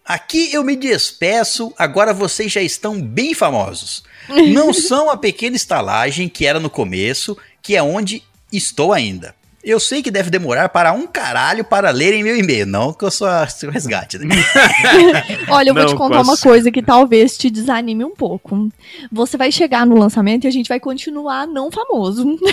[0.07, 4.05] Aqui eu me despeço, agora vocês já estão bem famosos.
[4.53, 9.35] Não são a pequena estalagem que era no começo, que é onde estou ainda.
[9.69, 13.11] Eu sei que deve demorar para um caralho para lerem meu e-mail, não que eu
[13.11, 14.27] sou a- seu resgate, né?
[15.49, 18.69] Olha, eu vou Não, te contar uma coisa que talvez te desanime um pouco.
[19.11, 22.25] Você vai chegar no lançamento e a gente vai continuar não famoso.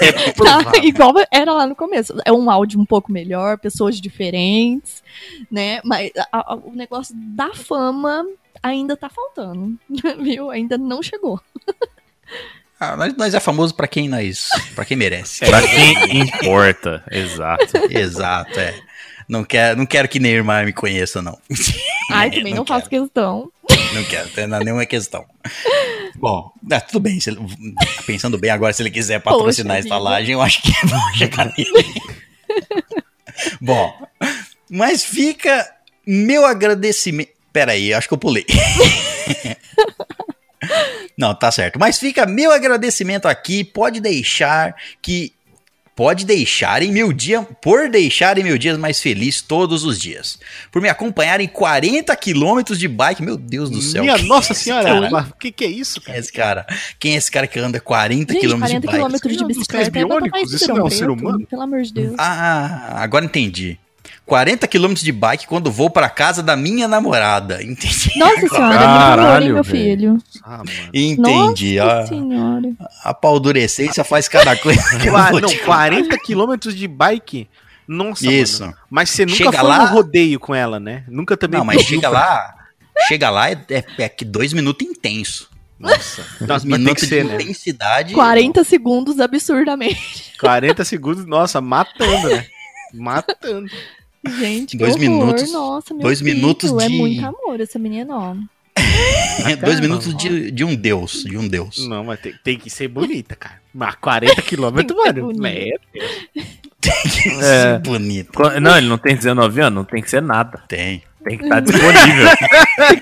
[0.00, 0.78] É Tá?
[0.82, 2.14] Igual era lá no começo.
[2.24, 5.02] É um áudio um pouco melhor, pessoas diferentes,
[5.50, 5.80] né?
[5.84, 8.26] Mas a- a- o negócio da fama
[8.62, 9.74] ainda tá faltando,
[10.20, 10.50] viu?
[10.50, 11.40] Ainda não chegou.
[12.80, 15.40] Ah, nós, nós é famoso para quem nós, para quem merece.
[15.46, 17.76] Pra quem importa, exato.
[17.90, 18.74] Exato, é.
[19.28, 21.38] Não quero, não quero que Neymar me conheça, não.
[22.10, 23.50] Ai, também não, faço questão.
[23.92, 25.24] Não quero, não é nenhuma questão.
[26.16, 27.20] Bom, ah, tudo bem.
[27.20, 27.40] se ele-
[28.06, 29.94] pensando bem agora, se ele quiser patrocinar a Poxa vida.
[29.94, 31.94] estalagem, eu acho que é bom chegar nele.
[33.60, 33.92] Bom,
[34.70, 35.68] mas fica
[36.06, 37.30] meu agradecimento.
[37.52, 38.46] Peraí, acho que eu pulei.
[41.16, 41.78] Não, tá certo.
[41.78, 43.64] Mas fica meu agradecimento aqui.
[43.64, 45.32] Pode deixar que.
[45.96, 47.42] Pode deixar em meu dia.
[47.60, 50.38] Por deixarem meu dia mais feliz todos os dias.
[50.70, 53.20] Por me acompanharem 40 quilômetros de bike.
[53.20, 54.04] Meu Deus do céu.
[54.04, 56.16] Minha quem é nossa esse senhora, o que, que é isso, Quem cara?
[56.16, 56.66] é esse cara?
[57.00, 58.96] Quem é esse cara que anda 40 Gente, quilômetros de 40 bike?
[58.96, 59.98] quilômetros de Isso não é um bicicleta.
[60.38, 61.46] é Isso é um ser humano?
[61.46, 62.14] Pelo amor de Deus.
[62.16, 63.76] Ah, agora entendi.
[64.28, 67.60] 40 quilômetros de bike quando vou pra casa da minha namorada.
[67.64, 68.12] Entendi.
[68.18, 70.18] Nossa senhora, é muito Caralho, meu filho.
[70.44, 70.62] Ah.
[70.92, 71.76] Entendi.
[71.78, 72.68] Nossa A, senhora.
[73.02, 74.80] a paudurecência faz cada coisa
[75.30, 77.48] vou não, te 40 quilômetros de bike.
[77.88, 78.62] Nossa, Isso.
[78.62, 78.74] mano.
[78.90, 81.04] Mas você nunca Chega foi lá- no rodeio com ela, né?
[81.08, 81.58] Nunca também.
[81.58, 82.54] Não, mas chega pra- lá.
[83.08, 85.48] Chega lá é, é, é que dois minutos intenso.
[85.78, 86.22] Nossa.
[86.38, 87.34] Dois Nossa, minutos ser, de né?
[87.36, 88.12] intensidade.
[88.12, 90.32] 40 segundos absurdamente.
[90.38, 92.44] 40 segundos, nossa, matando, né?
[92.92, 93.70] Matando.
[94.38, 95.18] Gente, Dois que horror.
[95.26, 98.34] minutos- Nossa, meu dois filho, minutos É de- muito amor essa menina, ó.
[99.64, 101.22] Dois minutos de, de um deus.
[101.24, 101.86] De um deus.
[101.88, 103.60] Não, mas tem, tem que ser bonita, cara.
[103.72, 105.32] Mas 40 quilômetros, Tem que ser mano.
[105.34, 105.80] bonita.
[107.42, 107.78] É, É.
[107.78, 108.32] Bonito.
[108.32, 110.62] Qu- Não, ele não tem 19 anos, não tem que ser nada.
[110.68, 111.02] Tem.
[111.24, 112.28] Tem que estar disponível.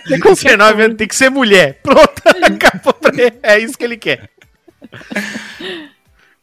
[0.35, 1.79] 19 anos tem que ser mulher.
[1.83, 3.37] Pronto, acabou pra ele.
[3.43, 4.29] É isso que ele quer.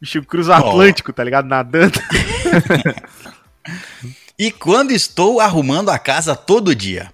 [0.02, 0.56] Bicho cruza.
[0.56, 1.48] Atlântico, tá ligado?
[1.48, 2.00] Nadando.
[4.44, 7.10] E quando estou arrumando a casa todo dia.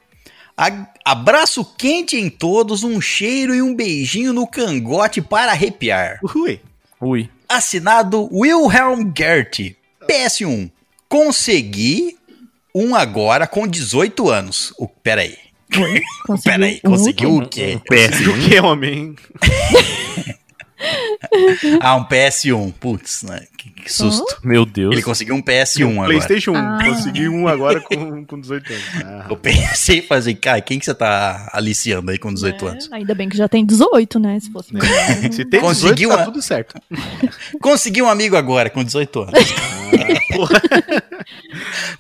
[0.58, 6.20] A- abraço quente em todos, um cheiro e um beijinho no cangote para arrepiar.
[6.36, 6.60] Ui.
[7.00, 7.30] Ui.
[7.48, 9.76] Assinado Wilhelm Gert.
[10.08, 10.72] PS1.
[11.08, 12.18] Consegui
[12.74, 14.74] um agora com 18 anos.
[14.80, 15.38] O, peraí.
[16.26, 17.46] Conseguiu Peraí, um conseguiu último?
[17.46, 17.80] o quê?
[18.28, 19.16] O que, homem?
[21.82, 22.74] ah, um PS1.
[22.80, 23.42] Putz, né?
[23.58, 24.38] Que, que susto.
[24.44, 24.94] Meu Deus.
[24.94, 26.08] Ele conseguiu um PS1 um agora.
[26.08, 26.56] PlayStation 1.
[26.56, 26.80] Ah.
[26.86, 28.86] Consegui um agora com, com 18 anos.
[29.04, 32.70] Ah, Eu pensei em fazer, cara, quem que você tá aliciando aí com 18 É,
[32.72, 32.90] anos?
[32.92, 34.40] Ainda bem que já tem 18, né?
[34.40, 34.90] Se fosse melhor.
[34.90, 36.76] não- Se tem 18, Conseguiu tá uma- tudo certo.
[37.62, 39.34] Consegui um amigo agora com 18 anos.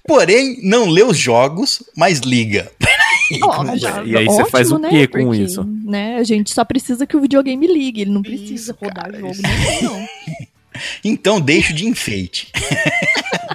[0.07, 2.71] Porém, não lê os jogos, mas liga.
[3.31, 3.77] É?
[3.77, 4.89] já- E aí você faz o né?
[4.89, 5.63] quê com Porque, isso?
[5.63, 9.19] Né, a gente só precisa que o videogame ligue, ele não precisa Isso, rodar cara,
[9.19, 9.41] jogo isso.
[9.83, 10.07] não.
[11.03, 12.51] Então deixo de enfeite.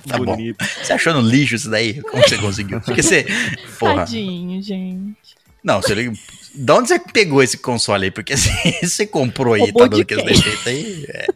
[0.07, 0.37] Tá bom.
[0.37, 0.63] Bonito.
[0.83, 2.03] Você achou no lixo isso daí?
[2.03, 2.79] Como você conseguiu?
[2.83, 3.25] Porque você.
[3.79, 3.95] Porra.
[4.05, 5.17] Tadinho, gente.
[5.63, 5.95] Não, você.
[6.55, 8.11] De onde você pegou esse console aí?
[8.11, 8.51] Porque se
[8.87, 11.07] você comprou aí, Roubou tá dando de aqueles defeitos aí.
[11.09, 11.27] é.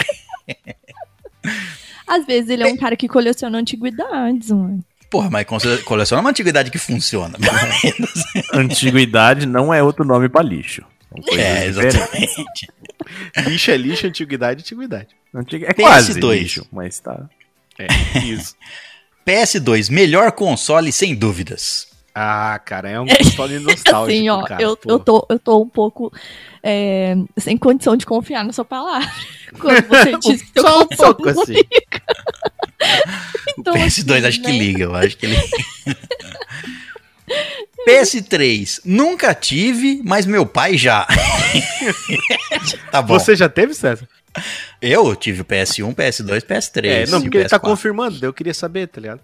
[2.07, 4.85] Às vezes ele é um cara que coleciona antiguidades, mano.
[5.11, 7.39] Porra, mas cole- coleciona uma antiguidade que funciona.
[8.53, 10.83] Antiguidade não é outro nome pra lixo.
[11.37, 12.69] É, exatamente.
[13.47, 15.09] Lixo é lixo, antiguidade é antiguidade.
[15.35, 15.81] É PS2.
[15.81, 17.29] quase lixo, mas tá.
[17.79, 17.87] É,
[18.25, 18.55] isso.
[19.27, 21.89] PS2, melhor console sem dúvidas.
[22.15, 24.63] Ah, cara, é um console nostálgico, Assim, ó, cara.
[24.63, 24.91] eu, pô.
[24.91, 26.13] eu, tô, eu tô um pouco
[26.63, 29.09] é, sem condição de confiar na sua palavra.
[29.59, 31.55] Quando você disse que seu Só um pouco assim.
[33.59, 34.59] Então, PS2 assim, acho que né?
[34.59, 35.37] liga, eu acho que ele.
[37.87, 41.07] PS3, nunca tive, mas meu pai já.
[42.91, 43.19] tá bom.
[43.19, 44.09] Você já teve, César?
[44.81, 46.85] Eu tive o PS1, PS2, PS3.
[46.85, 47.63] É, não, e porque ele tá PS4.
[47.63, 49.21] confirmando, eu queria saber, tá ligado?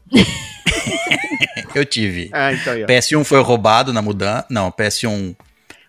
[1.75, 2.31] Eu tive.
[2.33, 2.87] Ah, então aí, ó.
[2.87, 4.47] PS1 foi roubado na mudança.
[4.49, 5.35] Não, PS1.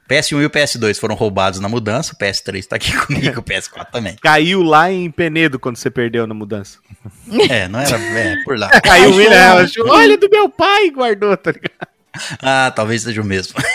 [0.09, 2.13] PS1 e o PS2 foram roubados na mudança.
[2.13, 4.15] O PS3 tá aqui comigo, o PS4 também.
[4.21, 6.79] Caiu lá em Penedo quando você perdeu na mudança.
[7.49, 7.97] É, não era.
[7.97, 8.69] É, por lá.
[8.81, 11.94] Caiu ela achou, olha do meu pai, guardou, tá ligado?
[12.41, 13.55] Ah, talvez seja o mesmo.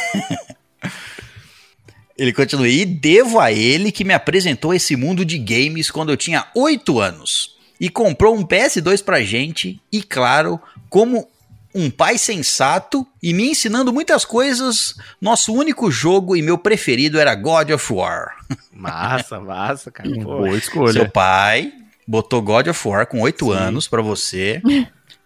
[2.17, 2.69] Ele continua.
[2.69, 7.01] E devo a ele que me apresentou esse mundo de games quando eu tinha 8
[7.01, 7.57] anos.
[7.81, 9.81] E comprou um PS2 pra gente.
[9.91, 10.61] E claro,
[10.91, 11.27] como
[11.75, 17.35] um pai sensato e me ensinando muitas coisas, nosso único jogo e meu preferido era
[17.35, 18.37] God of War.
[18.71, 20.11] Massa, massa, cara.
[20.11, 20.93] Pô, Boa escolha.
[20.93, 21.73] Seu pai
[22.07, 24.61] botou God of War com 8 anos pra você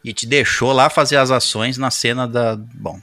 [0.05, 2.57] e te deixou lá fazer as ações na cena da.
[2.57, 3.01] Bom,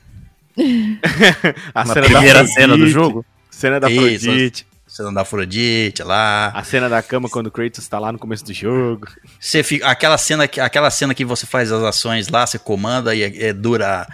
[1.74, 3.26] a Na cena primeira da cena do jogo?
[3.50, 4.30] Cena da Isso.
[4.30, 4.68] Afrodite.
[4.88, 6.48] cena da Afrodite lá.
[6.54, 9.08] A cena da cama quando o Kratos tá lá no começo do jogo.
[9.40, 13.14] Você fica, aquela, cena, que- aquela cena que você faz as ações lá, você comanda
[13.16, 14.08] e é- é- dura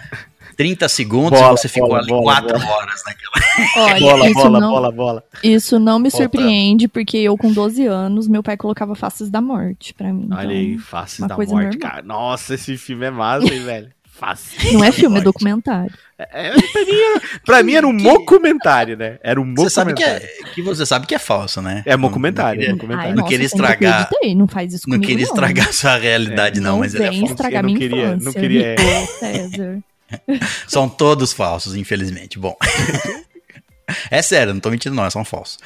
[0.58, 2.70] 30 segundos Bola, e você ficou bola, ali bola, 4 bola.
[2.74, 3.86] horas naquela.
[3.86, 5.24] Olha, bola, bola, não, bola, bola.
[5.42, 6.22] isso não me Outra.
[6.24, 10.28] surpreende, porque eu com 12 anos, meu pai colocava Faces da Morte pra mim.
[10.32, 11.78] Olha então, aí, Faces da Morte, normal.
[11.78, 12.02] cara.
[12.02, 13.88] Nossa, esse filme é massa, hein, velho?
[14.18, 15.24] Faces Não é filme, é Morte.
[15.26, 15.92] documentário.
[16.18, 19.18] É, pra, mim era, pra mim era um mocumentário, né?
[19.22, 20.18] Era um Você sabe que, é,
[20.56, 21.84] que você sabe que é falso, né?
[21.86, 23.10] É mocumentário, Não, é não, mocumentário.
[23.10, 26.72] Ai, Não nossa, queria estragar- acreditei, não faz isso não queria estragar sua realidade, não,
[26.72, 27.24] não mas ele é falso.
[27.26, 28.24] estragar Eu não minha queria- infância.
[28.24, 29.78] não queria- Rico, César.
[30.66, 32.38] São todos falsos, infelizmente.
[32.38, 32.56] Bom.
[34.10, 35.58] é sério, não tô mentindo, não, são falsos.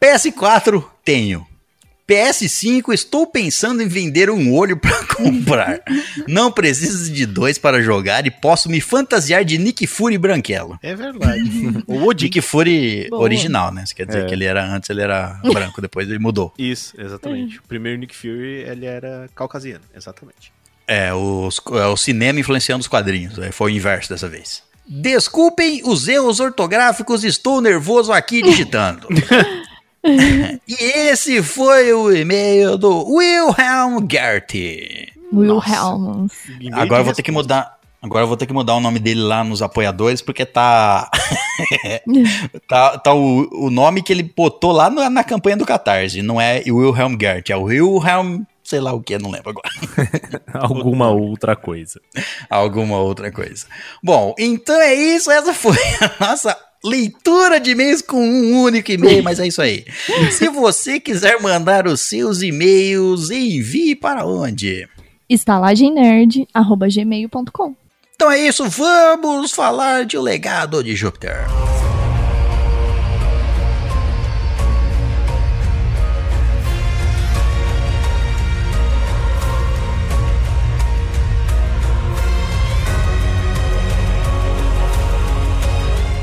[0.00, 1.46] PS4 tenho.
[2.08, 5.80] PS5 estou pensando em vender um olho para comprar.
[6.28, 10.78] Não preciso de dois para jogar e posso me fantasiar de Nick Fury branquelo.
[10.84, 11.42] É verdade.
[11.84, 12.12] o.
[12.12, 13.22] Nick Fury Boa.
[13.22, 13.82] original, né?
[13.82, 14.26] Isso quer dizer É.
[14.26, 16.54] que ele era antes, ele era branco, depois ele mudou.
[16.56, 17.58] Isso, exatamente.
[17.58, 20.52] O primeiro Nick Fury, ele era caucasiano, exatamente.
[20.88, 23.38] É, os- é o cinema influenciando os quadrinhos.
[23.38, 24.62] é, Foi o inverso dessa vez.
[24.88, 29.08] Desculpem os erros ortográficos, estou nervoso aqui digitando.
[30.68, 30.74] e
[31.08, 35.12] esse foi o e-mail do Wilhelm Gerty.
[36.60, 37.74] E-mail Agora vou ter que mudar.
[38.00, 41.10] Agora eu vou ter que mudar o nome dele lá nos apoiadores, porque tá.
[42.68, 46.22] tá tá o, o nome que ele botou lá na, na campanha do Catarse.
[46.22, 48.42] Não é Wilhelm Gerty, é o Wilhelm.
[48.66, 49.70] Sei lá o que, não lembro agora.
[50.52, 52.00] Alguma outra coisa.
[52.50, 53.64] alguma outra coisa.
[54.02, 55.30] Bom, então é isso.
[55.30, 59.84] Essa foi a nossa leitura de e-mails com um único e-mail, mas é isso aí.
[60.32, 64.88] Se você quiser mandar os seus e-mails, envie para onde?
[65.28, 67.76] estalagemnerd.gmail.com
[68.14, 71.44] Então é isso, vamos falar de O Legado de Júpiter.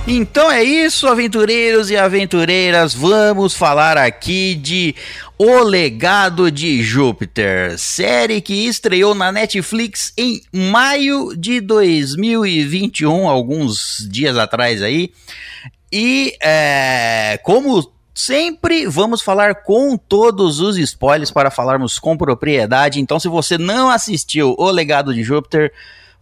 [0.06, 2.94] Então é isso, aventureiros e aventureiras.
[2.94, 4.94] Vamos falar aqui de
[5.38, 14.38] O Legado de Júpiter, série que estreou na Netflix em maio de 2021, alguns dias
[14.38, 15.10] atrás aí.
[15.90, 23.00] E é, como sempre vamos falar com todos os spoilers para falarmos com propriedade.
[23.00, 25.72] Então, se você não assistiu O Legado de Júpiter,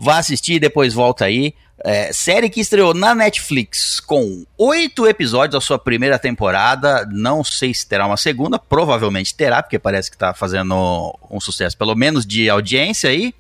[0.02, 1.54] vá assistir e depois volta aí.
[1.84, 7.08] É, série que estreou na Netflix com oito episódios da sua primeira temporada.
[7.12, 11.78] Não sei se terá uma segunda, provavelmente terá, porque parece que está fazendo um sucesso,
[11.78, 13.34] pelo menos de audiência aí.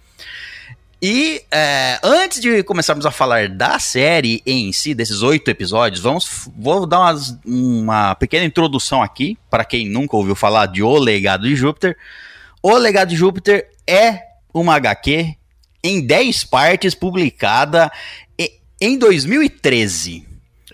[1.01, 6.47] E é, antes de começarmos a falar da série em si, desses oito episódios, vamos,
[6.55, 11.47] vou dar umas, uma pequena introdução aqui para quem nunca ouviu falar de O Legado
[11.47, 11.97] de Júpiter.
[12.61, 14.19] O Legado de Júpiter é
[14.53, 15.40] uma HQ
[15.83, 17.91] em 10 partes publicada
[18.79, 20.25] em 2013.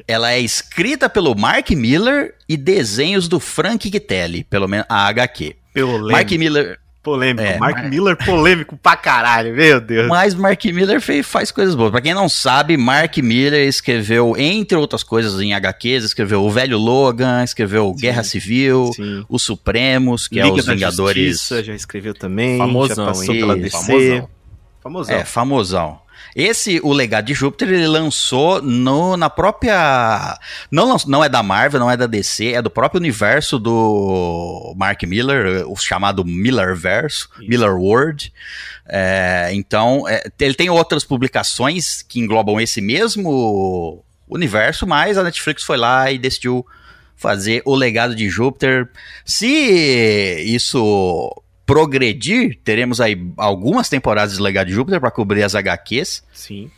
[0.07, 5.55] Ela é escrita pelo Mark Miller e desenhos do Frank Gitelli, pelo menos a HQ.
[5.73, 6.11] Polêmico.
[6.11, 7.41] Mark Miller Polêmico.
[7.47, 10.07] É, Mark Mar- Miller polêmico pra caralho, meu Deus.
[10.09, 11.89] Mas Mark Miller fez, faz coisas boas.
[11.89, 16.77] Pra quem não sabe, Mark Miller escreveu, entre outras coisas em HQs, escreveu O Velho
[16.77, 19.23] Logan, escreveu Guerra Civil, Sim.
[19.29, 21.31] Os Supremos, que é Liga os da Vingadores.
[21.31, 22.57] Justiça, já escreveu também.
[22.57, 23.39] Famosão, já passou hein?
[23.39, 23.69] pela DC.
[23.85, 24.29] Famosão.
[24.87, 25.15] Famosão.
[25.15, 25.99] É, famosão.
[26.33, 30.39] Esse, o Legado de Júpiter, ele lançou no, na própria.
[30.71, 35.03] Não, não é da Marvel, não é da DC, é do próprio universo do Mark
[35.03, 37.49] Miller, o chamado Millerverso, Isso.
[37.49, 38.31] Miller World.
[38.87, 45.63] É, então, é, ele tem outras publicações que englobam esse mesmo universo, mas a Netflix
[45.63, 46.65] foi lá e decidiu
[47.17, 48.87] fazer o Legado de Júpiter.
[49.25, 49.47] Se
[50.45, 56.23] isso progredir, teremos aí algumas temporadas de Legado de Júpiter para cobrir as HQs.
[56.33, 56.71] Sim.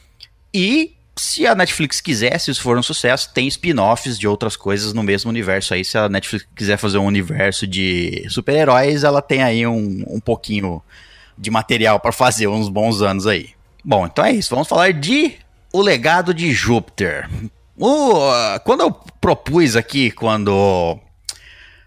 [0.52, 4.92] E se a Netflix quiser, se isso for um sucesso, tem spin-offs de outras coisas
[4.92, 5.86] no mesmo universo aí.
[5.86, 10.82] Se a Netflix quiser fazer um universo de super-heróis, ela tem aí um, um pouquinho
[11.38, 13.52] de material para fazer uns bons anos aí.
[13.86, 14.50] Bom, então é isso.
[14.50, 15.34] Vamos falar de
[15.72, 17.30] O Legado de Júpiter.
[17.78, 18.16] O,
[18.66, 20.98] quando eu propus aqui, quando.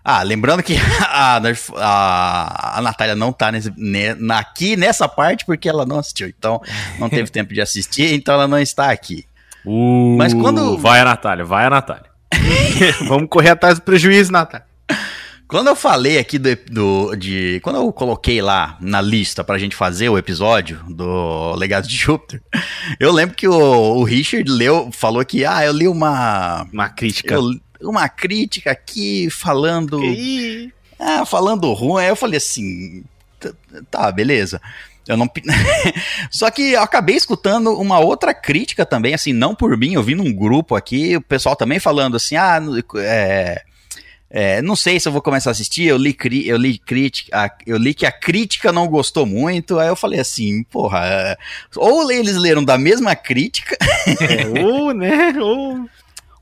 [0.04, 1.40] Ah, lembrando que a,
[1.76, 6.28] a, a Natália não tá nesse, ne- na- aqui nessa parte porque ela não assistiu.
[6.28, 6.60] Então,
[6.98, 9.24] não teve tempo de assistir, então ela não está aqui.
[9.64, 12.10] Uh, Mas quando- Vai a Natália, vai a Natália.
[13.06, 14.64] Vamos correr atrás do prejuízo, Nata.
[15.46, 17.60] Quando eu falei aqui do, do- de.
[17.62, 22.40] Quando eu coloquei lá na lista pra gente fazer o episódio do Legado de Júpiter,
[22.98, 23.52] eu lembro que o,
[23.98, 26.66] o Richard leu, falou que, ah, eu li uma.
[26.72, 27.34] Uma crítica.
[27.34, 27.50] eu-
[27.82, 30.02] uma crítica aqui falando.
[30.04, 32.02] Ih, Ah, falando ruim.
[32.02, 33.04] Aí eu falei assim.
[33.90, 34.60] "Tá- beleza.
[35.08, 35.28] Eu não.
[36.30, 40.14] Só que eu acabei escutando uma outra crítica também, assim, não por mim, eu vi
[40.14, 42.60] num grupo aqui, o pessoal também falando assim, ah,
[42.98, 43.62] é.
[44.30, 46.16] é, não sei se eu vou começar a assistir, eu li,
[46.46, 50.62] eu li crítica, eu li que a crítica não gostou muito, aí eu falei assim,
[50.64, 51.36] porra,
[51.74, 53.76] ou eles leram da mesma crítica,
[54.06, 55.34] é, ou, né?
[55.36, 55.88] Ou.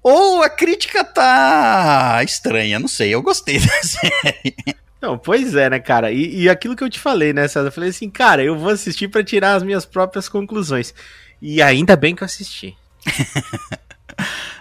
[0.03, 4.55] Ou a crítica tá estranha, não sei, eu gostei da série.
[5.01, 6.13] Não, pois é, né, cara?
[6.13, 7.69] E, e aquilo que eu te falei, né, César?
[7.69, 10.93] Eu falei assim, cara, eu vou assistir pra tirar as minhas próprias conclusões.
[11.41, 12.77] E ainda bem que eu assisti.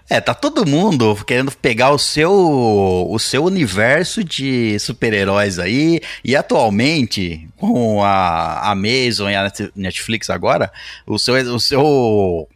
[0.09, 6.35] É, tá todo mundo querendo pegar o seu o seu universo de super-heróis aí, e
[6.35, 10.71] atualmente, com a Amazon e a Net- Netflix agora,
[11.05, 12.49] o seu, o seu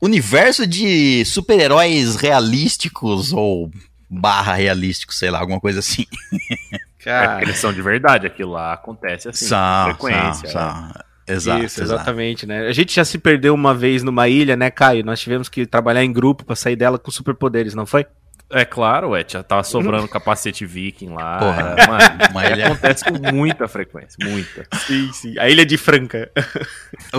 [0.00, 3.70] universo de super-heróis realísticos ou
[4.08, 6.06] barra realísticos, sei lá, alguma coisa assim.
[7.06, 10.48] É Cara, porque eles são de verdade, aquilo lá acontece assim, com frequência.
[10.50, 10.90] são, né?
[10.92, 11.02] são.
[11.28, 12.00] Exato, Isso, exato.
[12.00, 12.66] exatamente, né?
[12.66, 15.04] A gente já se perdeu uma vez numa ilha, né, Caio?
[15.04, 18.06] Nós tivemos que trabalhar em grupo pra sair dela com superpoderes, não foi?
[18.48, 21.38] É claro, ué, já tava sobrando capacete viking lá.
[21.38, 21.74] Porra.
[21.88, 24.64] mano, Uma ilha- acontece com muita frequência, muita.
[24.86, 25.38] Sim, sim.
[25.38, 26.30] A ilha de Franca.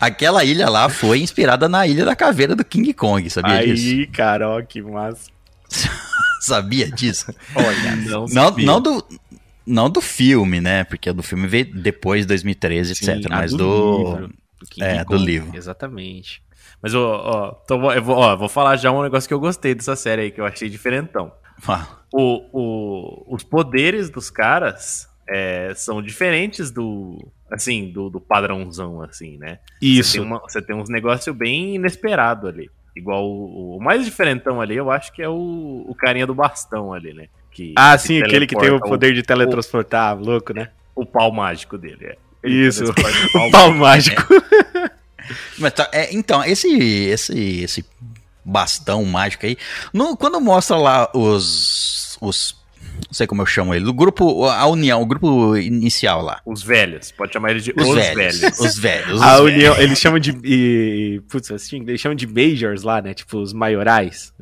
[0.00, 3.86] Aquela ilha lá foi inspirada na ilha da caveira do King Kong, sabia disso?
[3.88, 5.30] Aí, cara, ó, que massa.
[6.40, 7.32] Sabia disso?
[7.54, 8.66] Olha, Não, Não, sabia.
[8.66, 9.06] não do.
[9.66, 10.84] Não do filme, né?
[10.84, 13.30] Porque do filme veio depois de 2013, Sim, etc.
[13.30, 13.98] Mas do do.
[14.10, 14.28] livro,
[14.60, 15.56] do King é, do Kong, livro.
[15.56, 16.42] Exatamente.
[16.84, 19.40] Mas, ó, ó, então, vou- eu vou, ó, vou falar já um negócio que eu
[19.40, 21.32] gostei dessa série aí, que eu achei diferentão.
[22.12, 29.38] O, o- os poderes dos caras é, são diferentes do, assim, do, do padrãozão, assim,
[29.38, 29.60] né?
[29.80, 30.12] Você Isso.
[30.12, 32.70] tem, uma- você tem uns negócios bem inesperado ali.
[32.94, 36.92] Igual o, o mais diferentão ali, eu acho que é o, o carinha do bastão
[36.92, 37.28] ali, né?
[37.50, 40.68] Que, Ah, que sim, aquele que tem o poder de teletransportar, louco, né?
[40.94, 42.16] O, pau mágico dele, é.
[42.42, 42.84] Ele Isso.
[42.84, 42.94] O
[43.50, 44.22] pau mágico.
[45.58, 46.68] Mas tá- é, então, esse,
[47.08, 47.84] esse, esse
[48.44, 49.56] bastão mágico aí.
[49.92, 52.16] no- quando mostra lá os.
[52.20, 52.62] os
[53.06, 53.86] não sei como eu chamo ele.
[53.88, 54.44] O grupo.
[54.46, 56.40] A União, o grupo inicial lá.
[56.46, 58.60] Os velhos, pode chamar ele de Os, os, velhos, velhos.
[58.60, 59.22] Os velhos.
[59.22, 60.30] A os união, eles chamam de.
[60.44, 63.12] E, putz, assim, eles chamam de majors lá, né?
[63.12, 64.32] Tipo, os maiorais.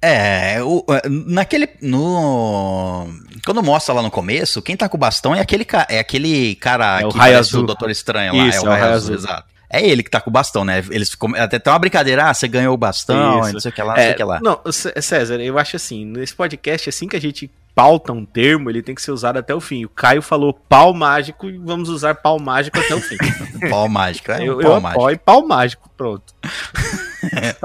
[0.00, 1.68] É, o- naquele.
[1.80, 3.08] No.
[3.44, 7.00] Quando mostra lá no começo, quem tá com o bastão é aquele, é aquele cara
[7.00, 7.62] É o que Raio parece Azul.
[7.62, 8.46] o Doutor Estranho lá.
[8.48, 9.44] Isso, é o Raio Azul, exato.
[9.72, 10.84] É ele que tá com o bastão, né?
[10.90, 11.34] Eles ficam.
[11.34, 13.52] Até tem uma brincadeira, ah, você ganhou o bastão, Isso.
[13.54, 14.40] não sei o que lá, não sei É, o que lá.
[14.42, 18.82] Não, César, eu acho assim, nesse podcast, assim que a gente pauta um termo, ele
[18.82, 19.86] tem que ser usado até o fim.
[19.86, 23.16] O Caio falou pau mágico e vamos usar pau mágico até o fim.
[23.70, 25.00] Pau mágico, é um eu pau eu mágico.
[25.00, 26.34] apoio pau mágico, pronto.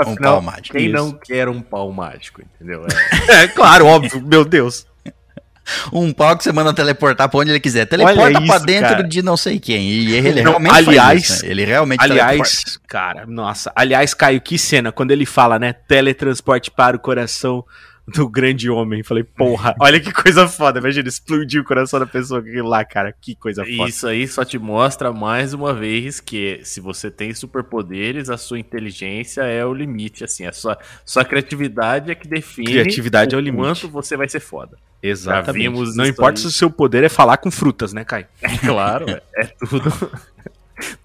[0.06, 0.78] Um pau mágico.
[0.78, 0.96] Quem Isso.
[0.96, 2.86] não quer um pau mágico, entendeu?
[2.86, 3.42] É.
[3.44, 4.86] É, claro, óbvio, meu Deus.
[5.92, 7.86] Um pau que você manda teleportar pra onde ele quiser.
[7.86, 9.04] Teleporta Olha pra isso, dentro cara.
[9.04, 9.90] de não sei quem.
[9.90, 11.52] E ele Não, realmente aliás- faz isso, né?
[11.52, 16.96] Ele realmente Aliás, cara, nossa, aliás, Caio, que cena, quando ele fala, né, teletransporte para
[16.96, 17.64] o coração
[18.08, 19.04] do grande homem.
[19.04, 23.36] Falei, porra, olha que coisa foda, imagina, explodir o coração da pessoa lá, cara, que
[23.36, 23.90] coisa foda.
[23.90, 28.60] Isso aí só te mostra mais uma vez que se você tem superpoderes, a sua
[28.60, 33.42] inteligência é o limite, assim, a sua, sua criatividade é que define Criatividade é o
[33.42, 33.64] limite.
[33.64, 34.78] quanto você vai ser foda.
[35.04, 35.66] Exatamente.
[35.66, 36.42] Já Não isso importa aí.
[36.42, 38.26] se o seu poder é falar com frutas, né, Caio?
[38.42, 39.92] É claro, é, é tudo.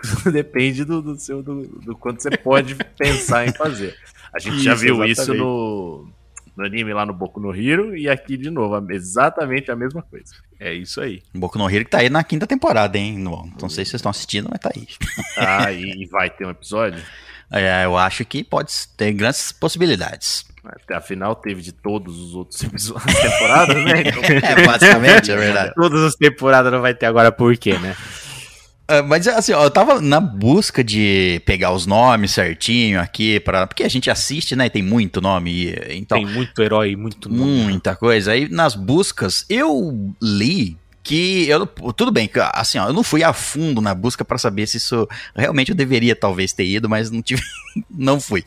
[0.01, 3.97] tudo depende do, do seu do, do quanto você pode pensar em fazer.
[4.35, 5.43] A gente já Isso, viu isso exatamente.
[5.43, 6.09] no,
[6.57, 10.35] no anime lá no Boku no Hero e aqui de novo, exatamente a mesma coisa.
[10.61, 11.23] É isso aí.
[11.35, 13.19] Boku no Hero que tá aí na quinta temporada, hein?
[13.19, 14.87] Não, não sei se vocês estão assistindo, mas tá aí.
[15.37, 17.03] Ah, e, e vai ter um episódio?
[17.51, 20.45] É, eu acho que pode ter grandes possibilidades.
[20.65, 24.03] Até afinal teve de todos os outros episódios das temporadas, né?
[24.07, 25.75] Então, É, basicamente, é verdade.
[25.75, 27.97] Todas as temporadas não vai ter agora por quê, né?
[28.93, 33.67] É, mas assim, ó, eu tava na busca de pegar os nomes certinho aqui, pra,
[33.67, 34.67] porque a gente assiste, né?
[34.67, 37.65] E tem muito nome, então Tem muito herói, muito nome.
[37.65, 38.33] muita coisa.
[38.33, 43.33] Aí nas buscas eu li que eu tudo bem, assim, ó, eu não fui a
[43.33, 47.23] fundo na busca pra saber se isso realmente eu deveria talvez ter ido, mas não
[47.23, 47.43] tive,
[47.91, 48.45] não fui.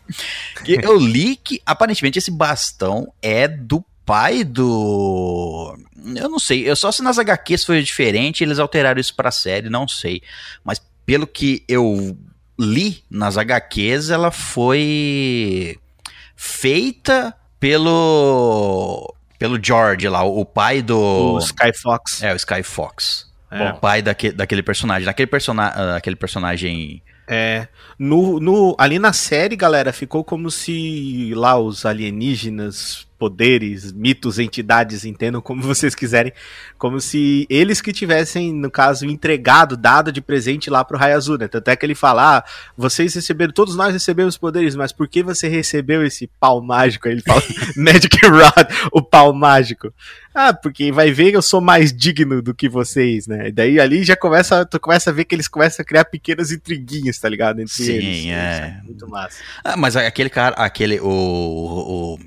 [0.64, 5.78] Que eu li que aparentemente esse bastão é do pai do
[6.16, 9.70] eu não sei, eu só se nas HQs foi diferente, eles alteraram isso pra série,
[9.70, 10.22] não sei.
[10.64, 12.16] Mas pelo que eu
[12.60, 15.78] li nas HQs, ela foi
[16.36, 22.22] feita pelo pelo George lá, o pai do O Sky Fox.
[22.22, 23.30] é o Sky Fox.
[23.51, 23.70] É.
[23.70, 29.14] O pai daque, daquele personagem, daquele persona, ah, aquele personagem É, no, no, ali na
[29.14, 36.34] série, galera, ficou como se lá os alienígenas, poderes, mitos, entidades, entendam como vocês quiserem,
[36.78, 41.47] como se eles que tivessem, no caso, entregado, dado de presente lá pro Azul, né?
[41.47, 42.43] Tanto é que ele fala, ah,
[42.78, 47.07] vocês receberam, todos nós recebemos poderes, mas por que você recebeu esse pau mágico?
[47.07, 47.41] Aí ele fala,
[47.76, 49.93] Magic Rod, o pau mágico.
[50.34, 53.47] Ah, porque vai ver que eu sou mais digno do que vocês, né?
[53.47, 56.51] E daí ali já começa, tu começa a ver que eles começam a criar pequenas
[56.51, 57.61] intriguinhas, tá ligado?
[57.61, 58.26] Entre Sim, eles.
[58.28, 58.82] é.
[58.84, 59.38] Muito massa.
[59.63, 62.20] Ah, mas aquele cara, aquele, o, o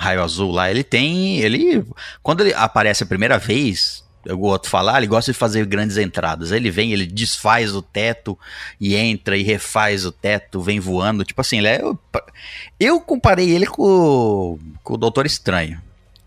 [0.00, 1.84] Raio Azul lá, ele tem, ele,
[2.22, 6.52] quando ele aparece a primeira vez, eu outro falar, ele gosta de fazer grandes entradas.
[6.52, 8.38] Ele vem, ele desfaz o teto
[8.80, 11.22] e entra e refaz o teto, vem voando.
[11.22, 11.98] Tipo assim, ele é, eu,
[12.80, 15.78] eu comparei ele com, com o Doutor Estranho.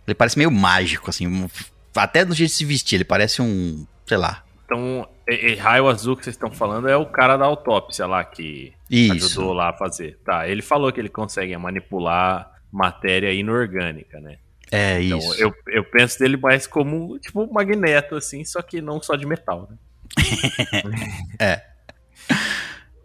[0.05, 1.49] Ele parece meio mágico, assim,
[1.95, 4.43] até no jeito de se vestir, ele parece um, sei lá.
[4.65, 8.23] então, e, e raio azul que vocês estão falando é o cara da autópsia lá
[8.23, 9.13] que Isso.
[9.13, 10.19] ajudou lá a fazer.
[10.23, 14.37] Tá, ele falou que ele consegue manipular matéria inorgânica, né?
[14.71, 15.35] É Então, isso.
[15.41, 19.25] eu, eu penso dele mais como, tipo, um magneto, assim, só que não só de
[19.25, 19.77] metal, né?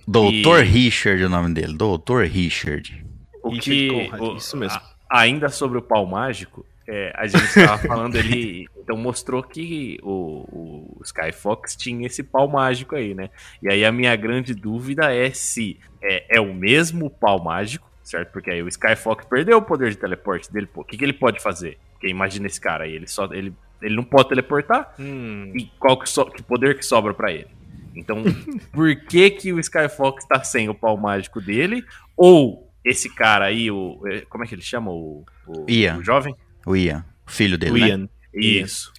[0.06, 1.76] Doutor e- Richard é o nome dele.
[1.76, 3.04] Doutor Richard.
[3.42, 3.88] O Richard que.
[4.08, 4.78] Conrad, o- isso mesmo.
[5.10, 9.98] a- ainda sobre o pau mágico, é, a gente estava falando ali, então mostrou que
[10.02, 13.28] o, o Sky Fox tinha esse pau mágico aí, né?
[13.62, 18.32] E aí a minha grande dúvida é se é, é o mesmo pau mágico, certo?
[18.32, 20.80] Porque aí o Sky Fox perdeu o poder de teleporte dele, pô.
[20.80, 21.78] O que, que ele pode fazer?
[21.92, 23.24] Porque imagina esse cara aí, ele só.
[23.32, 23.52] Ele,
[23.82, 27.48] ele não pode teleportar, Hum, e qual que, so- que poder que sobra pra ele?
[27.94, 28.22] Então,
[28.72, 31.84] por que que o Skyfox tá sem o pau mágico dele?
[32.16, 35.98] Ou esse cara aí, o eh, como é que ele chama o, o, Ian.
[35.98, 36.34] o jovem?
[36.66, 37.88] O Ian, o filho dele, o né?
[37.88, 38.08] Ian.
[38.34, 38.92] Isso.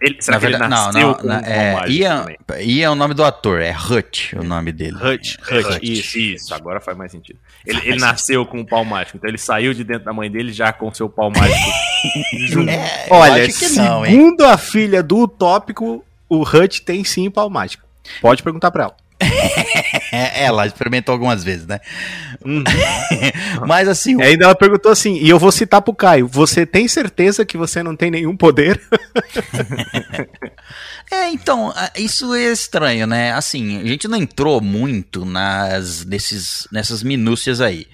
[0.00, 2.26] Ele, será Na que verdade, ele não, nasceu não, um pau é, mágico Ian?
[2.60, 4.96] Ian é o nome do ator, é Hutch o nome dele.
[4.96, 6.18] Hutch, Hutch, Hutch, isso.
[6.18, 6.54] isso.
[6.54, 7.38] agora faz mais sentido.
[7.66, 10.52] Ele, ele nasceu com um pau mágico, então ele saiu de dentro da mãe dele
[10.52, 11.70] já com seu pau mágico.
[12.48, 12.70] junto.
[12.70, 14.12] É, eu Olha, não, hein?
[14.12, 17.84] segundo a filha do Utópico, o Hutch tem sim pau mágico.
[18.20, 18.96] Pode perguntar pra ela.
[20.12, 21.80] É, ela experimentou algumas vezes, né?
[22.44, 22.62] Uhum.
[23.66, 26.86] Mas assim, E ainda ela perguntou assim, e eu vou citar pro Caio, você tem
[26.86, 28.80] certeza que você não tem nenhum poder?
[31.08, 33.32] É, então, isso é estranho, né?
[33.32, 37.86] Assim, a gente não entrou muito nas, nesses, nessas minúcias aí.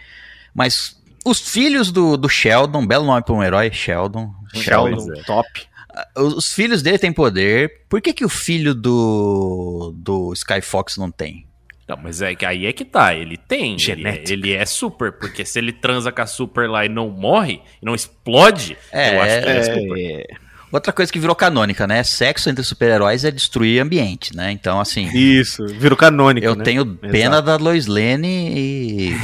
[0.55, 4.33] Mas Os filhos do, do Sheldon, belo nome pra um herói, Sheldon.
[4.55, 5.23] Sheldon, é.
[5.25, 5.69] top.
[6.17, 7.83] Os os filhos dele têm poder.
[7.89, 11.47] Por que, que o filho do, do Skyfox não tem?
[11.89, 13.73] Não, mas é que aí é que tá, ele tem.
[13.73, 14.33] Ele, Genética.
[14.33, 17.85] ele é super, porque se ele transa com a super lá e não morre, e
[17.85, 20.41] não explode, É, eu acho que ele é, É, super.
[20.73, 22.03] Outra coisa que virou canônica, né?
[22.03, 24.51] Sexo entre super-heróis é destruir ambiente, né?
[24.51, 26.65] Então, assim, Isso, virou canônico, eu né?
[26.65, 29.17] tenho pena da Lois Lane e.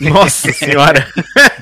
[0.04, 1.06] Nossa senhora.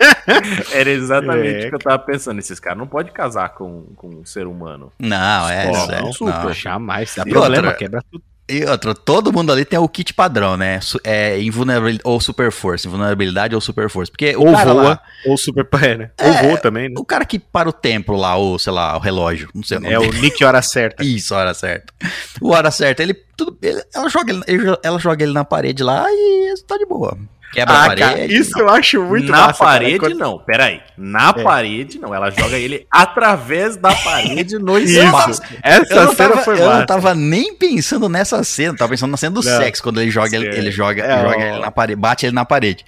[0.72, 1.66] Era exatamente É.
[1.66, 2.38] o que eu tava pensando.
[2.38, 4.92] Esses caras não podem casar com, com um ser humano.
[4.98, 6.12] Não, é, Pô, sério, não, não.
[6.12, 6.52] super.
[6.54, 7.14] Jamais.
[7.16, 7.78] Dá E problema, outra?
[7.78, 8.24] quebra tudo.
[8.48, 10.78] E outra, todo mundo ali tem o kit padrão, né?
[11.02, 14.12] É invulnerabilidade ou super força, invulnerabilidade ou super força.
[14.12, 16.10] Porque o Ou voa, lá, ou super é, né?
[16.16, 16.94] É, Ou voa também, né?
[16.96, 19.80] o cara que para o tempo lá, ou sei lá, o relógio, não sei o
[19.80, 20.12] nome É o.
[20.12, 21.02] Nick Hora Certa.
[21.04, 21.92] Isso, hora certa.
[22.40, 26.06] O hora certa, ele, tudo, ele- ela, joga ele- ela joga ele na parede lá
[26.08, 27.18] e tá de boa.
[27.52, 28.00] Quebra a Ah, parede.
[28.02, 29.70] cara, isso eu acho muito na massa, cara.
[29.78, 30.38] parede, Quando- não.
[30.38, 30.80] Peraí.
[30.98, 31.42] Na É.
[31.42, 32.14] parede, não.
[32.14, 35.40] Ela joga ele através da parede no espaço.
[35.62, 36.86] Essa não, cena tava, foi eu não massa.
[36.86, 39.56] tava nem pensando nessa cena, eu tava pensando na cena do Não.
[39.58, 41.40] sexo, quando ele joga, ele, ele joga, É, joga ó.
[41.40, 42.84] ele na parede, bate ele na parede.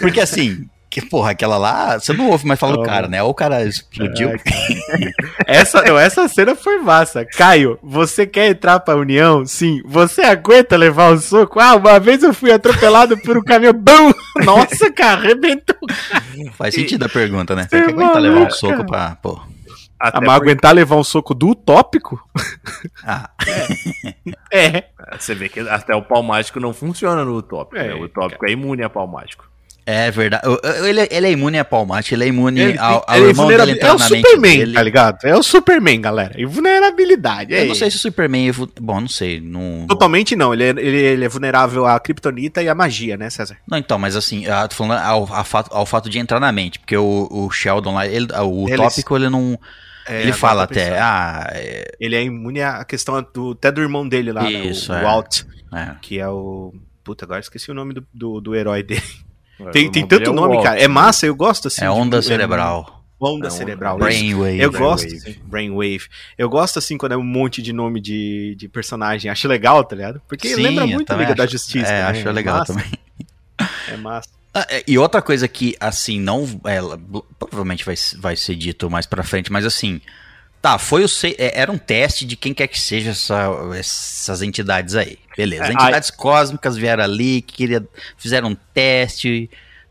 [0.00, 0.66] Porque assim,
[1.00, 3.22] que porra, aquela lá, você não ouve mais falar do cara, né?
[3.22, 4.30] Ou o cara explodiu.
[4.30, 5.12] Ai,
[5.46, 7.22] Essa, não, essa cena foi massa.
[7.26, 9.44] Caio, você quer entrar pra União?
[9.44, 9.82] Sim.
[9.84, 11.60] Você aguenta levar um soco?
[11.60, 13.74] Ah, uma vez eu fui atropelado por um caminhão.
[13.74, 14.10] Bum!
[14.42, 15.76] Nossa, cara, arrebentou.
[16.54, 17.66] Faz sentido a pergunta, né?
[17.68, 18.84] Você Você que aguenta é levar um soco cara.
[18.86, 19.16] pra.
[19.22, 19.38] Pô.
[20.00, 22.18] Até Ah, mas aguentar levar um soco do utópico?
[23.04, 23.28] Ah,
[24.50, 24.80] É.
[24.80, 27.76] porque Você vê que até o pau mágico não funciona no utópico.
[27.76, 27.94] É, né?
[27.94, 29.44] O utópico é imune a pau mágico.
[29.86, 30.42] É verdade.
[30.84, 33.46] Ele, ele é imune a palmate, ele é imune Ele ao, ao ele é irmão
[33.46, 34.72] dele entrar é o Superman, dele.
[34.74, 35.18] tá ligado?
[35.24, 36.34] É o Superman, galera.
[36.36, 37.54] E vulnerabilidade.
[37.54, 38.48] É Eu não sei se o Superman.
[38.48, 39.40] é Bom, não sei.
[39.40, 40.52] Não, Totalmente não.
[40.52, 43.58] Ele é, ele, ele é vulnerável à kryptonita e à magia, né, César?
[43.66, 46.78] Não, então, mas assim, eu tô falando ao, fato, ao fato de entrar na mente,
[46.80, 49.58] porque o, o Sheldon lá, ele, o Eles- tópico, ele não.
[50.08, 53.80] É, ele fala tô até, ah, é, Ele é imune à questão do, até do
[53.80, 55.00] irmão dele lá, né, Isso, o, é.
[55.00, 55.94] o Walt, é.
[56.00, 56.72] que é o...
[57.02, 59.02] Puta, agora esqueci o nome do, do, do herói dele.
[59.72, 60.78] Tem, tem tanto é nome, cara.
[60.80, 61.82] É massa, eu gosto assim.
[61.82, 63.04] É de- onda é, cerebral.
[63.18, 63.96] Onda É, cerebral.
[63.96, 64.60] Brainwave.
[64.60, 64.78] Eu Brainwave.
[64.78, 66.02] gosto, assim, Brainwave.
[66.36, 69.30] Eu gosto assim quando é um monte de nome de, de personagem.
[69.30, 70.20] Acho legal, tá ligado?
[70.28, 71.86] Porque Sim, lembra muito também Liga da acho- Justiça.
[71.90, 72.18] É, né?
[72.20, 72.90] acho legal massa, também.
[73.88, 74.28] É massa.
[74.52, 76.44] Ah, é, E outra coisa que, assim, não.
[76.64, 76.78] é,
[77.38, 80.00] provavelmente vai, vai ser dito mais pra frente, mas assim.
[80.66, 81.08] Tá, foi o.
[81.38, 83.48] é, Era um teste de quem quer que seja essa-
[83.78, 85.16] essas entidades aí.
[85.36, 85.66] Beleza.
[85.66, 87.86] É, entidades cósmicas vieram ali, que queria,
[88.18, 89.48] fizeram um teste.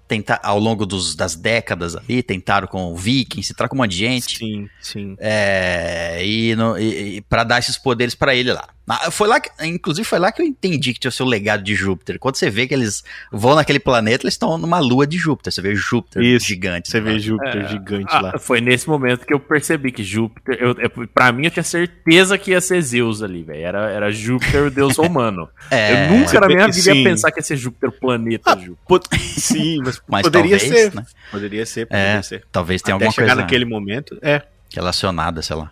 [0.07, 3.91] Tentar, ao longo dos, das décadas ali, tentaram com o Viking, se traga um monte
[3.91, 4.37] de gente.
[4.37, 5.15] Sim, sim.
[5.17, 8.67] É, e, no, e, e para dar esses poderes pra ele lá.
[8.87, 11.63] Ah, Foi lá que, inclusive foi lá que eu entendi que tinha o seu legado
[11.63, 12.19] de Júpiter.
[12.19, 15.51] Quando você vê que eles vão naquele planeta, eles estão numa lua de Júpiter.
[15.51, 16.89] Você vê Júpiter Isso, gigante.
[16.91, 17.11] Você lá.
[17.11, 18.39] vê Júpiter É, gigante Ah, lá.
[18.39, 20.57] foi nesse momento que eu percebi que Júpiter.
[20.61, 23.59] Eu, eu, pra mim, eu tinha certeza que ia ser Zeus ali, velho.
[23.65, 25.49] Era, era Júpiter, o deus romano.
[25.71, 28.57] É, eu nunca na minha vida ia pensar que ia ser Júpiter, o planeta Ah,
[28.57, 29.19] Júpiter.
[29.19, 30.93] Sim, mas, Mas poderia talvez, ser.
[30.93, 31.05] né?
[31.31, 32.43] Poderia ser, poderia É, ser.
[32.51, 34.17] talvez tenha Até alguma chegar coisa naquele momento.
[34.21, 34.43] É.
[34.73, 35.71] relacionada, sei lá.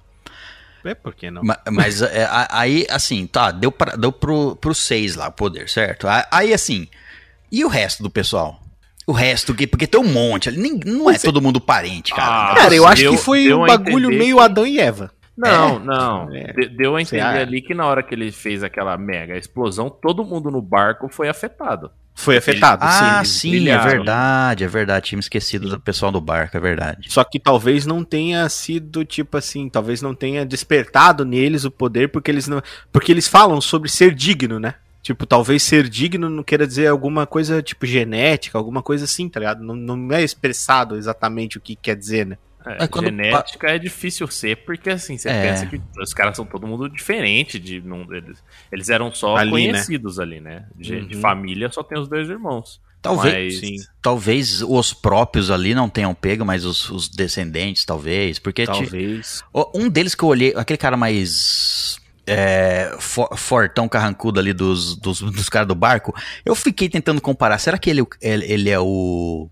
[0.84, 1.44] É, por que não?
[1.44, 5.70] Ma- Mas é, aí, assim, tá, deu, pra, deu pro, pro seis lá o poder,
[5.70, 6.08] certo?
[6.32, 6.88] Aí, assim,
[7.52, 8.60] e o resto do pessoal?
[9.06, 10.58] O resto, que, porque tem um monte ali.
[10.58, 12.52] nem- Não é todo mundo parente, cara.
[12.52, 15.12] Ah, Cara, eu acho deu- que foi um bagulho meio que- Adão e Eva.
[15.36, 15.80] Não, É?
[15.80, 16.34] não.
[16.36, 16.54] É.
[16.54, 20.24] De- Deu a entender ali que na hora que ele fez aquela mega explosão, todo
[20.24, 21.90] mundo no barco foi afetado.
[22.16, 23.32] Foi afetado, Ah, sim.
[23.32, 23.90] sim, brilharam.
[23.90, 25.06] é verdade, é verdade.
[25.08, 27.12] Tinha me esquecido do pessoal do barco, é verdade.
[27.12, 32.10] Só que talvez não tenha sido tipo assim, talvez não tenha despertado neles o poder
[32.10, 32.62] porque eles não,
[32.92, 34.76] porque eles falam sobre ser digno, né?
[35.02, 39.40] Tipo, talvez ser digno não queira dizer alguma coisa tipo genética, alguma coisa assim, tá
[39.40, 39.64] ligado?
[39.64, 42.38] Não, não é expressado exatamente o que quer dizer, né?
[42.66, 45.41] É, quando genética é difícil ser, porque assim, você É.
[45.51, 47.59] pensa que os caras são todo mundo diferente.
[47.59, 50.66] De, não, eles, eles eram só Ali, conhecidos ali, né?
[50.76, 51.22] De, de Uhum.
[51.22, 52.80] família só tem os dois irmãos.
[53.01, 53.76] Talvez, Mas- sim.
[54.01, 58.39] talvez os próprios ali não tenham pego, mas os, os descendentes, talvez.
[58.39, 59.43] Porque Talvez.
[59.76, 61.97] Um deles que eu olhei, aquele cara mais.
[62.26, 67.57] é, fo- fortão carrancudo ali dos, dos, dos caras do barco, eu fiquei tentando comparar.
[67.57, 69.49] Será que ele, ele, ele é o.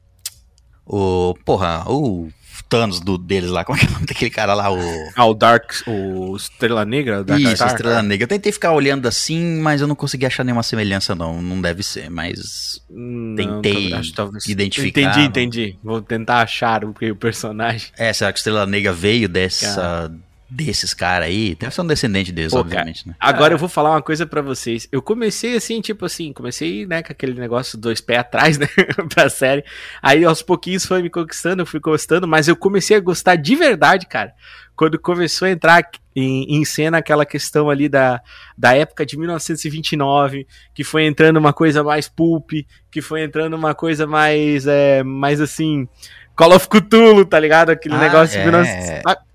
[0.85, 1.35] O.
[1.45, 2.29] Porra, o
[2.71, 3.65] Thanos do, deles lá.
[3.65, 4.71] Como é que é o nome daquele cara lá?
[4.71, 4.79] O.
[5.13, 8.23] Ah, o Dark, o Estrela Negra, Dark Isso, Estrela Negra.
[8.23, 11.41] Eu tentei ficar olhando assim, mas eu não consegui achar nenhuma semelhança, não.
[11.41, 12.81] Não deve ser, mas.
[12.89, 15.79] Não, Tentei talvez- acho que talvez- identificar, Entendi, entendi.
[15.83, 17.89] Vou tentar achar o, o personagem.
[17.97, 20.09] É, será que Estrela Negra veio dessa.
[20.51, 21.55] Desses caras aí.
[21.55, 23.15] Deve ser um descendente deles, Pô, obviamente, né?
[23.17, 24.85] Agora eu vou falar uma coisa pra vocês.
[24.91, 28.67] Eu comecei assim, tipo assim, comecei, né, com aquele negócio dois pés atrás, né,
[29.13, 29.63] pra série.
[30.01, 33.55] Aí aos pouquinhos foi me conquistando, eu fui gostando, mas eu comecei a gostar de
[33.55, 34.33] verdade, cara.
[34.75, 38.21] Quando começou a entrar em, em cena aquela questão ali da,
[38.57, 42.51] da época de 1929, que foi entrando uma coisa mais pulp,
[42.89, 45.87] que foi entrando uma coisa mais, é, mais assim,
[46.35, 47.69] Call of Cthulhu, tá ligado?
[47.71, 48.43] Aquele Ah, negócio é.
[48.43, 48.69] de 19...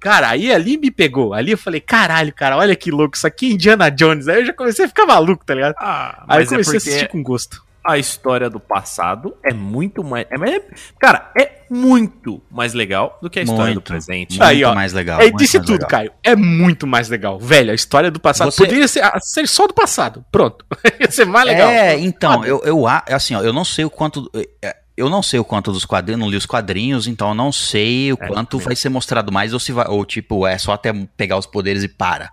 [0.00, 1.34] Cara, aí ali me pegou.
[1.34, 4.28] Ali eu falei, caralho, cara, olha que louco, isso aqui é Indiana Jones.
[4.28, 5.74] Aí eu já comecei a ficar maluco, tá ligado?
[5.78, 7.64] Ah, Aí eu é comecei a porque assistir com gosto.
[7.84, 10.26] a história do passado é muito mais.
[10.30, 10.62] É, mais-
[10.98, 14.30] cara, é muito mais legal do que a história do Muito, presente.
[14.30, 15.20] muito Aí, ó, mais legal.
[15.20, 15.88] É, muito disse mais tudo, legal.
[15.90, 16.12] Caio.
[16.24, 17.38] É muito mais legal.
[17.38, 20.24] Velho, a história do passado Você- poderia ser, ah, ser só do passado.
[20.32, 20.64] Pronto.
[21.00, 21.68] Ia ser mais legal.
[21.68, 22.46] É, então, Foda.
[22.48, 24.30] eu, eu a- assim, ó, eu não sei o quanto.
[24.62, 27.52] é, Eu não sei o quanto dos quadrinhos, não li os quadrinhos, então eu não
[27.52, 28.64] sei o É, quanto também.
[28.66, 31.82] vai ser mostrado mais ou se vai, ou tipo, é só até pegar os poderes
[31.82, 32.32] e para.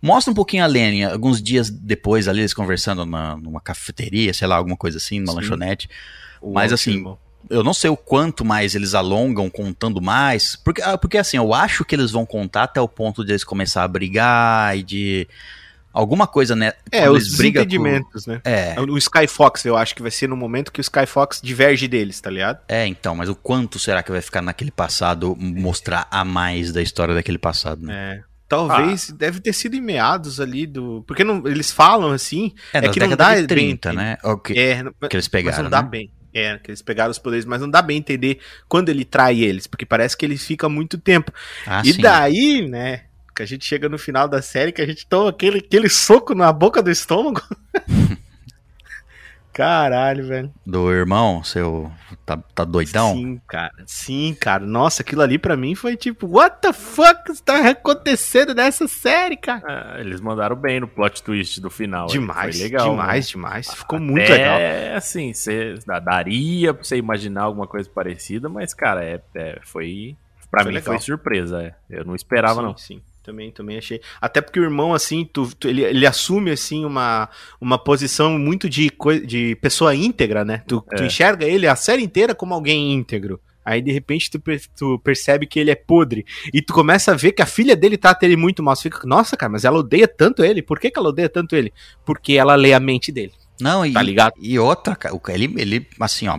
[0.00, 4.46] Mostra um pouquinho a Lenny, alguns dias depois ali, eles conversando numa, numa cafeteria, sei
[4.46, 5.38] lá, alguma coisa assim, numa Sim.
[5.40, 5.88] lanchonete.
[6.40, 7.16] O mas outro assim.
[7.50, 11.52] Eu não sei o quanto mais eles alongam contando mais, porque, ah, porque assim, eu
[11.52, 15.28] acho que eles vão contar até o ponto de eles começar a brigar e de
[15.94, 16.72] alguma coisa, né?
[16.90, 17.82] É, os brigam com-
[18.30, 18.40] né?
[18.44, 22.20] É, O Skyfox, eu acho que vai ser no momento que o Skyfox diverge deles,
[22.20, 22.58] tá ligado?
[22.68, 26.82] É, então, mas o quanto será que vai ficar naquele passado, mostrar a mais da
[26.82, 28.20] história daquele passado, né?
[28.20, 28.34] É.
[28.46, 31.02] Talvez deve ter sido em meados ali do.
[31.08, 32.52] Porque não, eles falam assim.
[32.74, 34.18] É, É que não dá de 30, bem- né?
[34.22, 35.88] O que, É, que eles mas pegaram, não dá né?
[35.88, 36.10] bem.
[36.32, 38.38] É, que eles pegaram os poderes, mas não dá bem entender
[38.68, 41.32] quando ele trai eles, porque parece que ele fica muito tempo.
[41.66, 42.02] Ah, e sim.
[42.02, 43.04] daí, né,
[43.34, 46.34] que a gente chega no final da série, que a gente toma aquele, aquele soco
[46.34, 47.42] na boca do estômago.
[49.52, 50.52] Caralho, velho.
[50.66, 51.88] Do irmão, seu...
[52.26, 53.12] Tá, tá doidão?
[53.14, 53.72] Sim, cara.
[53.86, 54.66] Sim, cara.
[54.66, 59.62] Nossa, aquilo ali pra mim foi tipo, what the fuck está acontecendo nessa série, cara?
[59.94, 62.08] Ah, eles mandaram bem no plot twist do final.
[62.08, 62.90] Demais, Foi legal.
[62.90, 63.30] demais, né?
[63.30, 63.72] demais.
[63.74, 64.96] Ficou muito Até, legal.
[64.96, 70.16] assim, cê, dá- daria pra você imaginar alguma coisa parecida, mas, cara, é, é- foi.
[70.50, 70.94] Pra Foi mim legal.
[70.94, 71.62] foi surpresa.
[71.62, 71.74] é.
[71.88, 72.76] Eu não esperava, sim, não.
[72.76, 74.00] Sim, também, também achei.
[74.20, 77.28] Até porque o irmão, assim, tu, tu- ele, ele assume, assim, uma,
[77.60, 78.92] uma posição muito de,
[79.26, 80.62] de pessoa íntegra, né?
[80.68, 81.06] Tu, tu É.
[81.06, 83.40] enxerga ele a série inteira como alguém íntegro.
[83.64, 84.38] Aí, de repente, tu,
[84.76, 86.26] tu percebe que ele é podre.
[86.52, 88.76] E tu começa a ver que a filha dele trata ele muito mal.
[88.76, 90.60] Você fica, nossa, cara, mas ela odeia tanto ele.
[90.60, 91.72] Por que, que ela odeia tanto ele?
[92.04, 93.32] Porque ela lê a mente dele.
[93.58, 94.34] Não, e, Tá ligado?
[94.38, 94.98] e outra,
[95.28, 96.38] ele, ele, assim, ó,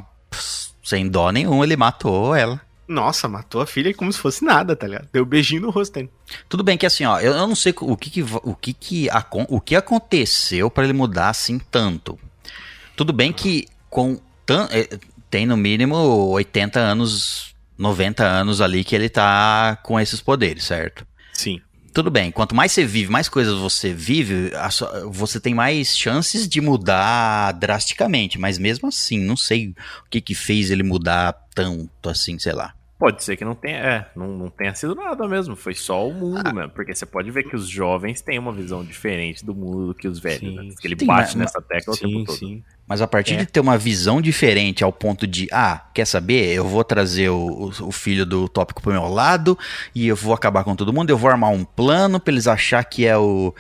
[0.84, 2.62] sem dó nenhum, ele matou ela.
[2.88, 5.10] Nossa, matou a filha como se fosse nada, tá ligado?
[5.12, 6.10] Deu um beijinho no rosto dele.
[6.48, 9.10] Tudo bem que assim, ó, eu, eu não sei o que que, o que, que,
[9.10, 12.20] acon- o que aconteceu pra ele mudar assim tanto.
[12.96, 15.00] Tudo bem que com tan, eh,
[15.32, 15.96] tem no mínimo
[16.30, 21.06] 80 anos, 90 anos ali que ele tá com esses poderes, certo?
[21.34, 21.60] Sim.
[21.92, 25.98] Tudo bem, quanto mais você vive, mais coisas você vive, a sua- você tem mais
[25.98, 29.76] chances de mudar drasticamente, mas mesmo assim, não sei o
[30.10, 32.75] que que fez ele mudar tanto assim, sei lá.
[32.98, 36.14] Pode ser que não tenha, é, não, não tenha sido nada mesmo, foi só o
[36.14, 36.54] mundo Ah.
[36.54, 36.70] mesmo.
[36.70, 40.08] Porque você pode ver que os jovens têm uma visão diferente do mundo do que
[40.08, 40.70] os velhos, Sim, né?
[40.72, 42.64] Porque ele sim, bate mas- nessa tecla o tempo todo.
[42.88, 43.38] Mas a partir É.
[43.40, 46.54] de ter uma visão diferente ao ponto de, ah, quer saber?
[46.54, 49.60] Eu vou trazer o, o- o filho do tópico pro meu lado
[49.94, 52.82] e eu vou acabar com todo mundo, eu vou armar um plano pra eles achar
[52.86, 53.54] que é o.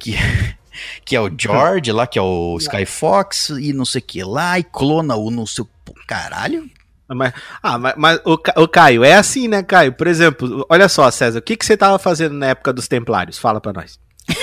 [0.00, 0.14] que,
[1.04, 4.58] que é o George lá, que é o Skyfox e não sei o que lá,
[4.58, 5.68] e clona o não sei o.
[6.08, 6.68] Caralho?
[7.14, 7.32] Mas,
[7.62, 9.92] ah, mas, mas o, o Caio, é assim, né, Caio?
[9.92, 13.38] Por exemplo, olha só, César, o que, que você tava fazendo na época dos Templários?
[13.38, 13.98] Fala pra nós.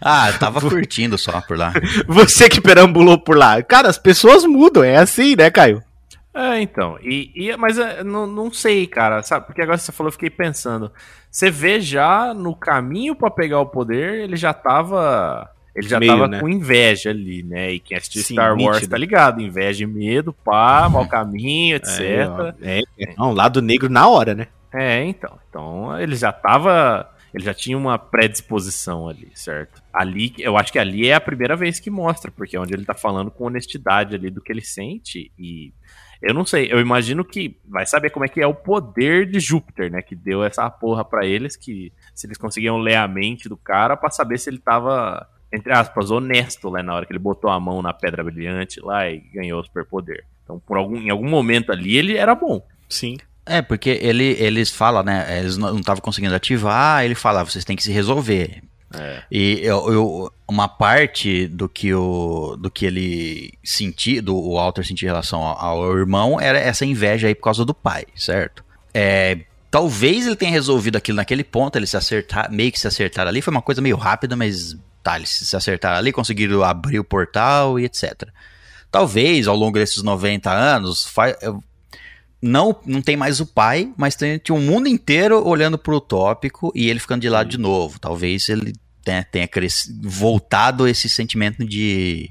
[0.00, 1.72] Ah, eu tava curtindo só por lá.
[2.06, 3.60] Você que perambulou por lá.
[3.62, 5.82] Cara, as pessoas mudam, é assim, né, Caio?
[6.32, 6.96] É, então.
[7.02, 9.46] E, e- mas é, não, não sei, cara, sabe?
[9.46, 10.92] Porque agora você falou, eu fiquei pensando.
[11.30, 15.50] Você vê já no caminho pra pegar o poder, ele já tava.
[15.78, 16.40] Ele já Meio, tava né?
[16.40, 17.70] com inveja ali, né?
[17.70, 18.90] E quem assistiu Sim, Star Wars nítido.
[18.90, 19.40] tá ligado?
[19.40, 22.00] Inveja e medo, pá, mau caminho, etc.
[22.60, 24.48] É, é, não, lado negro na hora, né?
[24.74, 25.38] É, então.
[25.48, 27.08] Então ele já tava.
[27.32, 29.80] Ele já tinha uma predisposição ali, certo?
[29.92, 32.86] Ali, eu acho que ali é a primeira vez que mostra, porque é onde ele
[32.86, 35.30] tá falando com honestidade ali do que ele sente.
[35.38, 35.72] E
[36.20, 39.38] eu não sei, eu imagino que vai saber como é que é o poder de
[39.38, 40.02] Júpiter, né?
[40.02, 43.96] Que deu essa porra pra eles, que se eles conseguiam ler a mente do cara
[43.96, 47.58] pra saber se ele tava, entre aspas, honesto lá na hora que ele botou a
[47.58, 50.24] mão na pedra brilhante lá e ganhou o superpoder.
[50.44, 52.62] Então, por algum, em algum momento ali, ele era bom.
[52.88, 53.16] Sim.
[53.44, 55.38] É, porque ele, eles falam, né?
[55.38, 58.62] Eles não estavam conseguindo ativar, ele fala, vocês têm que se resolver.
[58.94, 59.22] É.
[59.30, 64.84] E eu, eu- uma parte do que, o, do que ele sentia, do o Walter
[64.86, 68.64] sentia em relação ao, ao irmão, era essa inveja aí por causa do pai, certo?
[68.94, 69.40] É,
[69.70, 73.42] talvez ele tenha resolvido aquilo naquele ponto, eles se acertar, meio que se acertaram ali.
[73.42, 74.74] Foi uma coisa meio rápida, mas
[75.16, 78.28] eles se acertaram ali, conseguiram abrir o portal e etc.
[78.90, 81.12] Talvez ao longo desses 90 anos,
[82.40, 86.88] não, não tem mais o pai, mas tem, um mundo inteiro olhando pro tópico e
[86.88, 87.98] ele ficando de lado de novo.
[87.98, 88.72] Talvez ele
[89.04, 89.48] tenha, tenha
[90.02, 92.30] voltado esse sentimento de,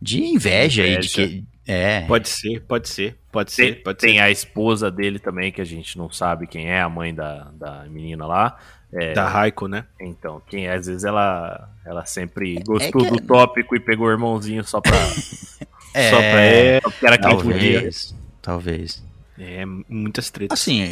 [0.00, 1.28] de inveja, aí, de Inveja.
[1.28, 1.44] que.
[1.70, 4.20] É, Pode ser, pode ser, pode Tem, ser, pode tem ser.
[4.20, 7.84] a esposa dele também, que a gente não sabe quem é, a mãe da, da
[7.90, 8.58] menina lá.
[8.92, 9.84] É, Da Raiko, né?
[10.00, 14.10] Então, quem é, às vezes ela, ela sempre gostou que- do tópico e pegou o
[14.10, 14.96] irmãozinho só pra.
[15.94, 17.72] é, só pra é, porque era quem podia.
[17.74, 19.04] talvez, talvez.
[19.38, 20.58] É, muitas tretas.
[20.58, 20.88] Assim,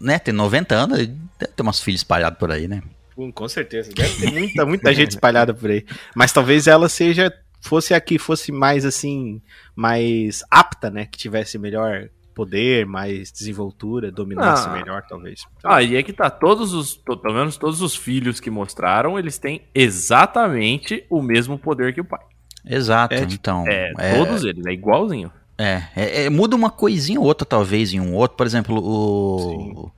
[0.00, 2.82] né, tem 90 anos, ele deve ter umas filhas espalhadas por aí, né?
[3.18, 3.90] Hum, com certeza.
[3.92, 5.84] Deve ter muita, muita gente espalhada por aí.
[6.14, 7.32] Mas talvez ela seja.
[7.60, 9.40] Fosse a que fosse mais assim.
[9.76, 11.06] Mais apta, né?
[11.06, 14.72] Que tivesse melhor poder, mais desenvoltura, dominasse Ah.
[14.72, 15.44] melhor, talvez.
[15.62, 19.18] Ah, e é que tá, todos os, to- pelo menos todos os filhos que mostraram,
[19.18, 22.20] eles têm exatamente o mesmo poder que o pai.
[22.64, 23.64] Exato, É, então.
[23.66, 25.32] É, é, todos eles, é igualzinho.
[25.58, 28.36] É, é, é, muda uma coisinha ou outra, talvez, em um outro.
[28.36, 29.90] Por exemplo, o.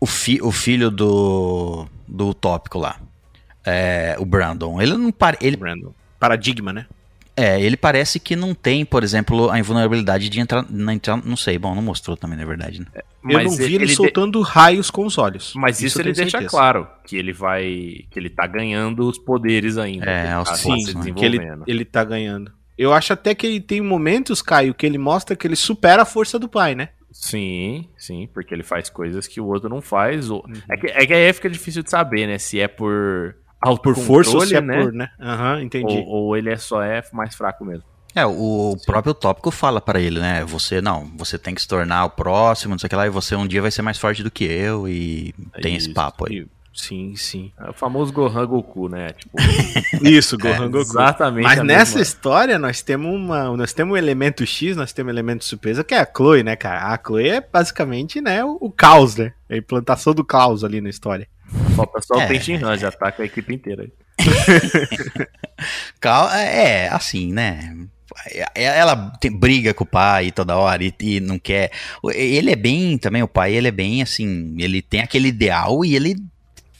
[0.00, 1.86] O, fi, o filho do.
[2.08, 2.96] Do utópico lá.
[3.64, 4.80] É, o Brandon.
[4.80, 5.92] Ele não pare, ele, Brandon.
[6.18, 6.86] Paradigma, né?
[7.40, 11.16] É, ele parece que não tem, por exemplo, a invulnerabilidade de entrar, na entrar.
[11.24, 12.80] Não sei, bom, não mostrou também, na verdade.
[12.80, 12.86] Né?
[13.24, 15.52] Eu não vi ele, de- soltando raios com os olhos.
[15.56, 16.50] Mas isso, eu ele deixa certeza.
[16.50, 18.04] claro, que ele vai.
[18.10, 20.04] que ele tá ganhando os poderes ainda.
[20.04, 21.12] É, que ele aos tá se né?
[21.14, 22.52] Que ele, ele tá ganhando.
[22.76, 26.06] Eu acho até que ele tem momentos, Caio, que ele mostra que ele supera a
[26.06, 26.88] força do pai, né?
[27.12, 30.30] Sim, sim, porque ele faz coisas que o outro não faz.
[30.30, 30.44] Ou...
[30.46, 30.62] Uhum.
[30.70, 32.38] É, que, é que aí fica difícil de saber, né?
[32.38, 33.36] Se é por.
[33.82, 34.82] Por força ou se é né?
[34.82, 35.10] por, né?
[35.20, 35.98] Aham, entendi.
[35.98, 37.84] Ou, ou ele é só é mais fraco mesmo.
[38.14, 40.44] É, o próprio tópico fala pra ele, né?
[40.44, 43.10] Você não, você tem que se tornar o próximo, não sei o que lá, e
[43.10, 45.32] você um dia vai ser mais forte do que eu, e
[45.62, 45.94] tem esse isso.
[45.94, 46.44] papo aí.
[46.72, 47.52] Sim, sim.
[47.58, 49.12] É o famoso Gohan Goku, né?
[49.12, 49.36] Tipo,
[50.06, 50.78] Isso, Gohan Goku.
[50.78, 51.44] exatamente.
[51.44, 55.14] Mas nessa mesma- história nós temos uma, nós temos um elemento X, nós temos um
[55.14, 56.92] elemento surpresa que é a Chloe, né, cara?
[56.92, 59.32] A Chloe é basicamente, né, o, o caos, né?
[59.48, 61.28] A implantação do caos ali na história.
[61.76, 62.24] Falta só É.
[62.24, 63.92] o Tenshinhan, já tá com a equipe inteira aí.
[66.00, 67.74] Cal- É, assim, né?
[68.54, 71.70] Ela tem- briga com o pai toda hora e, e não quer.
[72.14, 74.54] Ele é bem também, o pai, ele é bem assim.
[74.58, 76.16] Ele tem aquele ideal e ele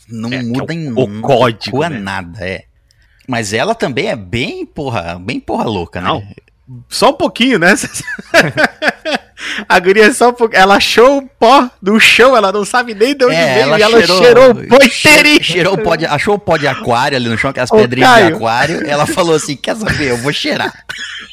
[0.09, 1.99] não É, que muda é o- em o não código, né?
[1.99, 2.65] nada, é.
[3.29, 6.09] Mas ela também é bem porra, bem porra louca, né?
[6.09, 6.23] Não.
[6.89, 7.75] Só um pouquinho, né?
[9.69, 10.61] A guria é só pouquinho.
[10.63, 13.83] Ela achou o pó do chão, ela não sabe nem de onde É, veio e
[13.83, 15.43] ela cheirou, o pó inteirinho.
[15.43, 18.11] cheirou o pó de, achou o pó de aquário ali no chão, aquelas Ô, pedrinhas
[18.11, 18.37] de Caio.
[18.37, 18.87] aquário.
[18.87, 20.11] Ela falou assim: quer saber?
[20.11, 20.73] Eu vou cheirar.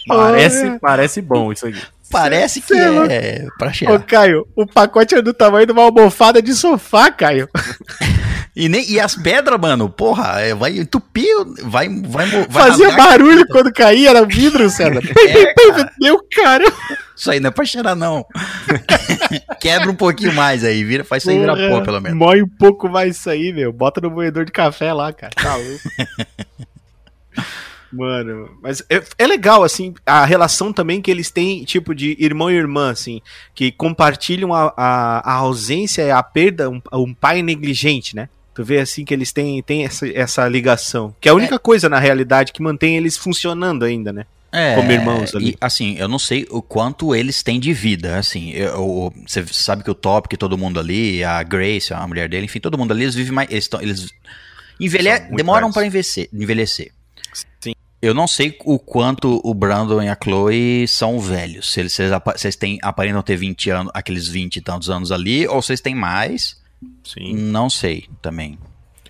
[0.07, 1.81] Parece, parece bom isso aqui.
[2.09, 3.99] Parece que é é pra Ô, cheirar.
[4.05, 7.49] Caio, o pacote é do tamanho de uma almofada de sofá, Caio.
[8.59, 11.31] E, nem, e as pedras, mano, porra, é, vai entupir,
[11.61, 14.99] vai, vai, vai Fazia barulho quando caía, era vidro, César.
[15.05, 16.65] Pim, pim, Meu cara.
[17.15, 18.25] Isso aí não é pra cheirar, não.
[19.61, 22.17] Quebra um pouquinho mais aí, vira, faz isso aí virar pó, pelo menos.
[22.17, 23.71] Mói um pouco mais isso aí, meu.
[23.71, 25.33] Bota no moedor de café lá, cara.
[25.35, 25.79] Tá louco.
[27.93, 32.49] Mano, mas é, é legal, assim, a relação também que eles têm, tipo, de irmão
[32.49, 33.21] e irmã, assim,
[33.53, 38.27] que compartilham a, a, a ausência e a perda, um, um pai negligente, né?
[38.57, 41.13] Tu vê, assim, que eles têm, têm essa, essa ligação.
[41.21, 44.25] Que é a única coisa, na realidade, que mantém eles funcionando ainda, né?
[44.51, 45.49] É, Como irmãos ali.
[45.49, 49.83] E, assim, eu não sei o quanto eles têm de vida, assim, eu- você sabe
[49.83, 52.91] que o Top, que todo mundo ali, a Grace, a mulher dele, enfim, todo mundo
[52.93, 54.07] ali, eles vivem mais, eles, tão- eles
[54.79, 56.91] envelhe- demoram para envelhecer, envelhecer.
[57.61, 57.73] Sim.
[58.01, 62.01] Eu não sei o quanto o Brandon e a Chloe são velhos, se eles, se
[62.01, 65.61] eles, se eles têm, aparentam ter 20 anos, aqueles 20 e tantos anos ali, ou
[65.61, 66.57] se eles têm mais,
[67.03, 67.33] Sim.
[67.35, 68.57] não sei também.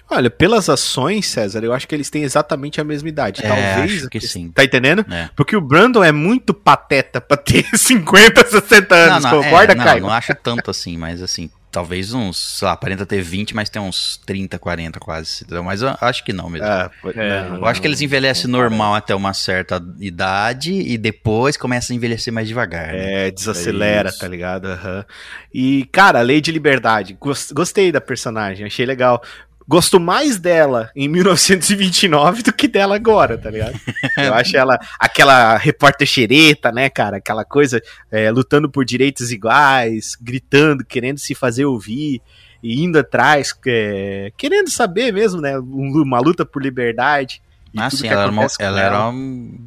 [0.09, 3.43] Olha, pelas ações, César, eu acho que eles têm exatamente a mesma idade.
[3.43, 4.01] É, Talvez.
[4.01, 4.49] acho que sim.
[4.51, 5.05] Tá entendendo?
[5.11, 5.29] É.
[5.35, 9.75] Porque o Brandon é muito pateta pra ter 50, 60 anos, não, não, concorda, é,
[9.75, 10.01] não, Caio?
[10.03, 13.81] não acho tanto assim, mas assim, talvez uns, sei lá, aparenta ter 20, mas tem
[13.81, 15.45] uns 30, 40 quase.
[15.63, 16.65] Mas eu acho que não mesmo.
[17.01, 21.57] Pode- É, não, eu acho que eles envelhecem normal até uma certa idade e depois
[21.57, 22.87] começam a envelhecer mais devagar.
[22.93, 23.27] né?
[23.27, 24.65] É, desacelera, É tá ligado?
[24.67, 25.05] Aham.
[25.53, 27.13] E, cara, Lei de Liberdade.
[27.19, 29.21] gos- Gostei da personagem, achei legal.
[29.67, 33.77] Gosto mais dela em 1929 do que dela agora, tá ligado?
[34.17, 37.17] Eu acho ela aquela repórter xereta, né, cara?
[37.17, 37.81] Aquela coisa
[38.11, 42.21] é, lutando por direitos iguais, gritando, querendo se fazer ouvir
[42.63, 45.59] e indo atrás, é, querendo saber mesmo, né?
[45.59, 47.41] um- Uma luta por liberdade.
[47.75, 49.59] Ah, sim, ela uma, com ela era um-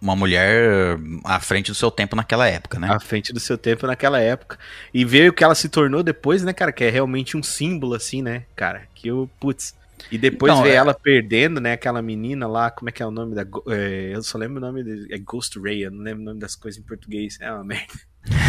[0.00, 2.88] uma mulher à frente do seu tempo naquela época, né?
[2.90, 4.58] À frente do seu tempo naquela época.
[4.92, 6.72] E ver o que ela se tornou depois, né, cara?
[6.72, 8.82] Que é realmente um símbolo, assim, né, cara?
[8.94, 9.74] Que eu, putz.
[10.10, 11.72] E depois Não, ver é- ela perdendo, né?
[11.72, 13.44] Aquela menina lá, como é que é o nome da.
[13.68, 14.82] é, eu só lembro o nome.
[14.84, 17.38] De, é Ghost Ray, eu não lembro o nome das coisas em português.
[17.40, 17.92] É uma merda.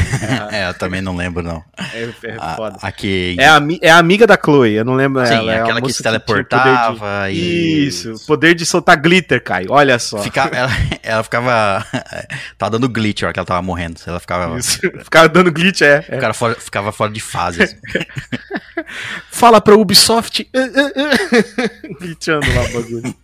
[0.52, 1.64] É, eu também não lembro, não.
[1.94, 2.77] É, é A, foda.
[2.82, 3.36] a que.
[3.40, 5.52] É a, é a amiga da Chloe, eu não lembro sim, ela.
[5.53, 7.88] é a aquela que se tinha poder de- teleportava e.
[7.88, 9.68] Isso, poder de soltar glitter, Caio.
[9.72, 10.18] Olha só.
[10.19, 10.69] Fica- ela,
[11.03, 11.86] ela ficava.
[12.57, 13.99] tava dando glitch a hora que ela tava morrendo.
[14.06, 14.57] Ela ficava.
[14.57, 14.80] Isso.
[15.03, 16.06] Ficava dando glitch, é.
[16.07, 16.18] é.
[16.18, 17.64] O cara fora- ficava fora de fase.
[17.64, 17.76] assim.
[19.32, 20.48] Fala pra Ubisoft.
[21.99, 23.15] Glitchando lá o bagulho.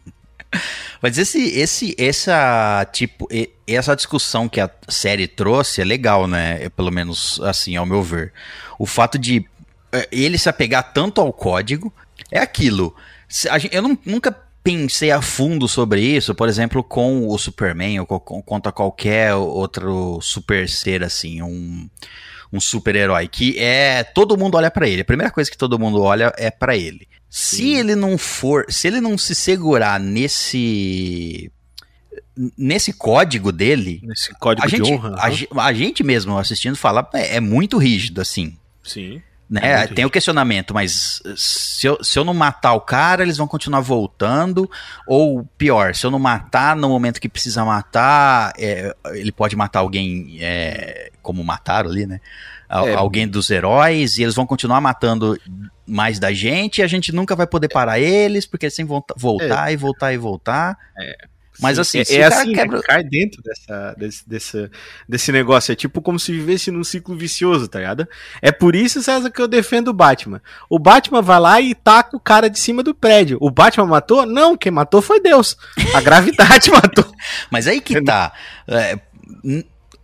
[1.02, 3.28] Mas esse, esse, essa, tipo,
[3.68, 6.64] essa discussão que a série trouxe é legal, né?
[6.64, 8.34] É, Pelo menos, assim, ao meu ver.
[8.78, 9.46] O fato de
[9.92, 11.94] é, ele se apegar tanto ao código
[12.30, 12.96] é aquilo.
[13.72, 14.32] Eu nunca
[14.64, 20.70] pensei a fundo sobre isso, por exemplo, com o Superman ou contra qualquer outro super
[20.70, 21.90] ser, assim, um,
[22.52, 24.04] um super-herói, que é.
[24.04, 25.02] Todo mundo olha pra ele.
[25.02, 27.08] A primeira coisa que todo mundo olha é pra ele.
[27.30, 27.76] Se Sim.
[27.78, 31.52] ele não for, se ele não se segurar nesse
[32.58, 35.16] nesse código dele, Nesse código a de gente, honra.
[35.18, 35.36] a, né?
[35.58, 39.22] a gente mesmo assistindo fala, é, é muito rígido assim, Sim.
[39.50, 39.84] né?
[39.84, 43.48] É Tem o questionamento, mas se eu, se eu não matar o cara, eles vão
[43.48, 44.70] continuar voltando,
[45.06, 49.80] ou pior, se eu não matar no momento que precisa matar, é, ele pode matar
[49.80, 52.20] alguém é, como mataram ali, né?
[52.70, 52.94] Al- É.
[52.94, 55.38] Alguém dos heróis, e eles vão continuar matando
[55.86, 59.04] mais da gente, e a gente nunca vai poder parar eles, porque eles sempre vão
[59.18, 60.78] voltar e voltar e voltar.
[61.60, 62.84] Mas Sim, assim, é, é assim, quebra- né?
[62.88, 64.72] cai dentro dessa, desse, desse,
[65.08, 65.72] desse negócio.
[65.72, 68.08] É tipo como se vivesse num ciclo vicioso, tá ligado?
[68.42, 70.42] É por isso, César, que eu defendo o Batman.
[70.68, 73.38] O Batman vai lá e taca o cara de cima do prédio.
[73.42, 74.26] O Batman matou?
[74.26, 75.56] Não, quem matou foi Deus.
[75.94, 77.06] A gravidade matou.
[77.52, 78.32] Mas aí que tá.
[78.68, 78.98] é,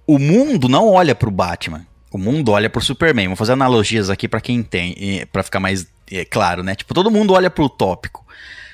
[0.07, 1.85] o mundo não olha pro Batman.
[2.11, 3.27] O mundo olha pro Superman.
[3.27, 6.73] Vou fazer analogias aqui pra quem tem, para ficar mais é, claro, né?
[6.73, 8.25] Tipo, todo mundo olha pro tópico.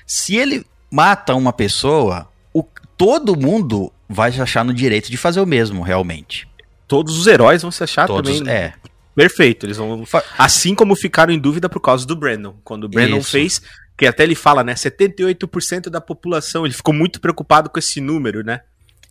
[0.05, 2.64] Se ele mata uma pessoa, o-
[2.95, 6.47] todo mundo vai se achar no direito de fazer o mesmo, realmente.
[6.88, 8.53] Todos os heróis vão se achar Todos, também.
[8.53, 8.73] é.
[9.15, 9.65] Perfeito.
[9.65, 10.03] Eles vão.
[10.38, 12.55] Assim como ficaram em dúvida por causa do Brandon.
[12.64, 13.31] Quando o Brandon Isso.
[13.31, 13.61] fez.
[13.97, 14.73] Que até ele fala, né?
[14.73, 16.65] 78% da população.
[16.65, 18.61] Ele ficou muito preocupado com esse número, né?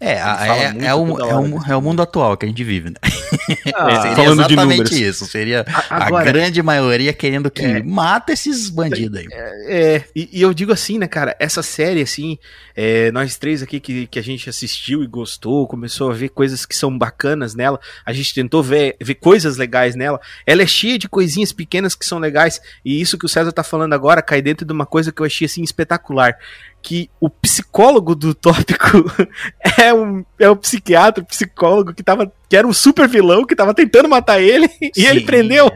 [0.04, 2.90] É, é, é, o, é, o, desse é o mundo atual que a gente vive,
[2.90, 2.96] né?
[3.74, 5.26] Ah, Seria falando de exatamente isso.
[5.26, 9.26] Seria A- a grande maioria querendo que mata esses bandidos aí.
[9.66, 12.38] É, e, e eu digo assim, né, cara, essa série, assim,
[12.76, 16.66] é, nós três aqui que, que a gente assistiu e gostou, começou a ver coisas
[16.66, 20.98] que são bacanas nela, a gente tentou ver, ver coisas legais nela, ela é cheia
[20.98, 24.42] de coisinhas pequenas que são legais, e isso que o César tá falando agora cai
[24.42, 26.36] dentro de uma coisa que eu achei, assim, espetacular,
[26.82, 29.04] que o psicólogo do tópico
[29.78, 33.72] é um, é um psiquiatra, psicólogo que tava, que era um super vilão, que tava
[33.72, 35.70] tentando matar ele, e ele Sim, prendeu.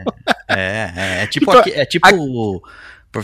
[0.49, 2.61] É, é, é tipo, Então, aqui- é tipo o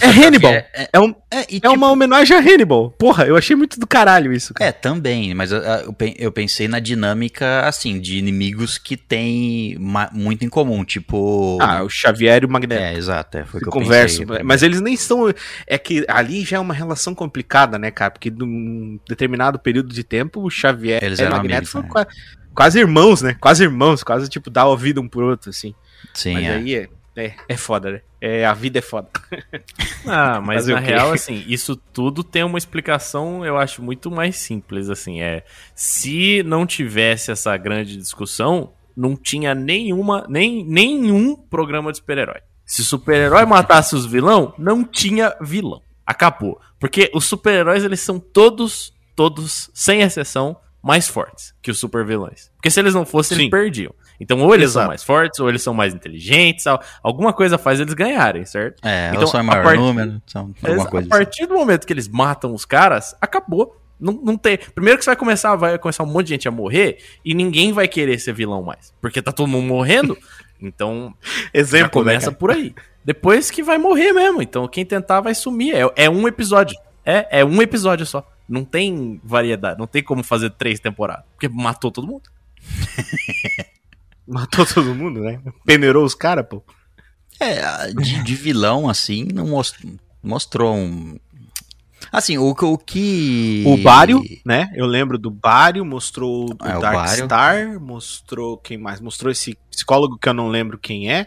[0.00, 0.52] É Hannibal.
[0.52, 2.90] Xavier- É, É, um, é, e é tipo- uma homenagem a Hannibal.
[2.98, 4.68] Porra, eu achei muito do caralho isso, cara.
[4.70, 9.76] É, também, mas eu, eu pen- eu pensei na dinâmica, assim, de inimigos que tem
[10.12, 11.58] muito em comum, tipo...
[11.60, 12.82] Ah, o Xavier e o Magneto.
[12.82, 14.42] é, exato, é, foi o que eu conversam, pensei.
[14.42, 15.32] mas eles nem são.
[15.66, 18.10] É que ali já é uma relação complicada, né, cara?
[18.10, 21.88] Porque num determinado período de tempo, o Xavier Eles e o Magneto são né?
[21.88, 22.06] qua-
[22.54, 23.36] quase irmãos, né?
[23.40, 25.74] Quase irmãos, quase tipo dar a vida um pro outro, assim.
[26.12, 26.54] Sim, mas é.
[26.56, 28.00] aí é, é, é foda, né?
[28.20, 29.08] É, a vida é foda.
[30.04, 34.90] Ah, mas na real, assim, isso tudo tem uma explicação, eu acho, muito mais simples,
[34.90, 35.44] assim, é...
[35.76, 42.40] Se não tivesse essa grande discussão, não tinha nenhuma, nem, nenhum programa de super-herói.
[42.64, 45.82] Se super-herói matasse os vilão, não tinha vilão.
[46.04, 46.60] Acabou.
[46.80, 52.50] Porque os super-heróis, eles são todos, todos, sem exceção, mais fortes que os super-vilões.
[52.56, 53.42] Porque se eles não fossem, Sim.
[53.42, 53.94] eles perdiam.
[54.22, 54.88] Então, ou eles são Exato.
[54.88, 58.80] mais fortes, ou eles são mais inteligentes, al- alguma coisa faz eles ganharem, certo?
[58.86, 61.92] É, Então, ou são maior part- número, são alguma coisa a partir do momento que
[61.92, 63.76] eles matam os caras, acabou.
[64.00, 64.58] Não, não tem.
[64.74, 67.72] Primeiro que você vai começar, vai começar um monte de gente a morrer e ninguém
[67.72, 68.92] vai querer ser vilão mais.
[69.00, 70.16] Porque tá todo mundo morrendo.
[70.64, 72.72] Então, já Exemplo, começa né, por aí.
[73.04, 74.40] Depois que vai morrer mesmo.
[74.40, 75.74] Então, quem tentar vai sumir.
[75.74, 76.78] É, é um episódio.
[77.04, 78.24] É, é um episódio só.
[78.48, 79.76] Não tem variedade.
[79.76, 81.24] Não tem como fazer três temporadas.
[81.32, 82.30] Porque matou todo mundo.
[84.26, 85.40] Matou todo mundo, né?
[85.64, 86.62] Peneirou os caras, pô.
[87.40, 89.84] É, de, de vilão, assim, não most-
[90.22, 91.18] mostrou um...
[92.10, 93.64] Assim, o, que- o que...
[93.66, 94.70] O Bário, né?
[94.74, 97.24] Eu lembro do Bário, mostrou o É, o Dark Bário.
[97.24, 99.00] Star, mostrou quem mais?
[99.00, 101.26] Mostrou esse psicólogo que eu não lembro quem é.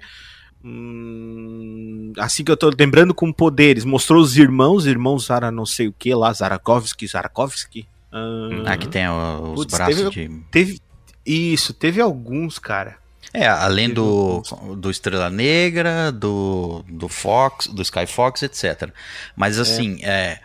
[0.63, 5.88] Hum, assim que eu tô lembrando com poderes, mostrou os irmãos, irmãos Zara não sei
[5.88, 7.88] o que lá, Zarakovsky, Zarakovsky.
[8.11, 10.39] Ah, Ah, que tem o- os Putz, braços teve- de.
[10.51, 10.80] teve
[11.26, 12.97] isso, teve alguns, cara.
[13.34, 14.41] É, além Teve do,
[14.77, 18.89] do Estrela Negra, do, do Fox, do Sky Fox, etc.
[19.35, 20.39] Mas assim, é,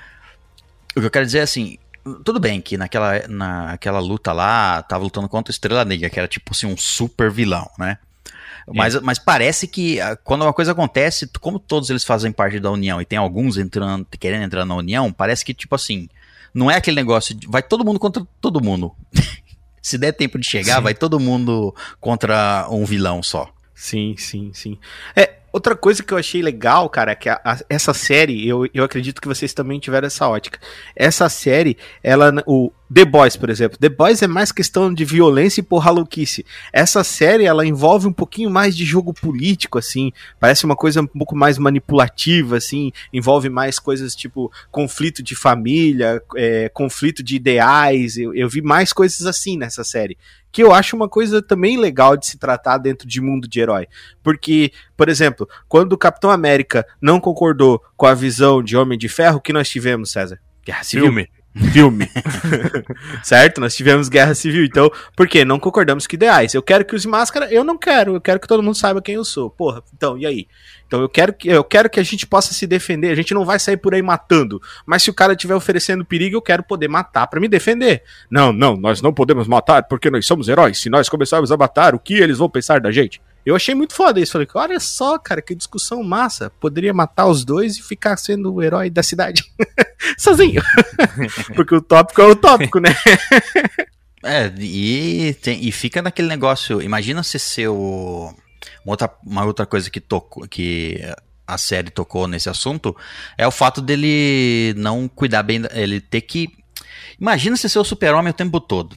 [0.96, 1.78] o que eu quero dizer é assim,
[2.24, 6.26] tudo bem que naquela, naquela luta lá, tava lutando contra o Estrela Negra, que era
[6.26, 7.98] tipo assim, um super vilão, né?
[8.72, 12.70] Mas, mas parece que ah, quando uma coisa acontece, como todos eles fazem parte da
[12.70, 16.08] União e tem alguns entrando, querendo entrar na União, parece que tipo assim,
[16.54, 18.94] não é aquele negócio de vai todo mundo contra todo mundo.
[19.82, 20.82] Se der tempo de chegar, Sim.
[20.82, 23.52] vai todo mundo contra um vilão só.
[23.74, 24.78] Sim, sim, sim.
[25.16, 28.68] É, outra coisa que eu achei legal, cara, é que a- a- essa série, eu,
[28.72, 30.58] eu acredito que vocês também tiveram essa ótica.
[30.94, 35.60] Essa série, ela, o The Boys, por exemplo, The Boys é mais questão de violência
[35.60, 36.44] e porra louquice.
[36.72, 41.06] Essa série, ela envolve um pouquinho mais de jogo político, assim, parece uma coisa um
[41.06, 48.16] pouco mais manipulativa, assim, envolve mais coisas tipo conflito de família, é, conflito de ideais,
[48.16, 50.16] eu, eu vi mais coisas assim nessa série
[50.52, 53.86] que eu acho uma coisa também legal de se tratar dentro de mundo de herói.
[54.22, 59.08] Porque, por exemplo, quando o Capitão América não concordou com a visão de Homem de
[59.08, 60.40] Ferro, que nós tivemos, César?
[60.64, 61.06] Guerra Civil.
[61.06, 61.28] Filme.
[61.72, 62.08] Filme.
[63.24, 63.60] certo?
[63.60, 64.64] Nós tivemos guerra civil.
[64.64, 65.44] Então, por quê?
[65.44, 66.54] Não concordamos com ideais.
[66.54, 68.14] Eu quero que use máscara, eu não quero.
[68.14, 69.50] Eu quero que todo mundo saiba quem eu sou.
[69.50, 70.46] Porra, então, e aí?
[70.86, 73.10] Então eu quero que eu quero que a gente possa se defender.
[73.10, 74.60] A gente não vai sair por aí matando.
[74.86, 78.02] Mas se o cara estiver oferecendo perigo, eu quero poder matar pra me defender.
[78.30, 80.78] Não, não, nós não podemos matar porque nós somos heróis.
[80.78, 83.20] Se nós começarmos a matar, o que eles vão pensar da gente?
[83.44, 84.32] Eu achei muito foda isso.
[84.32, 86.50] Falei, olha só, cara, que discussão massa.
[86.60, 89.44] Poderia matar os dois e ficar sendo o herói da cidade.
[90.18, 90.62] Sozinho.
[91.56, 92.94] Porque o tópico é o tópico, né?
[94.22, 96.82] É, e, tem- e fica naquele negócio.
[96.82, 97.74] Imagina se seu.
[98.84, 100.46] Uma outra, uma outra coisa que tocou.
[100.46, 101.00] que
[101.46, 102.96] a série tocou nesse assunto
[103.36, 105.62] é o fato dele não cuidar bem.
[105.72, 106.48] Ele ter que.
[107.18, 108.96] Imagina se ser o super-homem o tempo todo.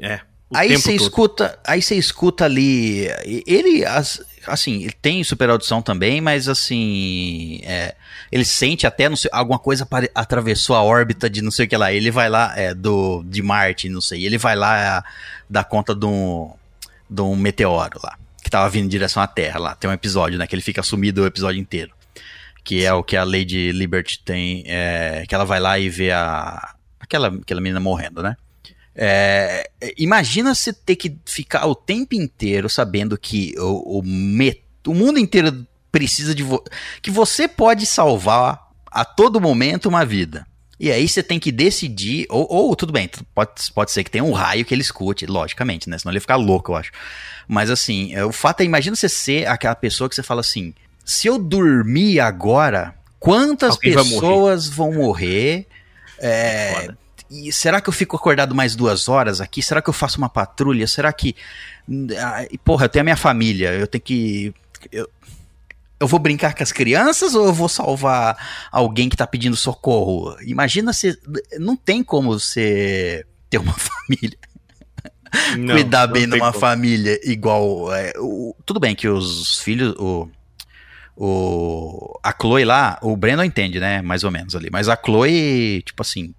[0.00, 0.20] É.
[0.56, 3.08] aí você escuta, aí você escuta ali,
[3.46, 7.94] ele as- assim, ele tem super audição também, mas assim, é,
[8.30, 11.76] ele sente até não sei, alguma coisa atravessou a órbita de não sei o que
[11.76, 15.02] lá, ele vai lá é, do de Marte, não sei, ele vai lá é,
[15.48, 16.52] dar conta de um,
[17.08, 19.74] de um meteoro lá, que tava vindo em direção à Terra lá.
[19.74, 21.92] Tem um episódio, né, que ele fica sumido o episódio inteiro.
[22.62, 26.10] Que é o que a Lady Liberty tem, é, que ela vai lá e vê
[26.12, 28.36] a aquela aquela menina morrendo, né?
[28.96, 29.68] É,
[29.98, 35.18] imagina você ter que ficar o tempo inteiro sabendo que o, o, me- o mundo
[35.18, 36.62] inteiro precisa de vo
[37.02, 40.46] que você pode salvar a todo momento uma vida.
[40.78, 44.24] E aí você tem que decidir, ou, ou tudo bem, pode, pode ser que tenha
[44.24, 45.96] um raio que ele escute, logicamente, né?
[45.98, 46.90] Senão ele ia ficar louco, eu acho.
[47.48, 50.74] Mas assim, é, o fato é, imagina você ser aquela pessoa que você fala assim:
[51.04, 55.66] se eu dormir agora, quantas Alguém vai morrer." pessoas vão morrer?
[56.18, 56.98] É, Foda.
[57.34, 59.62] E será que eu fico acordado mais duas horas aqui?
[59.62, 60.86] Será que eu faço uma patrulha?
[60.86, 61.34] Será que.
[62.18, 64.54] Ah, porra, eu tenho a minha família, eu tenho que.
[64.92, 65.08] Eu,
[66.00, 68.36] eu vou brincar com as crianças ou eu vou salvar
[68.70, 70.36] alguém que tá pedindo socorro?
[70.42, 71.18] Imagina se.
[71.58, 74.38] Não tem como você ter uma família.
[75.58, 76.60] Não, cuidar bem de tem uma como.
[76.60, 77.92] família igual.
[77.94, 79.94] é, o- tudo bem que os filhos.
[79.98, 80.28] O,
[81.16, 84.02] o, a Chloe lá, o Brandon entende, né?
[84.02, 84.68] Mais ou menos ali.
[84.70, 86.34] Mas a Chloe, tipo assim.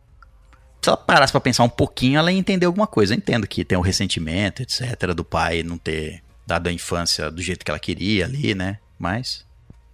[0.85, 3.11] Se ela parasse pra pensar um pouquinho, ela ia entender alguma coisa.
[3.11, 7.41] Eu entendo que tem um ressentimento, etc., do pai não ter dado a infância do
[7.41, 8.77] jeito que ela queria ali, né?
[8.99, 9.43] Mas.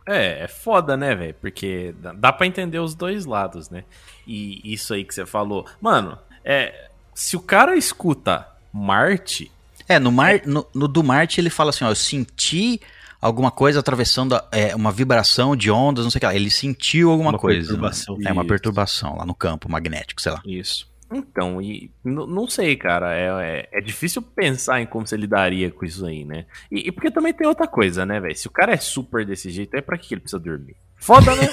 [0.05, 1.33] É, é foda, né, velho?
[1.39, 3.85] Porque dá, pra entender os dois lados, né?
[4.27, 5.65] E isso aí que você falou.
[5.79, 9.49] Mano, é, se o cara escuta Marte,
[9.87, 12.81] É, no, Mar, no, no do Marte ele fala assim: ó, eu senti
[13.21, 16.35] alguma coisa atravessando é, uma vibração de ondas, não sei o que lá.
[16.35, 17.59] Ele sentiu alguma Uma coisa.
[17.67, 18.17] perturbação.
[18.25, 20.41] É uma perturbação lá no campo magnético, sei lá.
[20.45, 20.89] Isso.
[21.13, 23.13] Então, e não sei, cara.
[23.13, 23.27] É,
[23.73, 26.45] é, é difícil pensar em como você lidaria com isso aí, né?
[26.71, 28.35] E, e porque também tem outra coisa, né, velho?
[28.35, 30.75] Se o cara é super desse jeito, é pra que ele precisa dormir?
[30.95, 31.49] Foda, né?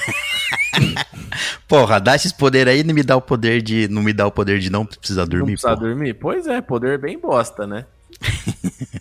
[1.66, 3.89] Porra, dá esses poderes aí e não me dá o poder de.
[3.89, 5.89] Não me dá o poder de não precisar não dormir, precisa porra.
[5.89, 6.15] dormir?
[6.15, 7.85] Pois é, poder bem bosta, né?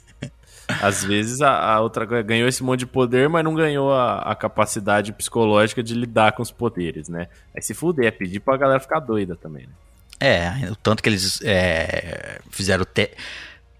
[0.82, 4.36] Às vezes a, a outra ganhou esse monte de poder, mas não ganhou a, a
[4.36, 7.28] capacidade psicológica de lidar com os poderes, né?
[7.56, 9.74] Aí se fuder, é pedir pra galera ficar doida também, né?
[10.20, 13.16] É, o tanto que eles é, fizeram o teste.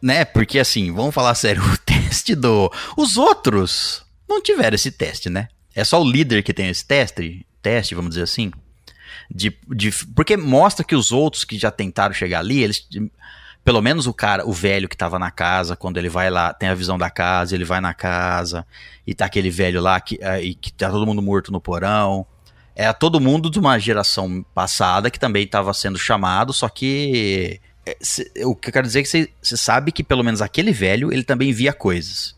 [0.02, 0.24] Né?
[0.26, 2.72] Porque assim, vamos falar sério, o teste do.
[2.96, 5.48] Os outros não tiveram esse teste, né?
[5.74, 8.52] É só o líder que tem esse teste, teste, vamos dizer assim.
[9.30, 12.88] De, de, porque mostra que os outros que já tentaram chegar ali, eles.
[13.68, 16.70] Pelo menos o cara, o velho que tava na casa, quando ele vai lá, tem
[16.70, 18.66] a visão da casa, ele vai na casa,
[19.06, 22.26] e tá aquele velho lá que, ah, e que tá todo mundo morto no porão.
[22.74, 27.60] Era todo mundo de uma geração passada que também estava sendo chamado, só que.
[27.86, 29.10] é, cê- o que eu quero dizer é que
[29.42, 32.38] você sabe que pelo menos aquele velho, ele também via coisas.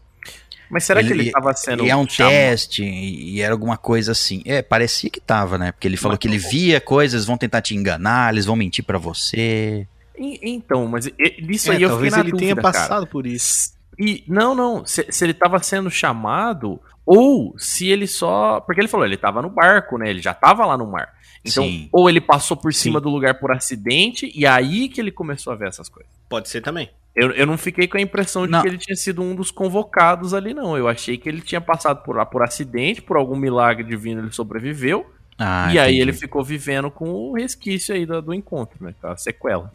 [0.67, 1.85] Mas será que Ele- ele tava sendo.
[1.85, 4.41] E é um chamado- teste, e e era alguma coisa assim.
[4.45, 5.71] É, parecia que tava, né?
[5.71, 8.97] Porque ele falou que ele via coisas, vão tentar te enganar, eles vão mentir pra
[8.97, 9.87] você.
[10.19, 12.87] Então, mas isso É, aí eu talvez fiquei na ele tenha dúvida, cara.
[12.87, 13.73] passado por isso.
[13.97, 18.87] E não, não, se, se ele tava sendo chamado ou se ele só, porque ele
[18.87, 20.09] falou, ele tava no barco, né?
[20.09, 21.13] Ele já tava lá no mar.
[21.43, 21.89] Então, Sim.
[21.91, 23.03] ou ele passou por cima Sim.
[23.03, 26.11] do lugar por acidente e aí que ele começou a ver essas coisas.
[26.27, 26.89] Pode ser também.
[27.15, 28.61] Eu, eu não fiquei com a impressão de Não.
[28.61, 30.77] que ele tinha sido um dos convocados ali, não.
[30.77, 34.31] Eu achei que ele tinha passado por lá por acidente, por algum milagre divino ele
[34.31, 35.09] sobreviveu.
[35.37, 36.01] Ah, e aí entendi.
[36.01, 38.93] ele ficou vivendo com o resquício aí do, do encontro, né?
[39.01, 39.73] A sequela.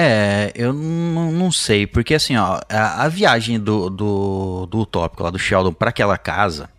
[0.00, 5.30] É, eu não, sei, porque assim, ó, a, a viagem do, do, do utópico lá
[5.30, 6.70] do Sheldon pra aquela casa,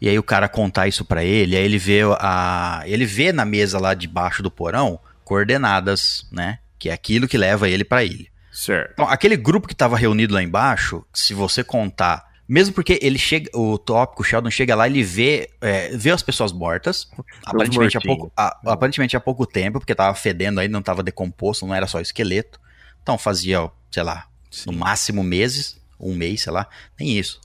[0.00, 2.82] e aí o cara contar isso pra ele, aí ele vê a.
[2.84, 6.58] Ele vê na mesa lá debaixo do porão coordenadas, né?
[6.76, 8.26] Que é aquilo que leva ele pra ilha.
[8.52, 8.90] Certo.
[8.94, 12.24] Então, aquele grupo que tava reunido lá embaixo, se você contar.
[12.46, 16.22] Mesmo porque ele chega, o tópico, o Sheldon chega lá, ele vê, é, vê as
[16.22, 17.08] pessoas mortas,
[17.46, 21.74] aparentemente há, pouco, aparentemente há pouco tempo, porque tava fedendo aí, não tava decomposto, não
[21.74, 22.60] era só esqueleto.
[23.04, 24.26] Então fazia, sei lá,
[24.66, 26.66] no máximo meses, um mês, sei lá,
[26.98, 27.38] nem isso.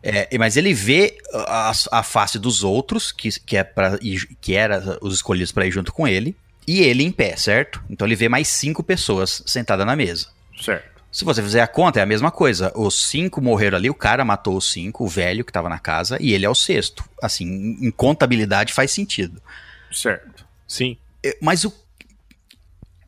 [0.00, 3.98] É, mas ele vê a, a face dos outros, que, que, é pra
[4.40, 7.82] que era os escolhidos para ir junto com ele, e ele em pé, certo?
[7.90, 10.28] Então ele vê mais cinco pessoas sentadas na mesa.
[10.62, 11.02] Certo.
[11.10, 12.72] Se você fizer a conta, é a mesma coisa.
[12.74, 16.18] Os cinco morreram ali, o cara matou os cinco, o velho que tava na casa,
[16.20, 17.04] e ele é o sexto.
[17.20, 19.42] Assim, em em contabilidade faz sentido.
[19.90, 20.44] Certo.
[20.68, 20.96] Sim.
[21.24, 21.72] É, Mas o.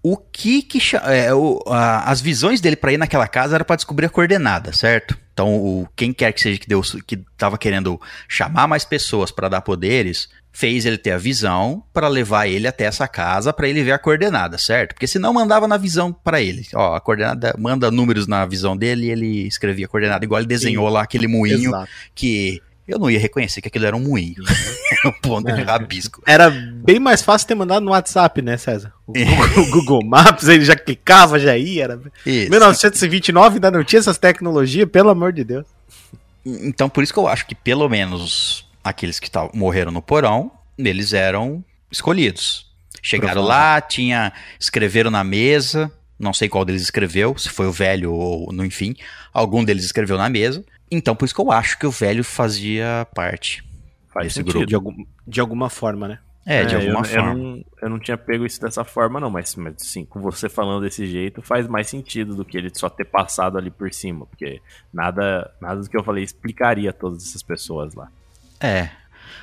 [0.09, 0.79] O que que.
[0.97, 4.73] é, o- a- as visões dele pra ir naquela casa era pra descobrir a coordenada,
[4.73, 5.17] certo?
[5.33, 9.49] Então, o, quem quer que seja que, deu, que tava querendo chamar mais pessoas pra
[9.49, 13.83] dar poderes, fez ele ter a visão pra levar ele até essa casa pra ele
[13.83, 14.95] ver a coordenada, certo?
[14.95, 16.67] Porque senão mandava na visão pra ele.
[16.75, 20.49] Ó, a coordenada manda números na visão dele e ele escrevia a coordenada, igual ele
[20.49, 21.89] desenhou lá aquele moinho Exato.
[22.15, 24.43] que eu não ia reconhecer que aquilo era um moinho.
[24.91, 26.23] Era um ponto de rabisco.
[26.27, 28.93] Era bem mais fácil ter mandado no WhatsApp, né, César?
[29.07, 31.85] O Google, o Google Maps, ele já clicava, já ia.
[31.85, 32.01] Era...
[32.25, 32.51] Isso.
[32.51, 35.67] 1929 ainda não tinha essas tecnologias, pelo amor de Deus.
[36.45, 41.13] Então, por isso que eu acho que pelo menos aqueles que morreram no porão, eles
[41.13, 42.67] eram escolhidos.
[43.03, 48.13] Chegaram lá, tinha, escreveram na mesa, não sei qual deles escreveu, se foi o velho
[48.13, 48.97] ou no enfim,
[49.33, 50.65] algum deles escreveu na mesa.
[50.91, 53.65] Então, por isso que eu acho que o velho fazia parte
[54.13, 54.53] Faz desse sentido.
[54.53, 54.67] grupo.
[54.67, 56.19] De, algum, de alguma forma, né?
[56.49, 57.31] É, de É, alguma eu, forma.
[57.31, 60.49] Eu não, eu não tinha pego isso dessa forma, não, mas, mas sim, com você
[60.49, 64.27] falando desse jeito, faz mais sentido do que ele só ter passado ali por cima,
[64.27, 64.61] porque
[64.95, 68.09] nada, nada do que eu falei explicaria todas essas pessoas lá.
[68.61, 68.91] É.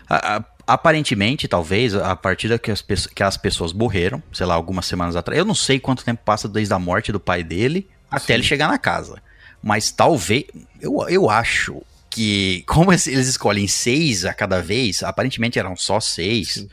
[0.10, 4.54] A- a- aparentemente, talvez, a partir da que as, que as pessoas morreram, sei lá,
[4.56, 5.38] algumas semanas atrás.
[5.38, 8.70] Eu não sei quanto tempo passa desde a morte do pai dele até ele chegar
[8.70, 9.22] na casa.
[9.64, 10.44] Mas talvez.
[10.82, 16.00] Eu, eu acho que, como es- eles escolhem seis a cada vez, aparentemente eram só
[16.00, 16.54] seis.
[16.56, 16.70] Sim.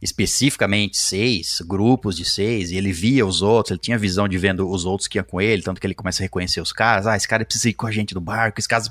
[0.00, 4.70] Especificamente seis, grupos de seis, e ele via os outros, ele tinha visão de vendo
[4.70, 7.04] os outros que iam com ele, tanto que ele começa a reconhecer os caras.
[7.08, 8.88] Ah, esse cara precisa ir com a gente no barco, esse, caso,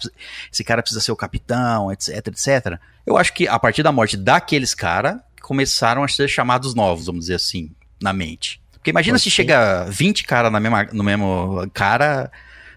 [0.51, 2.77] esse cara precisa ser o capitão, etc, etc.
[3.05, 7.21] Eu acho que a partir da morte daqueles caras, começaram a ser chamados novos, vamos
[7.21, 7.71] dizer assim,
[8.01, 8.59] na mente.
[8.73, 9.35] Porque imagina Pode se ser.
[9.37, 10.51] chega 20 caras
[10.91, 12.29] no mesmo cara.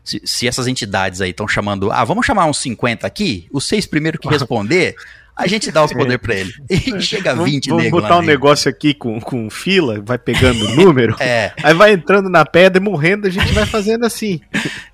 [0.04, 1.90] Se, se essas entidades aí estão chamando.
[1.90, 3.46] Ah, vamos chamar uns 50 aqui?
[3.52, 4.94] Os seis primeiros que responder,
[5.36, 6.52] a gente dá os poderes pra ele.
[6.68, 8.32] E chega 20 vamos nego botar um dentro.
[8.34, 12.82] negócio aqui com, com fila, vai pegando o número, É, aí vai entrando na pedra
[12.82, 14.40] e morrendo, a gente vai fazendo assim.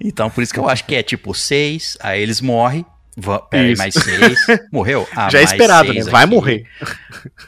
[0.00, 2.84] então por isso que eu acho que é tipo seis, aí eles morrem.
[3.16, 3.78] Va- Pera aí, Isso.
[3.82, 4.38] mais seis.
[4.72, 5.08] Morreu?
[5.14, 6.02] Ah, Já é esperado, né?
[6.04, 6.34] Vai aqui.
[6.34, 6.66] morrer.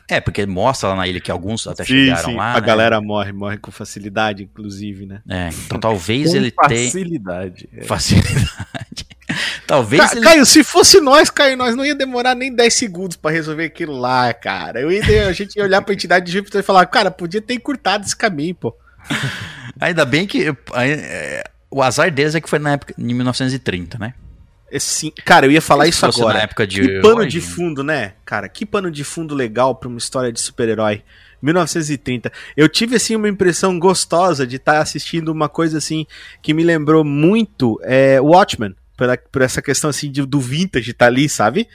[0.09, 2.53] É, porque mostra lá na ilha que alguns até chegaram lá.
[2.53, 2.67] a né?
[2.67, 5.21] galera morre, morre com facilidade, inclusive, né?
[5.29, 7.69] É, então talvez Com ele tenha facilidade.
[7.77, 7.85] é.
[7.85, 9.07] facilidade.
[9.67, 10.21] talvez Ca- ele.
[10.25, 13.93] Caio, se fosse nós, Caio, nós não ia demorar nem 10 segundos pra resolver aquilo
[13.99, 14.81] lá, cara.
[14.81, 17.55] Eu ia, a gente ia olhar pra entidade de Júpiter e falar, cara, podia ter
[17.55, 18.75] encurtado esse caminho, pô.
[19.81, 24.15] Ainda bem que é, o azar deles é que foi na época em 1930, né?
[24.71, 26.35] Esse, cara, eu ia falar isso agora.
[26.39, 28.13] na época de que pano hoje, de fundo, né?
[28.25, 31.03] Cara, que pano de fundo legal pra uma história de super-herói.
[31.41, 32.33] 1930.
[32.57, 36.07] Eu tive, assim, uma impressão gostosa de estar assistindo uma coisa, assim,
[36.43, 38.75] que me lembrou muito é, Watchmen.
[38.97, 41.69] Por, por essa questão, assim, de- do vintage tá ali, sabe?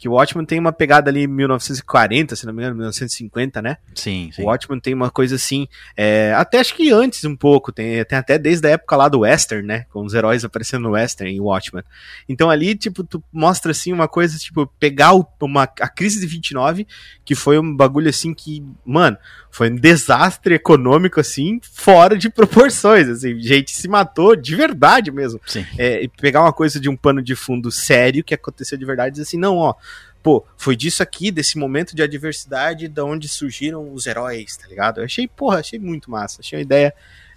[0.00, 3.76] Que o Watchmen tem uma pegada ali em 1940, se não me engano, 1950, né?
[3.94, 4.42] Sim, sim.
[4.42, 8.16] O Watchmen tem uma coisa assim, é, até acho que antes um pouco, tem, tem
[8.16, 9.84] até desde a época lá do Western, né?
[9.90, 11.84] Com os heróis aparecendo no Western em Watchmen.
[12.26, 16.86] Então ali, tipo, tu mostra assim uma coisa, tipo, pegar uma, a crise de 29,
[17.22, 19.18] que foi um bagulho assim que, mano,
[19.50, 25.40] foi um desastre econômico assim, fora de proporções, assim, gente se matou de verdade mesmo.
[25.46, 25.66] Sim.
[25.76, 29.08] É, e pegar uma coisa de um pano de fundo sério que aconteceu de verdade
[29.08, 29.74] e dizer assim, não, ó,
[30.22, 35.00] pô, foi disso aqui, desse momento de adversidade, da onde surgiram os heróis, tá ligado?
[35.00, 36.94] Eu achei, porra, achei muito massa, achei uma ideia,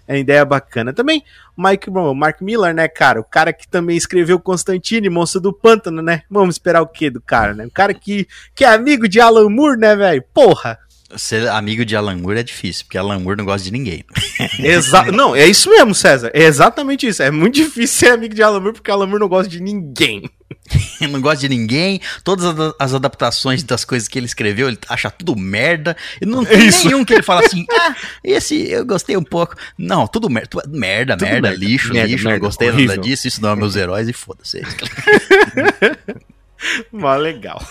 [0.08, 0.92] uma ideia bacana.
[0.92, 1.24] Também,
[1.56, 5.52] o Mike, bom, Mark Miller, né, cara, o cara que também escreveu Constantine, Monstro do
[5.52, 6.22] Pântano, né?
[6.30, 7.66] Vamos esperar o quê do cara, né?
[7.66, 10.22] O cara que, que é amigo de Alan Moore, né, velho?
[10.32, 10.78] Porra!
[11.16, 14.04] Ser amigo de Alan Moore é difícil, porque Alan Moore não gosta de ninguém.
[14.58, 16.30] Exa não, é isso mesmo, César.
[16.34, 17.22] É exatamente isso.
[17.22, 20.28] É muito difícil ser amigo de Alan Moore porque Alan Moore não gosta de ninguém.
[21.10, 22.00] não gosta de ninguém.
[22.22, 22.44] Todas
[22.78, 25.96] as adaptações das coisas que ele escreveu, ele acha tudo merda.
[26.20, 26.86] E não tem Isso.
[26.86, 29.54] nenhum que ele fala assim, ah, esse eu gostei um pouco.
[29.78, 30.48] Não, tudo merda.
[30.48, 31.64] tu- Merda, Tudo merda, merda.
[31.64, 32.24] lixo, Merda, lixo.
[32.24, 32.96] merda, não gostei horrível.
[32.96, 33.28] nada disso.
[33.28, 34.62] Isso não é meus heróis e foda-se.
[36.92, 37.62] Mas legal.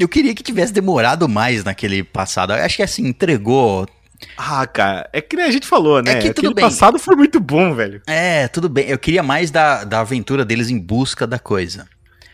[0.00, 2.54] Eu queria que tivesse demorado mais naquele passado.
[2.54, 3.86] Eu acho que assim, entregou.
[4.34, 6.12] Ah, cara, é que nem a gente falou, né?
[6.12, 6.64] É que tudo Aquele bem.
[6.64, 8.00] passado foi muito bom, velho.
[8.06, 8.86] É, tudo bem.
[8.88, 11.86] Eu queria mais da, da aventura deles em busca da coisa.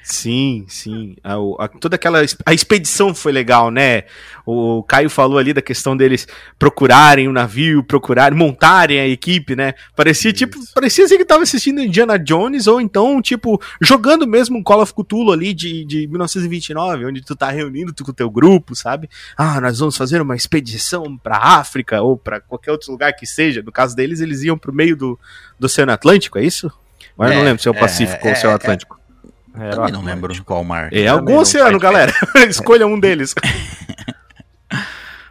[0.09, 1.16] Sim, sim.
[1.24, 2.23] A, o- a- toda aquela.
[2.45, 4.05] A expedição foi legal, né?
[4.47, 9.74] O Caio falou ali da questão deles procurarem o navio, procurarem, montarem a equipe, né?
[9.97, 10.61] Parecia tipo.
[10.73, 14.95] Parecia assim que tava assistindo Indiana Jones, ou então, tipo, jogando mesmo um Call of
[14.95, 19.11] Cthulhu ali de, de 1929, onde tu tá reunindo tu com o teu grupo, sabe?
[19.37, 23.61] Ah, nós vamos fazer uma expedição pra África ou pra qualquer outro lugar que seja.
[23.61, 25.19] No caso deles, eles iam pro meio do,
[25.59, 26.70] do Oceano Atlântico, é isso?
[27.19, 28.55] Mas eu não É, lembro se é o é, Pacífico ou o é, Oceano é.
[28.55, 28.95] Atlântico.
[29.57, 30.93] Era Também não lembro qual mar.
[30.93, 32.12] É algum oceano, galera.
[32.49, 33.35] Escolha um deles.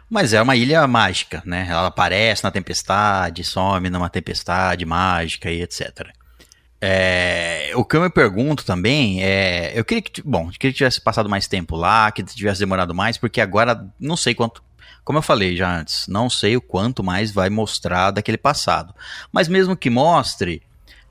[0.08, 1.66] Mas é uma ilha mágica, né?
[1.68, 6.08] Ela aparece na tempestade, some numa tempestade mágica e etc.
[6.80, 9.72] É, o que eu me pergunto também é.
[9.74, 10.22] Eu queria que.
[10.22, 13.86] Bom, eu queria que tivesse passado mais tempo lá, que tivesse demorado mais, porque agora
[13.98, 14.62] não sei quanto.
[15.02, 18.94] Como eu falei já antes, não sei o quanto mais vai mostrar daquele passado.
[19.32, 20.62] Mas mesmo que mostre,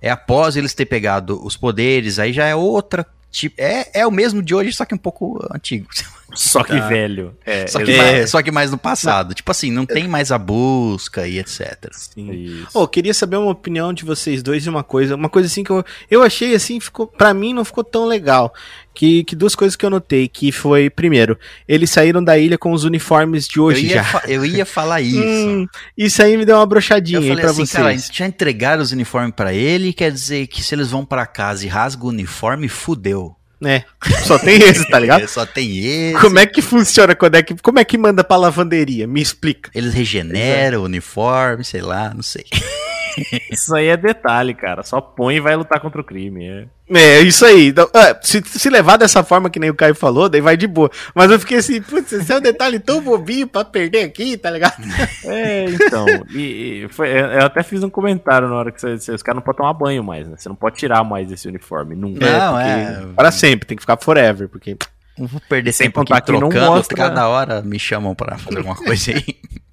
[0.02, 3.06] é após eles ter pegado os poderes, aí já é outra.
[3.32, 5.88] Tipo, é, é o mesmo de hoje, só que um pouco antigo.
[6.36, 6.88] Só que Tá.
[6.88, 7.36] velho.
[7.46, 7.98] É, Só que, É.
[7.98, 9.34] mais, só que mais no passado.
[9.34, 11.90] Tipo assim, não tem mais a busca e etc.
[12.16, 12.68] Isso.
[12.74, 15.16] Ô, queria saber uma opinião de vocês dois de uma coisa.
[15.16, 18.54] Uma coisa assim que eu, eu achei assim, ficou, pra mim não ficou tão legal.
[18.94, 21.38] Que, que duas coisas que eu notei, que foi, primeiro,
[21.68, 24.22] eles saíram da ilha com os uniformes de Eu hoje ia, já.
[24.26, 25.20] eu ia falar isso.
[25.22, 25.68] Hum,
[25.98, 27.72] isso aí me deu uma brochadinha eu falei pra assim, vocês.
[27.84, 31.66] cara, já entregaram os uniformes pra ele, quer dizer que se eles vão pra casa
[31.66, 33.36] e rasgam o uniforme, fudeu.
[33.64, 33.84] É,
[34.26, 35.28] só tem esse, tá ligado?
[35.30, 36.20] Só tem esse.
[36.20, 39.08] Como é que funciona quando é que, como é que manda pra lavanderia?
[39.08, 39.72] Me explica.
[39.74, 42.46] Eles regeneram o uniforme, sei lá, não sei.
[43.52, 44.84] Isso aí é detalhe, cara.
[44.84, 46.46] Só põe e vai lutar contra o crime.
[46.48, 46.66] É.
[46.88, 47.70] É, isso aí.
[47.70, 50.68] Então, é, se, se levar dessa forma que nem o Caio falou, daí vai de
[50.68, 50.92] boa.
[51.16, 54.52] Mas eu fiquei assim, putz, esse é um detalhe tão bobinho pra perder aqui, tá
[54.52, 54.76] ligado?
[55.26, 56.06] É, então.
[56.30, 59.38] e, e foi, eu até fiz um comentário na hora que você, você- os caras
[59.38, 60.36] não podem tomar banho mais, né?
[60.38, 62.24] Você não pode tirar mais esse uniforme, nunca.
[62.24, 63.14] Não, porque é.
[63.16, 64.78] Para sempre, tem que ficar forever, porque.
[65.18, 68.38] Não vou perder Sem tempo aqui que não trocando, mostra- cada hora me chamam pra
[68.38, 69.24] fazer alguma coisa aí.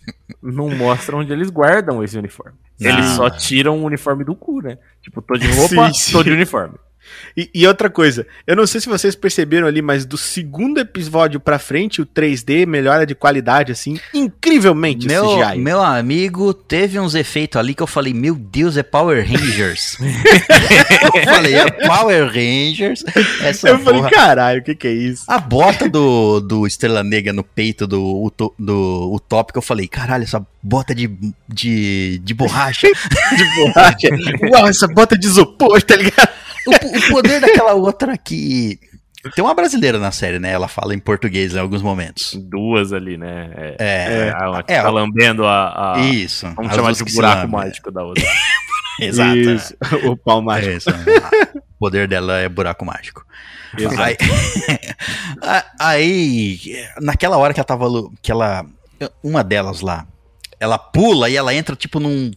[0.42, 2.58] Não mostra onde eles guardam esse uniforme.
[2.80, 3.14] Eles Ah.
[3.14, 4.76] só tiram o uniforme do cu, né?
[5.00, 6.12] Tipo, tô de roupa, Sim, sim.
[6.12, 6.74] tô de uniforme.
[7.36, 11.38] E, e outra coisa, eu não sei se vocês perceberam ali, mas do segundo episódio
[11.40, 15.58] pra frente, o 3D melhora de qualidade, assim, incrivelmente Meu, CGI.
[15.58, 19.96] meu amigo, teve uns efeitos ali que eu falei, meu Deus, é Power Rangers.
[20.00, 23.04] eu falei, é Power Rangers.
[23.42, 24.10] Essa eu falei, porra.
[24.10, 25.24] caralho, o que que é isso?
[25.28, 30.24] A bota do, do Estrela Negra no peito do, Uto- do Utópico, eu falei, caralho,
[30.24, 31.10] essa bota de,
[31.48, 32.86] de, de borracha.
[33.36, 34.08] De borracha.
[34.50, 36.28] Uau, essa bota de isopor, tá ligado?
[36.66, 38.78] O, o poder daquela outra que.
[39.36, 40.50] Tem uma brasileira na série, né?
[40.50, 42.34] Ela fala em português em alguns momentos.
[42.34, 43.50] Duas ali, né?
[43.54, 43.76] É.
[43.78, 45.94] É, a uma que é, tá lambendo a.
[45.94, 46.50] a isso.
[46.56, 48.24] Vamos chamar de buraco mágico da outra.
[49.00, 49.38] Exato.
[49.38, 50.72] Isso, o pau mágico.
[50.72, 50.90] É isso.
[50.90, 53.24] O poder dela é buraco mágico.
[53.98, 54.16] Aí,
[55.78, 56.60] aí,
[57.00, 57.86] naquela hora que ela tava.
[58.20, 58.66] Que ela.
[59.22, 60.06] Uma delas lá.
[60.62, 62.30] Ela pula e ela entra, tipo, num,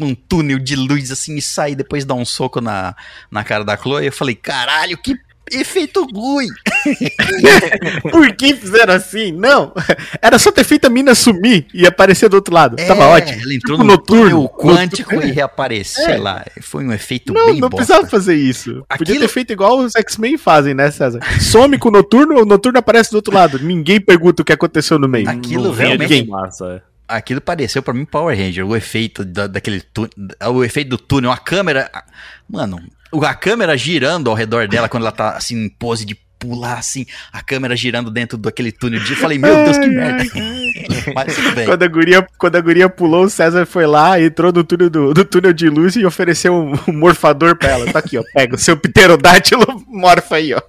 [0.00, 2.96] num túnel de luz, assim, e sai, depois dá um soco na,
[3.30, 4.06] na cara da Chloe.
[4.06, 5.14] Eu falei, caralho, que
[5.52, 6.48] efeito ruim!
[8.10, 9.32] Por que fizeram assim?
[9.32, 9.72] Não.
[10.20, 12.76] Era só ter feito a mina sumir e aparecer do outro lado.
[12.76, 13.40] Tava É, ótimo.
[13.42, 14.24] Ela entrou Tipo no noturno.
[14.30, 15.30] túnel quântico Noturno.
[15.32, 16.44] e reapareceu, sei lá.
[16.60, 17.76] Foi um efeito Não, bem não bosta.
[17.86, 18.84] precisava fazer isso.
[18.88, 21.20] Podia Aquilo- ter feito igual os X-Men fazem, né, César?
[21.40, 23.58] Some com o noturno, o noturno aparece do outro lado.
[23.58, 25.28] Ninguém pergunta o que aconteceu no meio.
[25.28, 26.97] Aquilo Não de realmente- fumaça, é.
[27.08, 30.10] Aquilo pareceu pra mim Power Ranger, o efeito da, daquele túnel,
[30.52, 32.04] o efeito do túnel, a câmera, a-
[32.48, 32.78] mano,
[33.22, 37.04] a câmera girando ao redor dela quando ela tá assim em pose de pular assim,
[37.32, 40.22] a câmera girando dentro daquele túnel de, eu falei, meu Deus, que merda.
[41.12, 41.66] Mas tudo bem.
[41.66, 45.12] Quando a, guria, quando a guria pulou, o César foi lá, entrou no túnel, do,
[45.14, 47.90] do túnel de luz e ofereceu um, morfador pra ela.
[47.92, 48.22] Tá aqui, ó.
[48.34, 50.60] Pega o seu pterodátilo, morfa aí, ó.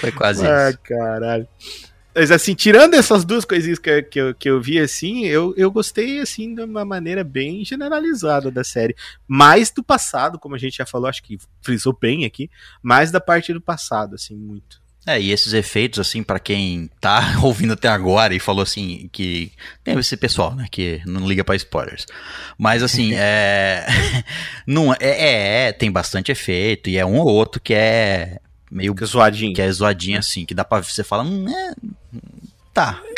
[0.00, 0.78] Foi quase Ah, isso.
[0.84, 1.46] caralho.
[2.14, 5.70] Mas assim, tirando essas duas coisinhas que, que, eu, que eu vi assim, eu, eu
[5.70, 8.94] gostei assim de uma maneira bem generalizada da série.
[9.26, 12.48] Mais do passado, como a gente já falou, acho que frisou bem aqui,
[12.82, 14.84] mais da parte do passado, assim, muito.
[15.06, 19.52] É, e esses efeitos, assim, pra quem tá ouvindo até agora e falou assim, que.
[19.82, 22.06] Tem esse pessoal, né, que não liga pra spoilers.
[22.56, 23.86] Mas, assim, é.
[24.66, 28.38] não, é, é, é, tem bastante efeito, e é um ou outro que é
[28.74, 28.92] meio.
[28.92, 29.54] Fica zoadinho.
[29.54, 31.74] que é zoadinho, assim, que dá pra você falar, hum, é.
[32.72, 33.00] Tá.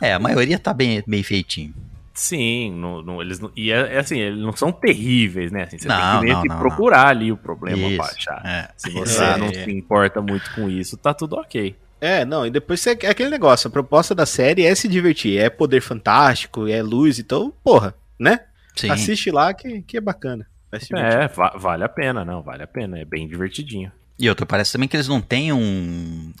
[0.00, 1.72] É, a maioria tá bem, bem feitinho.
[2.12, 5.62] Sim, não, não- eles não, e é, é assim, eles não são terríveis, né?
[5.64, 8.42] Assim, você Não, tem que não, que não, procurar ali o problema Isso, pra achar.
[8.46, 8.68] é.
[8.76, 9.36] Se você É.
[9.36, 11.74] não se importa muito com isso, tá tudo ok.
[12.00, 15.48] É, não, e depois é aquele negócio, a proposta da série é se divertir, é
[15.48, 18.40] poder fantástico, é luz, então, porra, né?
[18.76, 18.90] Sim.
[18.90, 20.46] Assiste lá que, que é bacana.
[20.70, 21.18] Vai se divertir.
[21.18, 23.90] É, va- vale a pena, não, vale a pena, é bem divertidinho.
[24.18, 25.60] E outra, parece também que eles não tenham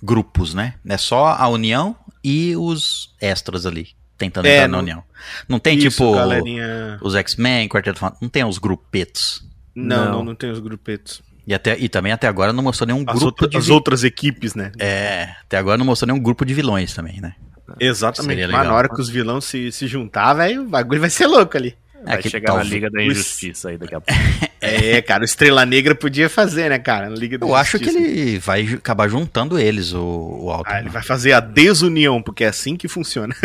[0.02, 0.74] grupos, né?
[0.86, 5.02] É só a União e os extras ali, tentando É, entrar na União.
[5.48, 6.98] Não tem, Isso, tipo, galerinha...
[7.02, 9.44] os X-Men, Quarteto Fantástico, não tem os grupetos.
[9.74, 10.12] Não, Não.
[10.12, 11.20] não, não tem os grupetos.
[11.46, 13.72] E, até, e também até agora não mostrou nenhum As, grupo outra- de as vi-
[13.72, 14.70] outras equipes, né?
[14.78, 17.34] É, até agora não mostrou nenhum grupo de vilões também, né?
[17.80, 18.38] Exatamente.
[18.40, 18.64] Mas legal.
[18.64, 21.74] na hora que os vilões se, se juntar, velho, o bagulho vai ser louco ali.
[22.04, 24.20] Vai É que chegar talvez- na Liga da Injustiça aí daqui a pouco.
[24.66, 27.10] É, cara, o Estrela Negra podia fazer, né, cara?
[27.10, 28.02] Na Liga da Eu acho que Justiça.
[28.08, 30.64] ele vai acabar juntando eles, o, o Alto.
[30.70, 33.34] Ah, ele vai fazer a desunião, porque é assim que funciona.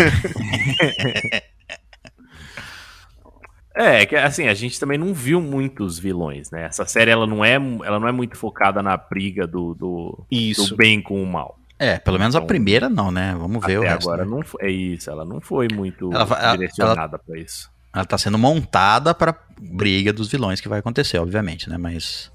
[3.75, 6.65] É, que assim, a gente também não viu muitos vilões, né?
[6.65, 10.71] Essa série ela não é, ela não é muito focada na briga do, do, Isso.
[10.71, 11.57] do bem com o mal.
[11.77, 13.33] É, pelo menos a Então, primeira não, né?
[13.39, 14.09] Vamos ver o Até resto.
[14.09, 14.31] agora né?
[14.31, 17.69] não foi, é isso, ela não foi muito Ela direcionada pra isso.
[17.93, 21.77] Ela tá sendo montada pra briga dos vilões que vai acontecer, obviamente, né?
[21.77, 22.31] Mas.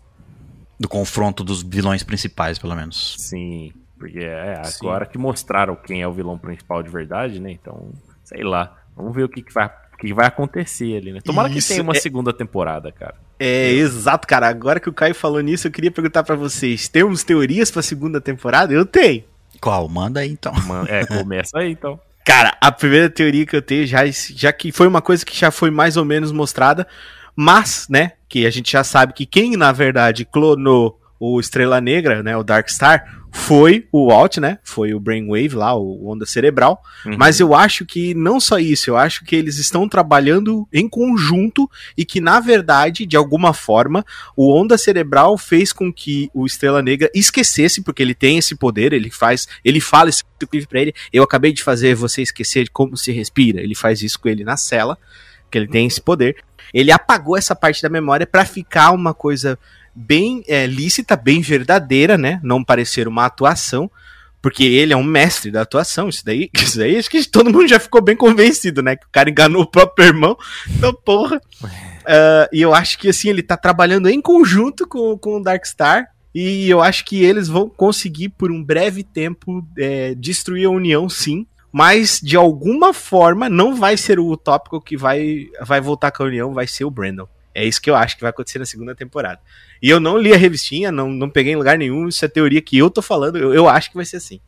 [0.78, 3.14] Do confronto dos vilões principais, pelo menos.
[3.18, 4.76] Sim, porque é Sim.
[4.86, 7.52] agora que mostraram quem é o vilão principal de verdade, né?
[7.52, 7.92] Então,
[8.24, 8.76] sei lá.
[8.96, 11.20] Vamos ver o que, que, vai, o que vai acontecer ali, né?
[11.20, 13.14] Tomara Isso, que tenha uma é- segunda temporada, cara.
[13.38, 14.48] É, exato, cara.
[14.48, 18.20] Agora que o Caio falou nisso, eu queria perguntar pra vocês: temos teorias pra segunda
[18.20, 18.72] temporada?
[18.72, 19.24] Eu tenho.
[19.60, 19.88] Qual?
[19.88, 20.52] Manda aí então.
[20.66, 21.98] Man- É, começa aí então.
[22.24, 25.50] Cara, a primeira teoria que eu tenho, já, já que foi uma coisa que já
[25.50, 26.86] foi mais ou menos mostrada,
[27.36, 30.98] mas, né, que a gente já sabe que quem, na verdade, clonou
[31.32, 35.74] o Estrela Negra, né, o Dark Star, foi o Walt, né, foi o Brainwave lá,
[35.74, 37.16] o Onda Cerebral, Uhum.
[37.18, 41.68] mas eu acho que não só isso, eu acho que eles estão trabalhando em conjunto
[41.96, 44.04] e que, na verdade, de alguma forma,
[44.36, 48.92] o Onda Cerebral fez com que o Estrela Negra esquecesse, porque ele tem esse poder,
[48.92, 50.24] ele faz, ele fala isso
[50.68, 54.20] pra ele, eu acabei de fazer você esquecer de como se respira, ele faz isso
[54.20, 54.96] com ele na cela,
[55.50, 56.36] que ele tem esse poder.
[56.72, 59.56] Ele apagou essa parte da memória pra ficar uma coisa
[59.94, 62.40] bem é, lícita, bem verdadeira, né?
[62.42, 63.90] Não parecer uma atuação,
[64.42, 66.08] porque ele é um mestre da atuação.
[66.08, 68.96] Isso daí, isso daí acho que todo mundo já ficou bem convencido, né?
[68.96, 70.36] Que o cara enganou o próprio irmão.
[70.68, 71.40] Então, porra.
[72.06, 76.06] Ah, e eu acho que assim, ele tá trabalhando em conjunto com, com o Darkstar.
[76.34, 81.08] E eu acho que eles vão conseguir, por um breve tempo, é, destruir a União,
[81.08, 81.46] sim.
[81.70, 86.26] Mas, de alguma forma, não vai ser o tópico que vai, vai voltar com a
[86.26, 87.28] União, vai ser o Brandon.
[87.54, 89.40] É isso que eu acho que vai acontecer na segunda temporada.
[89.80, 92.08] E eu não li a revistinha, não, não peguei em lugar nenhum.
[92.08, 93.36] Isso é teoria que eu tô falando.
[93.38, 94.40] Eu, eu acho que vai ser assim.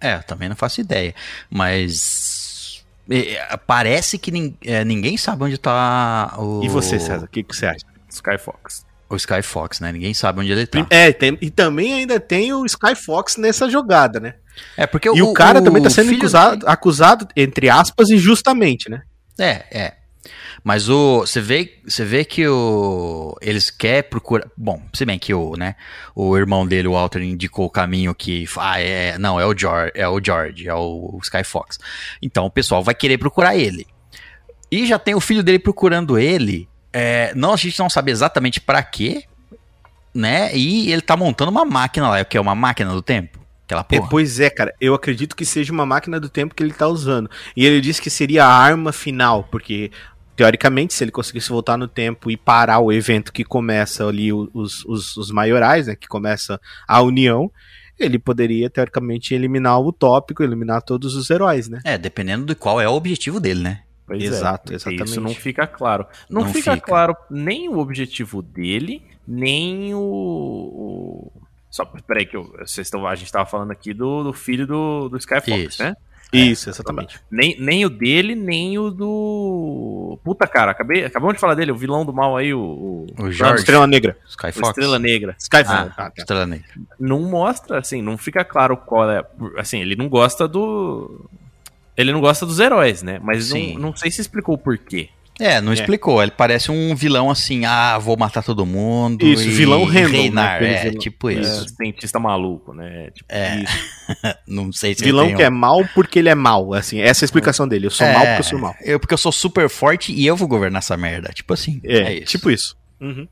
[0.00, 1.14] É, eu também não faço ideia.
[1.48, 2.84] Mas.
[3.10, 6.62] é, Parece que nin- é, ninguém sabe onde tá o.
[6.64, 7.24] E você, César?
[7.24, 7.86] O que, que você acha?
[8.08, 8.84] Sky Fox.
[9.08, 9.92] O Sky Fox, né?
[9.92, 10.86] Ninguém sabe onde ele tá.
[10.90, 14.34] É, tem- e também ainda tem o Sky Fox nessa jogada, né?
[14.76, 19.02] É porque E o, cara também tá sendo acusado, acusado, entre aspas, injustamente, né?
[19.38, 19.94] É, é.
[20.64, 25.34] Mas o você vê, você vê que o eles querem procurar, bom, se bem que
[25.34, 25.74] o, né,
[26.14, 29.92] o irmão dele, o Walter indicou o caminho que ah, é, não, é o George,
[29.94, 31.78] é o George, é o Sky Fox.
[32.20, 33.86] Então o pessoal vai querer procurar ele.
[34.70, 36.68] E já tem o filho dele procurando ele.
[36.92, 39.24] É, não, a gente não sabe exatamente pra quê,
[40.14, 40.54] né?
[40.56, 43.40] E ele tá montando uma máquina lá, que é uma máquina do tempo.
[43.64, 44.08] Aquela É, porra.
[44.10, 47.30] pois é, cara, eu acredito que seja uma máquina do tempo que ele tá usando.
[47.56, 49.90] E ele disse que seria a arma final, porque
[50.36, 54.84] teoricamente, se ele conseguisse voltar no tempo e parar o evento que começa ali os,
[54.84, 57.50] os, os maiorais, né, que começa a união,
[57.98, 61.80] ele poderia teoricamente eliminar o utópico, eliminar todos os heróis, né?
[61.84, 63.82] É, dependendo de qual é o objetivo dele, né?
[64.06, 65.10] Pois Exato, porque exatamente.
[65.10, 66.06] Isso não fica claro.
[66.28, 66.86] Não, Não fica, fica.
[66.86, 70.00] claro nem o objetivo dele, nem o.
[70.00, 71.32] o...
[71.70, 75.08] Só, peraí, que eu, vocês estão, a gente tava falando aqui do, do filho do,
[75.08, 75.82] do Skyfox, Isso.
[75.82, 75.96] né?
[76.32, 77.20] Isso, exatamente.
[77.30, 80.18] Nem, nem o dele, nem o do.
[80.24, 82.60] Puta, cara, acabei, acabamos de falar dele, o vilão do mal aí, o.
[82.60, 83.06] o...
[83.18, 83.56] O Jorge.
[83.56, 84.16] Estrela Negra.
[84.26, 84.68] Sky o Fox.
[84.68, 85.36] Estrela Negra.
[85.38, 85.74] Skyfall.
[85.74, 86.12] Ah, Ah, tá.
[86.16, 86.66] Estrela Negra.
[86.98, 89.24] Não mostra, assim, não fica claro qual é.
[89.58, 91.28] Assim, ele não gosta do.
[91.96, 93.20] Ele não gosta dos heróis, né?
[93.22, 93.74] Mas Sim.
[93.74, 95.10] não, não sei se explicou o porquê.
[95.42, 96.22] É, não explicou.
[96.22, 99.26] Ele parece um vilão assim, ah, vou matar todo mundo.
[99.26, 100.18] Isso, e vilão random, né?
[100.18, 100.54] reinar.
[100.56, 100.98] Aquele É, vilão.
[100.98, 101.66] tipo É, isso.
[101.76, 103.10] cientista maluco, né?
[103.14, 103.56] Tipo, É.
[103.62, 103.78] isso.
[104.46, 107.26] Não sei se Vilão que é mal porque ele é mal, assim, essa é a
[107.26, 107.86] explicação dele.
[107.86, 108.74] Eu sou mal porque eu sou mal.
[108.82, 111.30] Eu, porque eu sou super forte e eu vou governar essa merda.
[111.32, 111.80] Tipo assim.
[111.84, 112.26] É, É, isso.
[112.26, 112.76] tipo isso.
[113.00, 113.26] Uhum.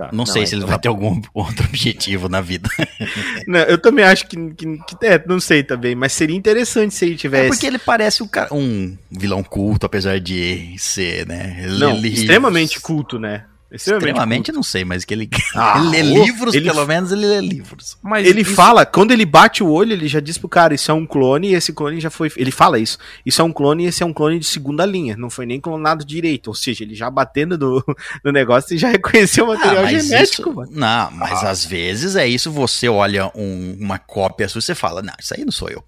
[0.00, 2.70] Tá, Não, sei se ele então vai tá ter algum outro objetivo na vida.
[3.46, 7.04] Não, eu também acho que, que, que- É, não sei também, mas seria interessante se
[7.04, 7.48] ele É tivesse.
[7.48, 11.56] porque ele parece um, cara, um vilão culto, apesar de ser, né?
[11.62, 13.44] Ele Não, extremamente culto, né?
[13.72, 14.08] Extremamente.
[14.10, 17.26] Extremamente, não sei, mas que ele, Ah, ele lê ô, livros, ele- pelo menos ele
[17.26, 17.96] lê livros.
[18.02, 20.90] Mas Ele isso- fala, quando ele bate o olho, ele já diz pro cara, isso
[20.90, 22.30] é um clone e esse clone já foi.
[22.36, 22.98] Ele fala isso.
[23.24, 25.16] Isso é um clone e esse é um clone de segunda linha.
[25.16, 26.48] Não foi nem clonado direito.
[26.48, 27.84] Ou seja, ele já batendo no,
[28.24, 30.70] no negócio e já reconheceu o material mas genético, isso- mano.
[30.72, 31.50] Não, mas Ah.
[31.50, 35.34] às vezes é isso, você olha um- uma cópia sua e você fala, não, isso
[35.36, 35.82] aí não sou eu.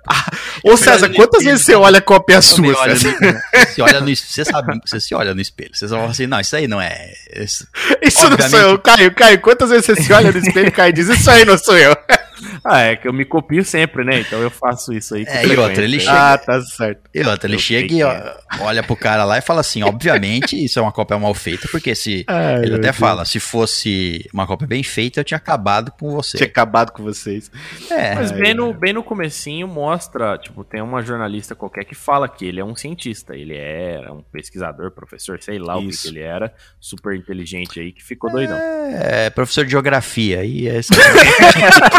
[0.64, 4.44] Ô César, quantas vezes você olha a cópia sua, olha no- você, olha no, você
[4.44, 7.12] sabe, você se olha no espelho, você só fala assim, não, isso aí não é.
[7.36, 7.66] Isso,
[8.02, 8.70] Isso não sou Obviamente.
[8.70, 8.78] eu.
[8.78, 11.56] Caio, Caio, quantas vezes você se olha no espelho Caio, e diz, isso aí não
[11.56, 11.96] sou eu.
[12.64, 14.20] Ah, é que eu me copio sempre, né?
[14.20, 15.24] Então eu faço isso aí.
[15.26, 17.01] com É, e outra, ele chega- Ah, tá certo.
[17.12, 18.14] E outra, ele Eu chega e ó,
[18.60, 21.94] olha pro cara lá e fala assim: obviamente, isso é uma cópia mal feita, porque
[21.94, 22.24] se.
[22.28, 22.97] Ai, ele até Deus.
[22.97, 26.36] fala: se fosse uma cópia bem feita, eu tinha acabado com você.
[26.39, 27.51] Tinha acabado com vocês.
[27.90, 31.94] É, Mas Ai, bem no, bem no comecinho mostra, tipo, tem uma jornalista qualquer que
[31.94, 35.89] fala que ele é um cientista, ele é um pesquisador, professor, sei lá o que,
[35.89, 36.02] Isso.
[36.02, 38.56] que ele era, super inteligente aí, que ficou doidão.
[38.59, 40.44] é, professor de geografia.
[40.44, 40.90] E esse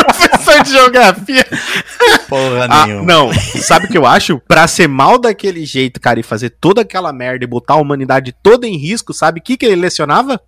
[0.03, 1.45] Professor de geografia.
[2.29, 3.05] porra Ah, nenhuma.
[3.05, 4.39] não, sabe o que eu acho?
[4.47, 8.35] Pra ser mal daquele jeito, cara, e fazer toda aquela merda e botar a humanidade
[8.43, 10.39] toda em risco, sabe o que, que ele lecionava?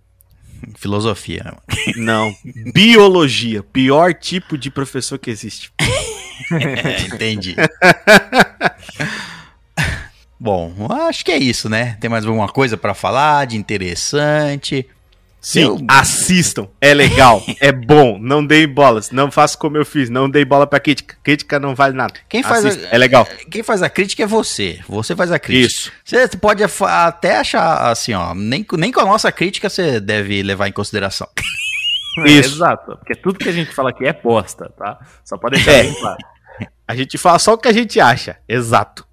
[0.76, 1.54] Filosofia.
[1.96, 2.34] Não,
[2.72, 3.62] biologia.
[3.62, 5.70] Pior tipo de professor que existe.
[6.52, 7.54] É, entendi.
[10.38, 10.74] Bom,
[11.08, 11.96] acho que é isso, né?
[12.00, 14.86] Tem mais alguma coisa pra falar de interessante?
[15.48, 16.66] Sim, Eu- assistam.
[16.80, 18.18] É legal, é bom.
[18.20, 19.12] Não dei bolas.
[19.12, 20.10] Não faça como eu fiz.
[20.10, 21.16] Não dei bola pra crítica.
[21.22, 22.14] Crítica não vale nada.
[22.28, 23.24] Quem faz a- É legal.
[23.48, 24.80] Quem faz a crítica é você.
[24.88, 25.66] Você faz a crítica.
[25.68, 25.92] Isso.
[26.04, 28.34] Você pode até achar assim, ó.
[28.34, 31.28] Nem, nem com a nossa crítica você deve levar em consideração.
[32.26, 32.56] É, Isso.
[32.56, 34.98] exato, porque tudo que a gente fala aqui é bosta, tá?
[35.24, 35.82] Só pode deixar É.
[35.84, 36.18] bem claro.
[36.88, 38.36] A gente fala só o que a gente acha.
[38.48, 39.06] Exato.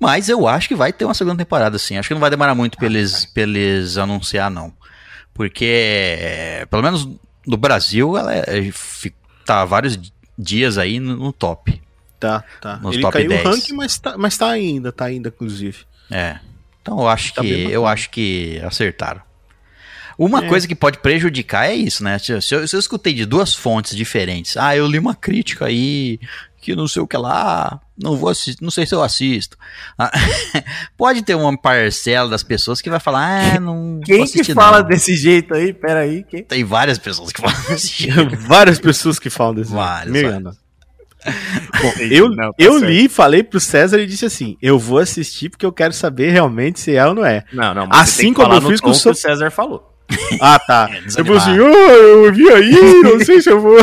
[0.00, 1.96] Mas eu acho que vai ter uma segunda temporada, sim.
[1.96, 4.72] Acho que não vai demorar muito pra eles, pra eles anunciar, não.
[5.36, 7.08] Porque, pelo menos
[7.46, 9.14] no Brasil, ela é, fi-
[9.44, 9.98] tá vários
[10.38, 11.80] dias aí no, no top.
[12.18, 12.78] Tá, tá.
[12.78, 13.44] Nos Ele top caiu 10.
[13.44, 15.78] o ranking, mas tá, mas tá ainda, tá ainda, inclusive.
[16.10, 16.38] É.
[16.80, 17.70] Então eu acho Tá que bacana.
[17.70, 19.20] eu acho que acertaram.
[20.18, 20.48] Uma É.
[20.48, 22.18] coisa que pode prejudicar é isso, né?
[22.18, 25.66] Se, se eu, se eu escutei de duas fontes diferentes, ah, eu li uma crítica
[25.66, 26.18] aí
[26.62, 29.56] que não sei o que lá, não vou assistir, não sei se eu assisto.
[29.98, 30.10] Ah,
[30.96, 34.80] pode ter uma parcela das pessoas que vai falar, ah, não vou Quem que fala
[34.80, 34.88] não.
[34.88, 35.72] desse jeito aí?
[35.72, 36.42] Pera aí, quem?
[36.44, 38.36] Tem várias pessoas que falam desse jeito.
[38.38, 40.66] Várias pessoas que falam desse Várias, Me várias.
[41.82, 42.84] Bom, eu, Não, tá eu certo.
[42.88, 46.78] li, falei pro César e disse assim: eu vou assistir porque eu quero saber realmente
[46.78, 47.42] se é ou não é.
[47.52, 49.18] Não, não, mas Assim você tem que como falar eu fiz com o seu- que
[49.18, 49.92] o César falou.
[50.40, 50.88] Ah, tá.
[50.92, 52.70] É, eu falei assim, oh, eu vi aí,
[53.02, 53.76] não sei se eu vou.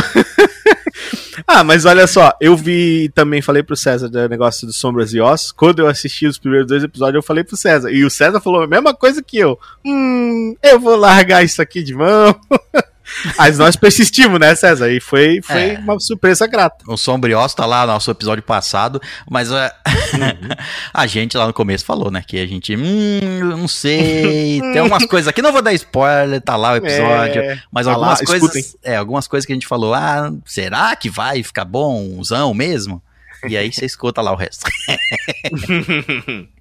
[1.47, 5.19] ah, mas olha só, eu vi também, falei pro César do negócio do Sombras e
[5.19, 5.51] Ossos.
[5.51, 7.91] Quando eu assisti os primeiros dois episódios, eu falei pro César.
[7.91, 9.59] E o César falou a mesma coisa que eu.
[9.85, 12.35] Hum, eu vou largar isso aqui de mão.
[13.37, 14.91] Mas nós persistimos, né, César?
[14.91, 15.79] E foi, foi É.
[15.79, 16.83] uma surpresa grata.
[16.87, 19.71] O Sombrioso tá lá no nosso episódio passado, mas é,
[20.93, 22.23] a gente lá no começo falou, né?
[22.25, 26.41] Que a gente, hum, eu não sei, tem algumas coisas aqui, não vou dar spoiler,
[26.41, 28.79] tá lá o episódio, É, mas tá lá, algumas coisas, escutem.
[28.83, 33.01] é, algumas coisas que a gente falou, ah, será que vai ficar bonzão mesmo?
[33.47, 34.65] E aí você escuta lá o resto.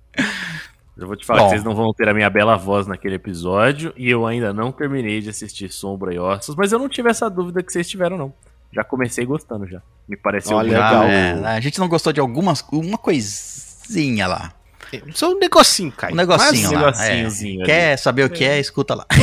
[0.97, 1.45] Eu vou te falar Bom.
[1.47, 4.71] que vocês não vão ter a minha bela voz naquele episódio e eu ainda não
[4.71, 8.19] terminei de assistir Sombra e Ossos, mas eu não tive essa dúvida que vocês tiveram,
[8.19, 8.33] não.
[8.73, 9.81] Já comecei gostando já.
[10.09, 11.05] Me pareceu Olha, legal.
[11.05, 14.53] é, a gente não gostou de algumas uma coisinha lá.
[15.15, 16.13] Só um negocinho, Caio.
[16.13, 16.93] Um negocinho um lá.
[17.03, 17.27] é.
[17.65, 18.59] Quer saber o que é?
[18.61, 19.07] Escuta lá.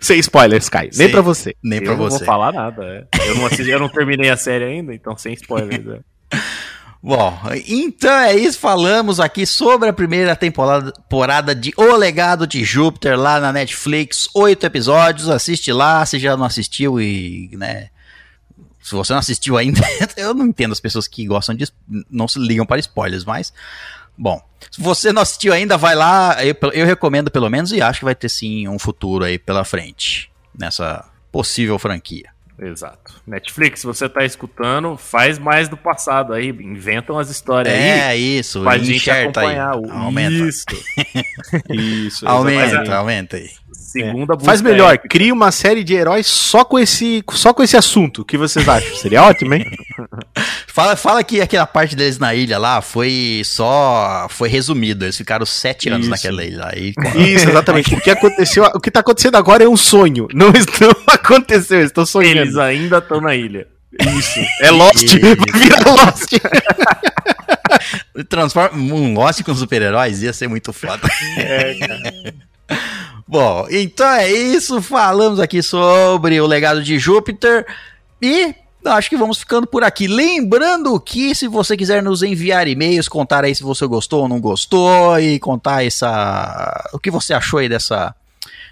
[0.00, 0.90] Sem spoilers, Caio.
[0.96, 1.54] Nem pra você.
[1.62, 2.18] Nem eu pra não você.
[2.18, 2.84] vou falar nada.
[2.84, 3.06] é.
[3.28, 5.86] Eu, não assisti- eu não terminei a série ainda, então sem spoilers.
[5.86, 6.00] é.
[7.02, 8.58] Bom, então é isso.
[8.58, 14.28] Falamos aqui sobre a primeira temporada de O Legado de Júpiter lá na Netflix.
[14.34, 15.28] Oito episódios.
[15.28, 17.90] Assiste lá se já não assistiu e, né.
[18.82, 19.80] Se você não assistiu ainda,
[20.16, 21.66] eu não entendo as pessoas que gostam de.
[22.10, 23.52] não se ligam para spoilers, mas.
[24.18, 26.44] Bom, se você não assistiu ainda, vai lá.
[26.44, 29.64] Eu, eu recomendo pelo menos e acho que vai ter sim um futuro aí pela
[29.64, 32.35] frente nessa possível franquia.
[32.58, 33.20] Exato.
[33.26, 36.48] Netflix, se você tá escutando, faz mais do passado aí.
[36.48, 37.80] Inventam as histórias aí.
[37.80, 39.24] É isso, Pra gente aí.
[39.24, 39.76] acompanhar.
[39.76, 40.32] o- Aumenta.
[40.32, 40.64] Isso.
[41.70, 42.26] Isso.
[42.28, 42.92] Aumenta, exatamente.
[42.92, 43.50] aumenta aí.
[43.86, 45.08] Segunda busca Faz melhor, épica.
[45.08, 48.22] cria uma série de heróis só com esse, só com esse assunto.
[48.22, 48.96] O que vocês acham?
[48.96, 49.64] Seria ótimo, hein?
[50.66, 54.26] Fala, fala que aquela parte deles na ilha lá foi só.
[54.28, 55.06] Foi resumido.
[55.06, 56.10] Eles ficaram sete anos Isso.
[56.10, 56.70] naquela ilha.
[56.76, 56.92] E,
[57.34, 57.94] Isso, exatamente.
[57.94, 60.28] O que aconteceu, o que tá acontecendo agora é um sonho.
[60.34, 62.42] Não, não aconteceu, eles estão sonhando.
[62.42, 63.66] Eles ainda estão na ilha.
[64.18, 64.38] Isso.
[64.60, 66.32] É Lost, vai virar Lost.
[68.28, 71.08] transforma um Lost com super-heróis ia ser muito foda.
[73.26, 74.80] Bom, então é isso.
[74.80, 77.66] Falamos aqui sobre o legado de Júpiter.
[78.22, 78.54] E
[78.84, 80.06] acho que vamos ficando por aqui.
[80.06, 84.40] Lembrando que se você quiser nos enviar e-mails, contar aí se você gostou ou não
[84.40, 86.88] gostou, e contar essa.
[86.92, 88.14] o que você achou aí dessa.